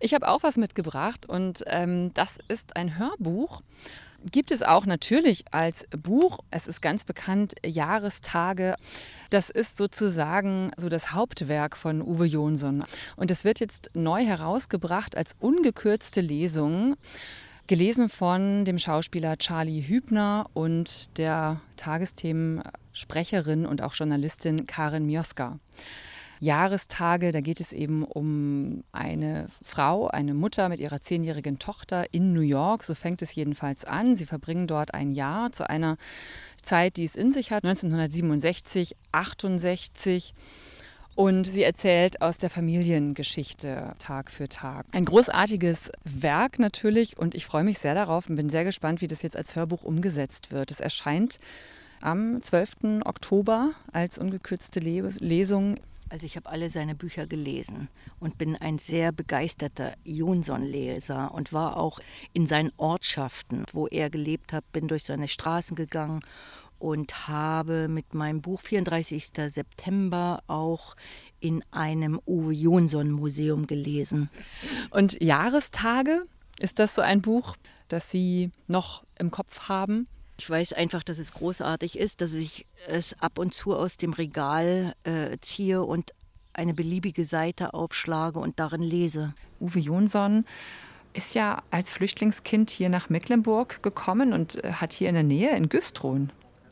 Ich 0.00 0.12
habe 0.12 0.28
auch 0.28 0.42
was 0.42 0.56
mitgebracht 0.56 1.26
und 1.26 1.62
ähm, 1.66 2.10
das 2.14 2.38
ist 2.48 2.76
ein 2.76 2.98
Hörbuch 2.98 3.62
gibt 4.30 4.50
es 4.50 4.62
auch 4.62 4.86
natürlich 4.86 5.44
als 5.50 5.86
Buch. 5.90 6.40
Es 6.50 6.66
ist 6.66 6.80
ganz 6.80 7.04
bekannt, 7.04 7.54
Jahrestage. 7.64 8.76
Das 9.30 9.50
ist 9.50 9.76
sozusagen 9.76 10.72
so 10.76 10.88
das 10.88 11.12
Hauptwerk 11.12 11.76
von 11.76 12.02
Uwe 12.02 12.26
Jonsson. 12.26 12.84
Und 13.16 13.30
es 13.30 13.44
wird 13.44 13.60
jetzt 13.60 13.90
neu 13.94 14.24
herausgebracht 14.24 15.16
als 15.16 15.34
ungekürzte 15.38 16.20
Lesung. 16.20 16.96
Gelesen 17.66 18.08
von 18.08 18.64
dem 18.64 18.78
Schauspieler 18.78 19.36
Charlie 19.38 19.82
Hübner 19.82 20.46
und 20.54 21.16
der 21.18 21.60
Tagesthemensprecherin 21.76 23.64
und 23.64 23.82
auch 23.82 23.94
Journalistin 23.94 24.66
Karin 24.66 25.06
Mioska. 25.06 25.60
Jahrestage. 26.40 27.30
Da 27.32 27.40
geht 27.40 27.60
es 27.60 27.72
eben 27.72 28.02
um 28.04 28.82
eine 28.92 29.46
Frau, 29.62 30.08
eine 30.08 30.34
Mutter 30.34 30.68
mit 30.68 30.80
ihrer 30.80 31.00
zehnjährigen 31.00 31.58
Tochter 31.58 32.12
in 32.12 32.32
New 32.32 32.40
York. 32.40 32.82
So 32.82 32.94
fängt 32.94 33.22
es 33.22 33.34
jedenfalls 33.34 33.84
an. 33.84 34.16
Sie 34.16 34.26
verbringen 34.26 34.66
dort 34.66 34.94
ein 34.94 35.12
Jahr 35.12 35.52
zu 35.52 35.68
einer 35.68 35.96
Zeit, 36.62 36.96
die 36.96 37.04
es 37.04 37.14
in 37.14 37.32
sich 37.32 37.52
hat, 37.52 37.64
1967, 37.64 38.96
68. 39.12 40.34
Und 41.16 41.44
sie 41.44 41.62
erzählt 41.62 42.22
aus 42.22 42.38
der 42.38 42.48
Familiengeschichte 42.48 43.92
Tag 43.98 44.30
für 44.30 44.48
Tag. 44.48 44.86
Ein 44.92 45.04
großartiges 45.04 45.92
Werk 46.04 46.58
natürlich 46.58 47.18
und 47.18 47.34
ich 47.34 47.44
freue 47.44 47.64
mich 47.64 47.78
sehr 47.78 47.94
darauf 47.94 48.30
und 48.30 48.36
bin 48.36 48.48
sehr 48.48 48.64
gespannt, 48.64 49.00
wie 49.02 49.06
das 49.06 49.20
jetzt 49.22 49.36
als 49.36 49.54
Hörbuch 49.54 49.82
umgesetzt 49.82 50.50
wird. 50.50 50.70
Es 50.70 50.80
erscheint 50.80 51.38
am 52.00 52.40
12. 52.40 53.02
Oktober 53.04 53.72
als 53.92 54.18
ungekürzte 54.18 54.80
Lesung 54.80 55.76
also 56.10 56.26
ich 56.26 56.36
habe 56.36 56.50
alle 56.50 56.70
seine 56.70 56.94
Bücher 56.94 57.26
gelesen 57.26 57.88
und 58.18 58.36
bin 58.36 58.56
ein 58.56 58.78
sehr 58.78 59.12
begeisterter 59.12 59.94
Jonsson-Leser 60.04 61.32
und 61.32 61.52
war 61.52 61.76
auch 61.76 62.00
in 62.32 62.46
seinen 62.46 62.72
Ortschaften, 62.76 63.64
wo 63.72 63.86
er 63.86 64.10
gelebt 64.10 64.52
hat, 64.52 64.70
bin 64.72 64.88
durch 64.88 65.04
seine 65.04 65.28
Straßen 65.28 65.76
gegangen 65.76 66.20
und 66.80 67.28
habe 67.28 67.88
mit 67.88 68.12
meinem 68.12 68.40
Buch 68.42 68.60
34. 68.60 69.26
September 69.46 70.42
auch 70.48 70.96
in 71.38 71.62
einem 71.70 72.20
Uwe 72.26 72.52
Jonsson 72.52 73.10
Museum 73.10 73.66
gelesen. 73.66 74.30
Und 74.90 75.20
Jahrestage, 75.22 76.24
ist 76.58 76.78
das 76.78 76.94
so 76.94 77.02
ein 77.02 77.22
Buch, 77.22 77.56
das 77.88 78.10
Sie 78.10 78.50
noch 78.66 79.04
im 79.18 79.30
Kopf 79.30 79.68
haben? 79.68 80.06
Ich 80.40 80.48
weiß 80.48 80.72
einfach, 80.72 81.02
dass 81.02 81.18
es 81.18 81.34
großartig 81.34 81.98
ist, 81.98 82.22
dass 82.22 82.32
ich 82.32 82.64
es 82.88 83.14
ab 83.20 83.38
und 83.38 83.52
zu 83.52 83.76
aus 83.76 83.98
dem 83.98 84.14
Regal 84.14 84.94
äh, 85.04 85.36
ziehe 85.42 85.82
und 85.82 86.14
eine 86.54 86.72
beliebige 86.72 87.26
Seite 87.26 87.74
aufschlage 87.74 88.38
und 88.38 88.58
darin 88.58 88.80
lese. 88.80 89.34
Uwe 89.60 89.80
Jonsson 89.80 90.46
ist 91.12 91.34
ja 91.34 91.62
als 91.70 91.90
Flüchtlingskind 91.90 92.70
hier 92.70 92.88
nach 92.88 93.10
Mecklenburg 93.10 93.82
gekommen 93.82 94.32
und 94.32 94.64
äh, 94.64 94.72
hat 94.72 94.94
hier 94.94 95.10
in 95.10 95.14
der 95.14 95.24
Nähe 95.24 95.54
in 95.54 95.68
Güstrow 95.68 96.20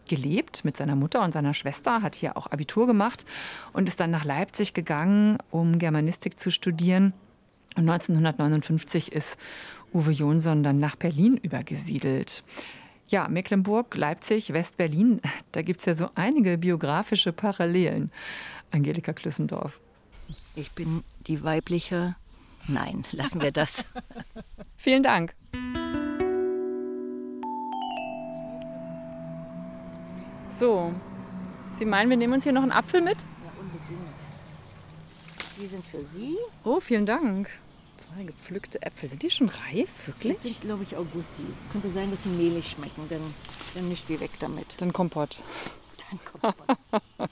gelebt 0.09 0.65
mit 0.65 0.79
seiner 0.79 0.97
Mutter 0.97 1.23
und 1.23 1.33
seiner 1.33 1.53
Schwester, 1.53 2.01
hat 2.01 2.15
hier 2.15 2.39
auch 2.39 2.47
Abitur 2.47 2.87
gemacht 2.87 3.27
und 3.75 3.87
ist 3.87 4.01
dann 4.01 4.11
nach 4.11 4.25
Leipzig 4.25 4.73
gegangen, 4.73 5.37
um 5.51 5.79
Germanistik 5.79 6.41
zu 6.41 6.51
studieren. 6.51 7.13
Und 7.77 7.87
1959 7.87 9.13
ist 9.13 9.39
Uwe 9.93 10.13
Jonsson 10.13 10.63
dann 10.63 10.81
nach 10.81 10.97
Berlin 10.97 11.37
übergesiedelt. 11.37 12.43
Ja, 13.09 13.27
Mecklenburg, 13.27 13.97
Leipzig, 13.97 14.53
West-Berlin, 14.53 15.21
da 15.53 15.63
gibt 15.63 15.81
es 15.81 15.87
ja 15.87 15.95
so 15.95 16.11
einige 16.15 16.59
biografische 16.59 17.33
Parallelen. 17.33 18.13
Angelika 18.71 19.13
Klüssendorf. 19.15 19.81
Ich 20.55 20.73
bin 20.73 21.03
die 21.27 21.43
weibliche. 21.43 22.17
Nein, 22.67 23.05
lassen 23.13 23.41
wir 23.41 23.51
das. 23.51 23.87
Vielen 24.77 25.03
Dank. 25.03 25.35
So, 30.59 30.93
Sie 31.79 31.85
meinen, 31.85 32.11
wir 32.11 32.17
nehmen 32.17 32.35
uns 32.35 32.45
hier 32.45 32.53
noch 32.53 32.63
einen 32.63 32.73
Apfel 32.73 33.01
mit? 33.01 33.23
Ja, 33.23 33.53
unbedingt. 33.61 34.01
Die 35.59 35.67
sind 35.67 35.87
für 35.87 36.05
Sie. 36.05 36.37
Oh, 36.65 36.81
vielen 36.81 37.07
Dank. 37.07 37.49
Zwei 38.15 38.25
gepflückte 38.25 38.83
Äpfel. 38.83 39.09
Sind 39.09 39.23
die 39.23 39.31
schon 39.31 39.49
reif, 39.49 40.07
wirklich? 40.07 40.35
Das 40.35 40.43
sind, 40.45 40.61
glaube 40.63 40.83
ich, 40.83 40.97
Augustis. 40.97 41.45
Könnte 41.73 41.91
sein, 41.91 42.11
dass 42.11 42.23
sie 42.23 42.31
mehlig 42.31 42.71
schmecken, 42.71 43.07
dann, 43.09 43.35
dann 43.75 43.89
nicht 43.89 44.09
wie 44.09 44.19
weg 44.21 44.31
damit. 44.41 44.67
Dann 44.79 44.93
Kompott. 44.93 45.43
Dann 46.11 46.21
Kompott. 46.25 46.79
ja. 47.21 47.29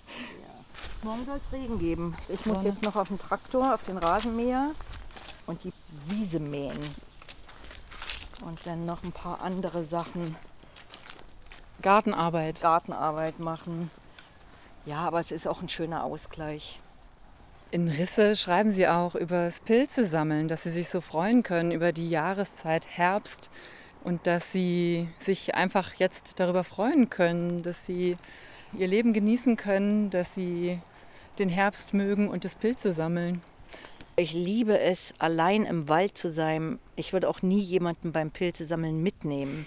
Morgen 1.02 1.24
soll 1.24 1.40
es 1.44 1.52
Regen 1.52 1.78
geben. 1.78 2.16
Ich 2.28 2.46
muss 2.46 2.64
jetzt 2.64 2.82
noch 2.82 2.96
auf 2.96 3.08
den 3.08 3.18
Traktor, 3.18 3.74
auf 3.74 3.82
den 3.84 3.96
Rasenmäher 3.96 4.72
und 5.46 5.64
die 5.64 5.72
Wiese 6.08 6.40
mähen. 6.40 6.78
Und 8.44 8.58
dann 8.66 8.84
noch 8.84 9.02
ein 9.02 9.12
paar 9.12 9.40
andere 9.40 9.84
Sachen. 9.86 10.36
Gartenarbeit. 11.80 12.60
Gartenarbeit 12.60 13.38
machen. 13.38 13.90
Ja, 14.84 14.98
aber 14.98 15.20
es 15.20 15.30
ist 15.30 15.48
auch 15.48 15.62
ein 15.62 15.68
schöner 15.68 16.04
Ausgleich. 16.04 16.80
In 17.72 17.88
Risse 17.88 18.36
schreiben 18.36 18.70
Sie 18.70 18.86
auch 18.86 19.16
über 19.16 19.44
das 19.44 19.58
Pilze 19.58 20.06
sammeln, 20.06 20.46
dass 20.46 20.62
Sie 20.62 20.70
sich 20.70 20.88
so 20.88 21.00
freuen 21.00 21.42
können 21.42 21.72
über 21.72 21.92
die 21.92 22.08
Jahreszeit 22.08 22.86
Herbst 22.86 23.50
und 24.04 24.28
dass 24.28 24.52
Sie 24.52 25.08
sich 25.18 25.56
einfach 25.56 25.94
jetzt 25.94 26.38
darüber 26.38 26.62
freuen 26.62 27.10
können, 27.10 27.64
dass 27.64 27.84
Sie 27.84 28.16
Ihr 28.78 28.86
Leben 28.86 29.12
genießen 29.12 29.56
können, 29.56 30.10
dass 30.10 30.32
Sie 30.32 30.78
den 31.40 31.48
Herbst 31.48 31.92
mögen 31.92 32.28
und 32.28 32.44
das 32.44 32.54
Pilze 32.54 32.92
sammeln. 32.92 33.42
Ich 34.14 34.32
liebe 34.32 34.78
es, 34.78 35.12
allein 35.18 35.64
im 35.64 35.88
Wald 35.88 36.16
zu 36.16 36.30
sein. 36.30 36.78
Ich 36.94 37.12
würde 37.12 37.28
auch 37.28 37.42
nie 37.42 37.60
jemanden 37.60 38.12
beim 38.12 38.30
Pilze 38.30 38.64
sammeln 38.64 39.02
mitnehmen. 39.02 39.66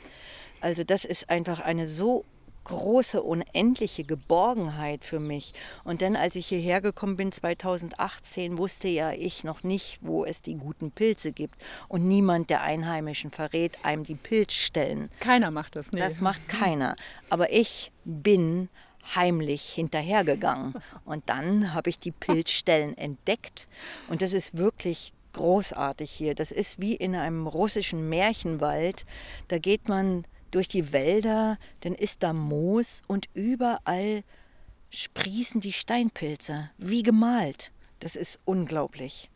Also 0.62 0.86
das 0.86 1.04
ist 1.04 1.30
einfach 1.30 1.60
eine 1.60 1.90
so 1.90 2.24
große, 2.64 3.22
unendliche 3.22 4.04
Geborgenheit 4.04 5.04
für 5.04 5.20
mich. 5.20 5.54
Und 5.84 6.02
dann, 6.02 6.16
als 6.16 6.36
ich 6.36 6.48
hierher 6.48 6.82
gekommen 6.82 7.18
bin, 7.18 7.32
2018, 7.32 8.58
wusste 8.58 8.88
ja 8.88 9.12
ich 9.12 9.44
noch 9.44 9.64
nicht, 9.64 10.00
wo 10.02 10.26
es 10.26 10.42
die 10.42 10.56
guten 10.56 10.92
Pilze 10.92 11.32
gibt. 11.32 11.56
Und 11.88 12.08
niemand 12.08 12.50
der 12.50 12.62
Einheimischen 12.62 13.32
verrät 13.32 13.84
einem 13.84 14.04
die 14.04 14.16
Pilzstellen. 14.16 15.10
Keiner 15.20 15.52
macht 15.52 15.76
das, 15.76 15.92
nee. 15.92 16.00
Das 16.00 16.20
macht 16.20 16.48
keiner. 16.48 16.96
Aber 17.30 17.52
ich 17.52 17.92
bin 18.06 18.70
heimlich 19.16 19.64
hinterhergegangen. 19.70 20.74
Und 21.06 21.28
dann 21.28 21.74
habe 21.74 21.90
ich 21.90 22.00
die 22.00 22.12
Pilzstellen 22.12 22.98
entdeckt. 22.98 23.68
Und 24.08 24.22
das 24.22 24.34
ist 24.34 24.58
wirklich 24.58 25.14
großartig 25.34 26.12
hier. 26.12 26.36
Das 26.36 26.52
ist 26.52 26.80
wie 26.80 26.96
in 26.96 27.16
einem 27.16 27.48
russischen 27.48 28.10
Märchenwald. 28.10 29.06
Da 29.48 29.58
geht 29.58 29.88
man 29.88 30.26
durch 30.52 30.68
die 30.68 30.92
Wälder, 30.94 31.58
dann 31.82 31.94
ist 31.94 32.24
da 32.24 32.34
Moos 32.34 33.02
und 33.08 33.28
überall 33.34 34.24
sprießen 34.90 35.62
die 35.62 35.74
Steinpilze, 35.74 36.70
wie 36.78 37.04
gemalt. 37.04 37.72
Das 38.00 38.16
ist 38.16 38.40
unglaublich. 38.46 39.30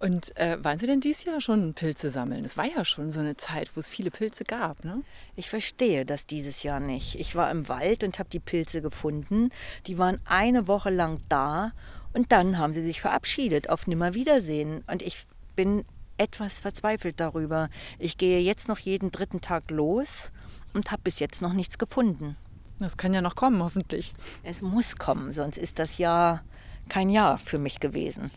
Und 0.00 0.34
äh, 0.38 0.62
waren 0.64 0.78
Sie 0.78 0.86
denn 0.86 1.00
dieses 1.00 1.24
Jahr 1.24 1.42
schon 1.42 1.74
Pilze 1.74 2.08
sammeln? 2.08 2.44
Es 2.44 2.56
war 2.56 2.64
ja 2.64 2.86
schon 2.86 3.10
so 3.10 3.20
eine 3.20 3.36
Zeit, 3.36 3.76
wo 3.76 3.80
es 3.80 3.88
viele 3.88 4.10
Pilze 4.10 4.44
gab, 4.44 4.82
ne? 4.82 5.02
Ich 5.36 5.50
verstehe 5.50 6.06
das 6.06 6.26
dieses 6.26 6.62
Jahr 6.62 6.80
nicht. 6.80 7.16
Ich 7.20 7.36
war 7.36 7.50
im 7.50 7.68
Wald 7.68 8.02
und 8.02 8.18
habe 8.18 8.30
die 8.30 8.40
Pilze 8.40 8.80
gefunden. 8.80 9.50
Die 9.86 9.98
waren 9.98 10.18
eine 10.24 10.66
Woche 10.66 10.88
lang 10.88 11.20
da 11.28 11.72
und 12.14 12.32
dann 12.32 12.56
haben 12.56 12.72
sie 12.72 12.82
sich 12.82 13.02
verabschiedet 13.02 13.68
auf 13.68 13.86
Nimmerwiedersehen. 13.86 14.82
Und 14.86 15.02
ich 15.02 15.26
bin 15.54 15.84
etwas 16.16 16.60
verzweifelt 16.60 17.20
darüber. 17.20 17.68
Ich 17.98 18.16
gehe 18.16 18.40
jetzt 18.40 18.68
noch 18.68 18.78
jeden 18.78 19.10
dritten 19.10 19.42
Tag 19.42 19.70
los 19.70 20.32
und 20.72 20.90
habe 20.90 21.02
bis 21.02 21.18
jetzt 21.18 21.42
noch 21.42 21.52
nichts 21.52 21.78
gefunden. 21.78 22.36
Das 22.78 22.96
kann 22.96 23.12
ja 23.12 23.20
noch 23.20 23.36
kommen, 23.36 23.62
hoffentlich. 23.62 24.14
Es 24.42 24.62
muss 24.62 24.96
kommen, 24.96 25.32
sonst 25.32 25.58
ist 25.58 25.78
das 25.78 25.98
Jahr 25.98 26.42
kein 26.88 27.10
Jahr 27.10 27.38
für 27.38 27.58
mich 27.58 27.78
gewesen. 27.78 28.30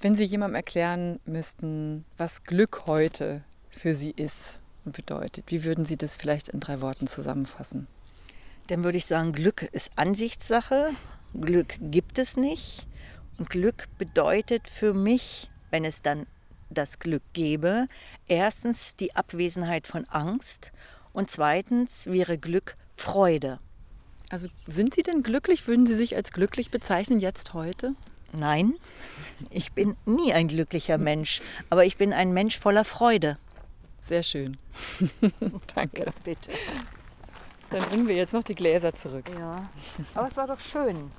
Wenn 0.00 0.14
Sie 0.14 0.24
jemandem 0.24 0.56
erklären 0.56 1.20
müssten, 1.26 2.06
was 2.16 2.44
Glück 2.44 2.86
heute 2.86 3.44
für 3.68 3.94
Sie 3.94 4.10
ist 4.10 4.60
und 4.84 4.96
bedeutet, 4.96 5.44
wie 5.48 5.62
würden 5.64 5.84
Sie 5.84 5.98
das 5.98 6.16
vielleicht 6.16 6.48
in 6.48 6.60
drei 6.60 6.80
Worten 6.80 7.06
zusammenfassen? 7.06 7.86
Dann 8.68 8.82
würde 8.82 8.98
ich 8.98 9.06
sagen, 9.06 9.32
Glück 9.32 9.62
ist 9.72 9.90
Ansichtssache. 9.96 10.90
Glück 11.38 11.74
gibt 11.80 12.18
es 12.18 12.36
nicht. 12.36 12.86
Und 13.36 13.50
Glück 13.50 13.88
bedeutet 13.98 14.68
für 14.68 14.94
mich, 14.94 15.50
wenn 15.70 15.84
es 15.84 16.02
dann 16.02 16.26
das 16.70 16.98
Glück 16.98 17.22
gäbe, 17.32 17.88
erstens 18.28 18.96
die 18.96 19.16
Abwesenheit 19.16 19.86
von 19.86 20.04
Angst 20.06 20.72
und 21.12 21.30
zweitens 21.30 22.06
wäre 22.06 22.38
Glück 22.38 22.76
Freude. 22.96 23.58
Also 24.30 24.48
sind 24.66 24.94
Sie 24.94 25.02
denn 25.02 25.22
glücklich? 25.22 25.66
Würden 25.66 25.86
Sie 25.86 25.96
sich 25.96 26.14
als 26.16 26.32
glücklich 26.32 26.70
bezeichnen 26.70 27.20
jetzt 27.20 27.52
heute? 27.54 27.94
Nein, 28.32 28.74
ich 29.50 29.72
bin 29.72 29.96
nie 30.06 30.32
ein 30.32 30.46
glücklicher 30.46 30.98
Mensch, 30.98 31.40
aber 31.68 31.84
ich 31.84 31.96
bin 31.96 32.12
ein 32.12 32.32
Mensch 32.32 32.58
voller 32.58 32.84
Freude. 32.84 33.38
Sehr 34.00 34.22
schön. 34.22 34.56
Danke. 35.74 36.04
Ja, 36.04 36.12
bitte. 36.24 36.50
Dann 37.70 37.82
bringen 37.88 38.08
wir 38.08 38.16
jetzt 38.16 38.32
noch 38.32 38.44
die 38.44 38.54
Gläser 38.54 38.94
zurück. 38.94 39.26
Ja, 39.38 39.68
aber 40.14 40.28
es 40.28 40.36
war 40.36 40.46
doch 40.46 40.60
schön. 40.60 41.10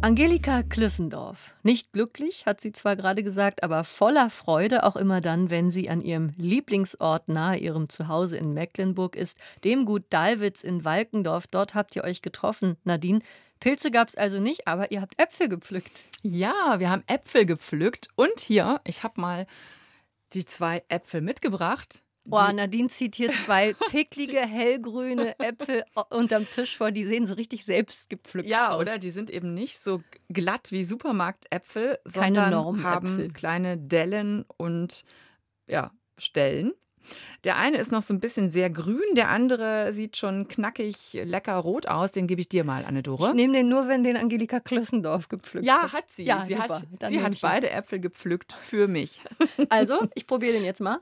Angelika 0.00 0.62
Klüssendorf. 0.62 1.52
Nicht 1.64 1.92
glücklich, 1.92 2.46
hat 2.46 2.60
sie 2.60 2.70
zwar 2.70 2.94
gerade 2.94 3.24
gesagt, 3.24 3.64
aber 3.64 3.82
voller 3.82 4.30
Freude 4.30 4.84
auch 4.84 4.94
immer 4.94 5.20
dann, 5.20 5.50
wenn 5.50 5.72
sie 5.72 5.90
an 5.90 6.02
ihrem 6.02 6.32
Lieblingsort 6.36 7.28
nahe 7.28 7.58
ihrem 7.58 7.88
Zuhause 7.88 8.36
in 8.36 8.54
Mecklenburg 8.54 9.16
ist, 9.16 9.36
dem 9.64 9.84
Gut 9.84 10.04
Dalwitz 10.10 10.62
in 10.62 10.84
Walkendorf. 10.84 11.48
Dort 11.48 11.74
habt 11.74 11.96
ihr 11.96 12.04
euch 12.04 12.22
getroffen, 12.22 12.76
Nadine. 12.84 13.20
Pilze 13.58 13.90
gab 13.90 14.06
es 14.06 14.14
also 14.14 14.38
nicht, 14.38 14.68
aber 14.68 14.92
ihr 14.92 15.00
habt 15.00 15.20
Äpfel 15.20 15.48
gepflückt. 15.48 16.04
Ja, 16.22 16.78
wir 16.78 16.90
haben 16.90 17.02
Äpfel 17.08 17.44
gepflückt 17.44 18.08
und 18.14 18.38
hier, 18.38 18.80
ich 18.84 19.02
habe 19.02 19.20
mal 19.20 19.48
die 20.32 20.44
zwei 20.44 20.84
Äpfel 20.88 21.22
mitgebracht. 21.22 22.02
Boah, 22.28 22.52
Nadine 22.52 22.88
zieht 22.88 23.14
hier 23.14 23.32
zwei 23.44 23.72
picklige, 23.90 24.40
hellgrüne 24.40 25.38
Äpfel 25.38 25.84
unterm 26.10 26.48
Tisch 26.50 26.76
vor. 26.76 26.90
Die 26.90 27.04
sehen 27.04 27.26
so 27.26 27.34
richtig 27.34 27.64
selbst 27.64 28.08
gepflückt 28.10 28.48
ja, 28.48 28.70
aus. 28.72 28.80
oder? 28.80 28.98
Die 28.98 29.10
sind 29.10 29.30
eben 29.30 29.54
nicht 29.54 29.78
so 29.78 30.02
glatt 30.28 30.70
wie 30.70 30.84
Supermarktäpfel, 30.84 31.98
sondern 32.04 32.82
haben 32.82 33.32
kleine 33.32 33.78
Dellen 33.78 34.44
und 34.56 35.04
ja, 35.66 35.90
Stellen. 36.18 36.72
Der 37.44 37.56
eine 37.56 37.78
ist 37.78 37.90
noch 37.92 38.02
so 38.02 38.12
ein 38.12 38.20
bisschen 38.20 38.50
sehr 38.50 38.68
grün, 38.68 39.00
der 39.14 39.30
andere 39.30 39.94
sieht 39.94 40.18
schon 40.18 40.46
knackig, 40.48 41.14
lecker 41.14 41.54
rot 41.56 41.86
aus. 41.86 42.12
Den 42.12 42.26
gebe 42.26 42.40
ich 42.42 42.48
dir 42.50 42.64
mal, 42.64 42.82
Ich 42.82 42.88
Anne-Dore. 42.88 43.34
nehme 43.34 43.54
den 43.54 43.68
nur, 43.70 43.88
wenn 43.88 44.04
den 44.04 44.18
Angelika 44.18 44.60
Klüssendorf 44.60 45.28
gepflückt 45.28 45.66
Ja, 45.66 45.84
hat. 45.84 45.92
hat 45.94 46.10
sie. 46.10 46.24
Ja, 46.24 46.44
sie 46.44 46.54
super. 46.54 46.74
hat, 46.80 46.82
Dann 46.98 47.10
sie 47.12 47.22
hat 47.22 47.34
ich 47.34 47.40
beide 47.40 47.70
Äpfel 47.70 48.00
gepflückt 48.00 48.52
für 48.52 48.88
mich. 48.88 49.20
Also, 49.70 50.08
ich 50.14 50.26
probiere 50.26 50.52
den 50.52 50.64
jetzt 50.64 50.80
mal. 50.80 51.00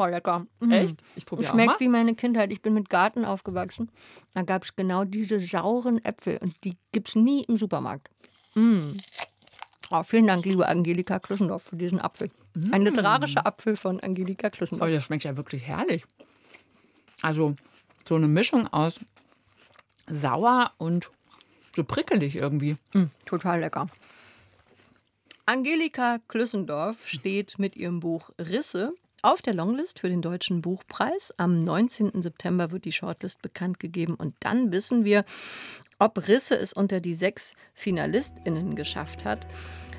Oh, 0.00 0.06
lecker. 0.06 0.46
Mm. 0.60 0.72
Echt? 0.72 0.96
Ich 1.16 1.26
probiere 1.26 1.50
Schmeckt 1.50 1.68
mal. 1.72 1.80
wie 1.80 1.88
meine 1.88 2.14
Kindheit. 2.14 2.50
Ich 2.52 2.62
bin 2.62 2.72
mit 2.72 2.88
Garten 2.88 3.24
aufgewachsen. 3.26 3.90
Da 4.34 4.42
gab 4.42 4.64
es 4.64 4.74
genau 4.74 5.04
diese 5.04 5.40
sauren 5.40 6.02
Äpfel 6.04 6.38
und 6.38 6.54
die 6.64 6.76
gibt 6.92 7.08
es 7.10 7.14
nie 7.16 7.44
im 7.44 7.56
Supermarkt. 7.58 8.08
Mm. 8.54 8.96
Oh, 9.90 10.02
vielen 10.02 10.26
Dank, 10.26 10.44
liebe 10.46 10.66
Angelika 10.68 11.18
Klüssendorf, 11.18 11.64
für 11.64 11.76
diesen 11.76 12.00
Apfel. 12.00 12.30
Ein 12.70 12.82
literarischer 12.82 13.46
Apfel 13.46 13.76
von 13.76 14.00
Angelika 14.00 14.46
Oh, 14.46 14.50
Klüssendorf. 14.50 14.90
das 14.90 15.04
schmeckt 15.04 15.24
ja 15.24 15.36
wirklich 15.36 15.64
herrlich. 15.66 16.04
Also 17.22 17.54
so 18.08 18.14
eine 18.14 18.28
Mischung 18.28 18.68
aus 18.68 19.00
sauer 20.08 20.72
und 20.78 21.10
so 21.76 21.84
prickelig 21.84 22.36
irgendwie. 22.36 22.76
Mm, 22.94 23.04
total 23.26 23.60
lecker. 23.60 23.86
Angelika 25.46 26.18
Klüssendorf 26.28 27.06
steht 27.06 27.58
mit 27.58 27.76
ihrem 27.76 28.00
Buch 28.00 28.30
Risse 28.38 28.94
auf 29.22 29.42
der 29.42 29.54
Longlist 29.54 30.00
für 30.00 30.08
den 30.08 30.22
Deutschen 30.22 30.62
Buchpreis. 30.62 31.32
Am 31.36 31.60
19. 31.60 32.22
September 32.22 32.70
wird 32.70 32.84
die 32.84 32.92
Shortlist 32.92 33.42
bekannt 33.42 33.78
gegeben 33.78 34.14
und 34.14 34.34
dann 34.40 34.72
wissen 34.72 35.04
wir, 35.04 35.24
ob 35.98 36.28
Risse 36.28 36.56
es 36.56 36.72
unter 36.72 37.00
die 37.00 37.14
sechs 37.14 37.54
FinalistInnen 37.74 38.74
geschafft 38.74 39.24
hat. 39.24 39.46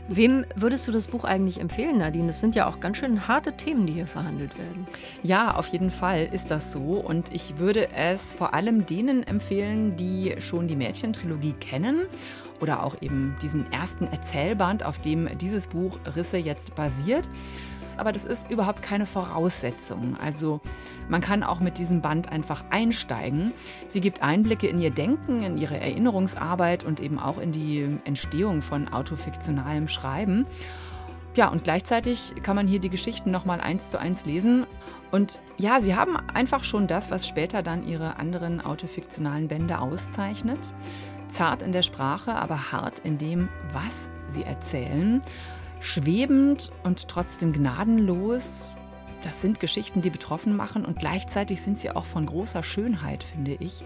Wem 0.08 0.46
würdest 0.56 0.88
du 0.88 0.92
das 0.92 1.08
Buch 1.08 1.24
eigentlich 1.24 1.60
empfehlen, 1.60 2.00
Nadine? 2.00 2.30
Es 2.30 2.42
sind 2.42 2.56
ja 2.56 2.68
auch 2.68 2.80
ganz 2.80 2.98
schön 2.98 3.28
harte 3.28 3.56
Themen, 3.56 3.86
die 3.86 3.94
hier 3.94 4.08
verhandelt 4.08 4.58
werden. 4.58 4.88
Ja, 5.24 5.56
auf 5.56 5.68
jeden 5.68 5.92
Fall 5.92 6.28
ist 6.34 6.50
das 6.50 6.72
so. 6.72 6.96
Und 6.96 7.32
ich 7.34 7.60
würde 7.60 7.90
es 7.94 8.34
vor 8.34 8.54
allem 8.54 8.86
denen 8.86 9.24
empfehlen, 9.24 9.96
die 9.96 10.36
schon 10.40 10.68
die 10.68 10.76
Mädchentrilogie 10.76 11.54
kennen 11.54 12.08
oder 12.60 12.84
auch 12.84 13.02
eben 13.02 13.38
diesen 13.42 13.72
ersten 13.72 14.08
Erzählband, 14.08 14.84
auf 14.84 15.00
dem 15.02 15.38
dieses 15.38 15.68
Buch 15.68 16.00
Risse 16.16 16.38
jetzt 16.38 16.76
basiert. 16.76 17.30
Aber 17.98 18.12
das 18.12 18.26
ist 18.26 18.50
überhaupt 18.50 18.82
keine 18.82 19.06
Voraussetzung. 19.06 20.18
Also 20.22 20.62
man 21.10 21.22
kann 21.22 21.44
auch 21.44 21.60
mit 21.60 21.78
diesem 21.78 22.02
Band 22.02 22.32
einfach 22.32 22.64
einsteigen. 22.70 23.54
Sie 23.88 24.02
gibt 24.02 24.24
Einblicke 24.24 24.68
in 24.68 24.80
ihr 24.80 24.92
Denken, 24.92 25.42
in 25.44 25.58
ihre 25.58 25.80
Erinnerungsarbeit 25.80 26.84
und 26.84 27.00
eben 27.00 27.20
auch 27.20 27.38
in 27.38 27.52
die 27.52 27.98
Entstehung 28.06 28.62
von 28.62 28.88
autofiktionalem 28.88 29.88
Schreiben. 29.88 30.46
Ja, 31.36 31.48
und 31.48 31.64
gleichzeitig 31.64 32.34
kann 32.44 32.58
man 32.58 32.68
hier 32.68 32.80
die 32.80 32.90
Geschichten 32.90 33.32
nochmal 33.32 33.62
eins 33.62 33.90
zu 33.90 34.00
eins 34.00 34.26
lesen. 34.26 34.66
Und 35.12 35.40
ja, 35.58 35.80
sie 35.80 35.96
haben 35.96 36.18
einfach 36.18 36.64
schon 36.64 36.88
das, 36.88 37.10
was 37.10 37.26
später 37.26 37.64
dann 37.64 37.88
ihre 37.88 38.18
anderen 38.18 38.60
autofiktionalen 38.60 39.48
Bände 39.48 39.80
auszeichnet. 39.80 40.74
Zart 41.30 41.62
in 41.62 41.72
der 41.72 41.84
Sprache, 41.84 42.36
aber 42.36 42.74
hart 42.74 43.00
in 43.00 43.18
dem, 43.18 43.48
was 43.72 44.10
sie 44.28 44.44
erzählen. 44.44 45.22
Schwebend 45.82 46.72
und 46.84 47.08
trotzdem 47.08 47.52
gnadenlos. 47.52 48.70
Das 49.24 49.42
sind 49.42 49.60
Geschichten, 49.60 50.02
die 50.02 50.10
betroffen 50.10 50.56
machen 50.56 50.86
und 50.86 50.98
gleichzeitig 50.98 51.62
sind 51.62 51.78
sie 51.78 51.92
auch 51.92 52.06
von 52.06 52.26
großer 52.26 52.64
Schönheit, 52.64 53.24
finde 53.24 53.56
ich 53.60 53.84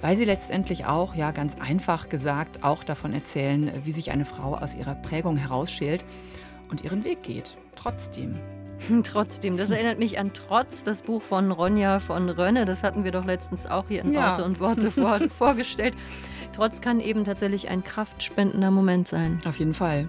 weil 0.00 0.16
sie 0.16 0.24
letztendlich 0.24 0.86
auch, 0.86 1.14
ja 1.14 1.30
ganz 1.30 1.60
einfach 1.60 2.08
gesagt, 2.08 2.62
auch 2.62 2.84
davon 2.84 3.12
erzählen, 3.12 3.72
wie 3.84 3.92
sich 3.92 4.10
eine 4.10 4.24
Frau 4.24 4.54
aus 4.54 4.74
ihrer 4.74 4.94
Prägung 4.94 5.36
herausschält 5.36 6.04
und 6.70 6.84
ihren 6.84 7.04
Weg 7.04 7.22
geht. 7.22 7.54
Trotzdem. 7.74 8.34
Trotzdem, 9.04 9.56
das 9.56 9.70
erinnert 9.70 9.98
mich 9.98 10.18
an 10.18 10.32
Trotz, 10.34 10.84
das 10.84 11.02
Buch 11.02 11.22
von 11.22 11.50
Ronja 11.50 11.98
von 11.98 12.28
Rönne. 12.28 12.66
Das 12.66 12.82
hatten 12.82 13.04
wir 13.04 13.10
doch 13.10 13.24
letztens 13.24 13.66
auch 13.66 13.86
hier 13.88 14.02
in 14.02 14.12
Ja. 14.12 14.28
Worte 14.28 14.44
und 14.44 14.60
Worte 14.60 14.90
vor, 14.90 15.18
vorgestellt. 15.30 15.94
Trotz 16.52 16.80
kann 16.80 17.00
eben 17.00 17.24
tatsächlich 17.24 17.68
ein 17.68 17.82
kraftspendender 17.82 18.70
Moment 18.70 19.08
sein. 19.08 19.40
Auf 19.46 19.58
jeden 19.58 19.74
Fall. 19.74 20.08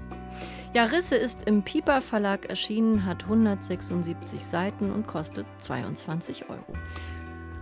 Ja, 0.78 0.84
Risse 0.84 1.15
ist 1.15 1.47
im 1.47 1.63
Piper 1.63 2.01
Verlag 2.01 2.51
erschienen, 2.51 3.03
hat 3.03 3.23
176 3.23 4.45
Seiten 4.45 4.91
und 4.91 5.07
kostet 5.07 5.47
22 5.61 6.51
Euro. 6.51 6.71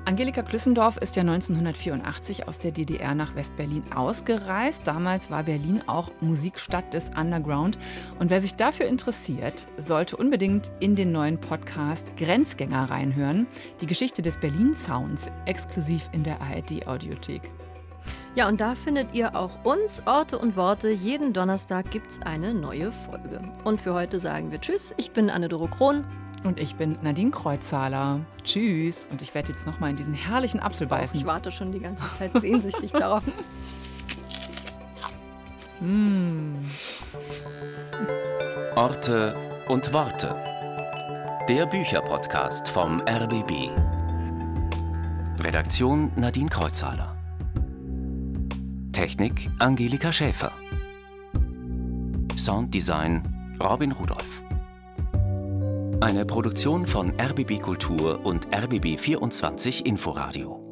Angelika 0.03 0.41
Klüssendorf 0.41 0.97
ist 0.97 1.15
ja 1.15 1.21
1984 1.21 2.49
aus 2.49 2.59
der 2.59 2.71
DDR 2.71 3.15
nach 3.15 3.33
Westberlin 3.33 3.89
ausgereist. 3.93 4.81
Damals 4.85 5.31
war 5.31 5.43
Berlin 5.43 5.81
auch 5.87 6.11
Musikstadt 6.19 6.93
des 6.93 7.09
Underground. 7.17 7.77
Und 8.19 8.29
wer 8.31 8.41
sich 8.41 8.55
dafür 8.55 8.87
interessiert, 8.87 9.65
sollte 9.77 10.17
unbedingt 10.17 10.69
in 10.81 10.97
den 10.97 11.13
neuen 11.13 11.39
Podcast 11.39 12.17
Grenzgänger 12.17 12.89
reinhören. 12.89 13.47
Die 13.79 13.87
Geschichte 13.87 14.23
des 14.23 14.37
Berlin 14.37 14.75
Sounds, 14.75 15.31
exklusiv 15.45 16.09
in 16.11 16.23
der 16.23 16.41
ARD 16.41 16.85
Audiothek. 16.85 17.43
Ja, 18.35 18.49
und 18.49 18.59
da 18.59 18.75
findet 18.75 19.13
ihr 19.13 19.33
auch 19.33 19.63
uns, 19.63 20.01
Orte 20.05 20.37
und 20.37 20.57
Worte. 20.57 20.89
Jeden 20.89 21.31
Donnerstag 21.31 21.89
gibt 21.89 22.11
es 22.11 22.21
eine 22.21 22.53
neue 22.53 22.91
Folge. 22.91 23.39
Und 23.63 23.79
für 23.79 23.93
heute 23.93 24.19
sagen 24.19 24.51
wir 24.51 24.59
Tschüss. 24.59 24.93
Ich 24.97 25.11
bin 25.11 25.29
Anne-Doro 25.29 25.67
Krohn. 25.67 26.05
Und 26.43 26.59
ich 26.59 26.75
bin 26.75 26.97
Nadine 27.01 27.31
Kreuzzahler. 27.31 28.19
Tschüss. 28.43 29.07
Und 29.09 29.21
ich 29.21 29.33
werde 29.33 29.53
jetzt 29.53 29.65
nochmal 29.65 29.91
in 29.91 29.95
diesen 29.95 30.13
herrlichen 30.13 30.59
Apfel 30.59 30.85
beißen. 30.85 31.17
Ich 31.17 31.25
warte 31.25 31.49
schon 31.49 31.71
die 31.71 31.79
ganze 31.79 32.03
Zeit 32.19 32.31
sehnsüchtig 32.35 32.91
darauf. 32.91 33.23
Mm. 35.79 36.55
Orte 38.75 39.33
und 39.69 39.93
Worte. 39.93 40.35
Der 41.47 41.65
Bücherpodcast 41.67 42.67
vom 42.67 42.99
RBB. 42.99 43.71
Redaktion 45.39 46.11
Nadine 46.15 46.49
Kreuzhaler. 46.49 47.14
Technik 48.95 49.49
Angelika 49.59 50.13
Schäfer. 50.13 50.53
Sounddesign 52.37 53.57
Robin 53.61 53.91
Rudolph. 53.91 54.41
Eine 55.99 56.23
Produktion 56.25 56.87
von 56.87 57.11
RBB 57.19 57.61
Kultur 57.61 58.25
und 58.25 58.47
RBB 58.55 58.97
24 58.97 59.85
Inforadio. 59.85 60.64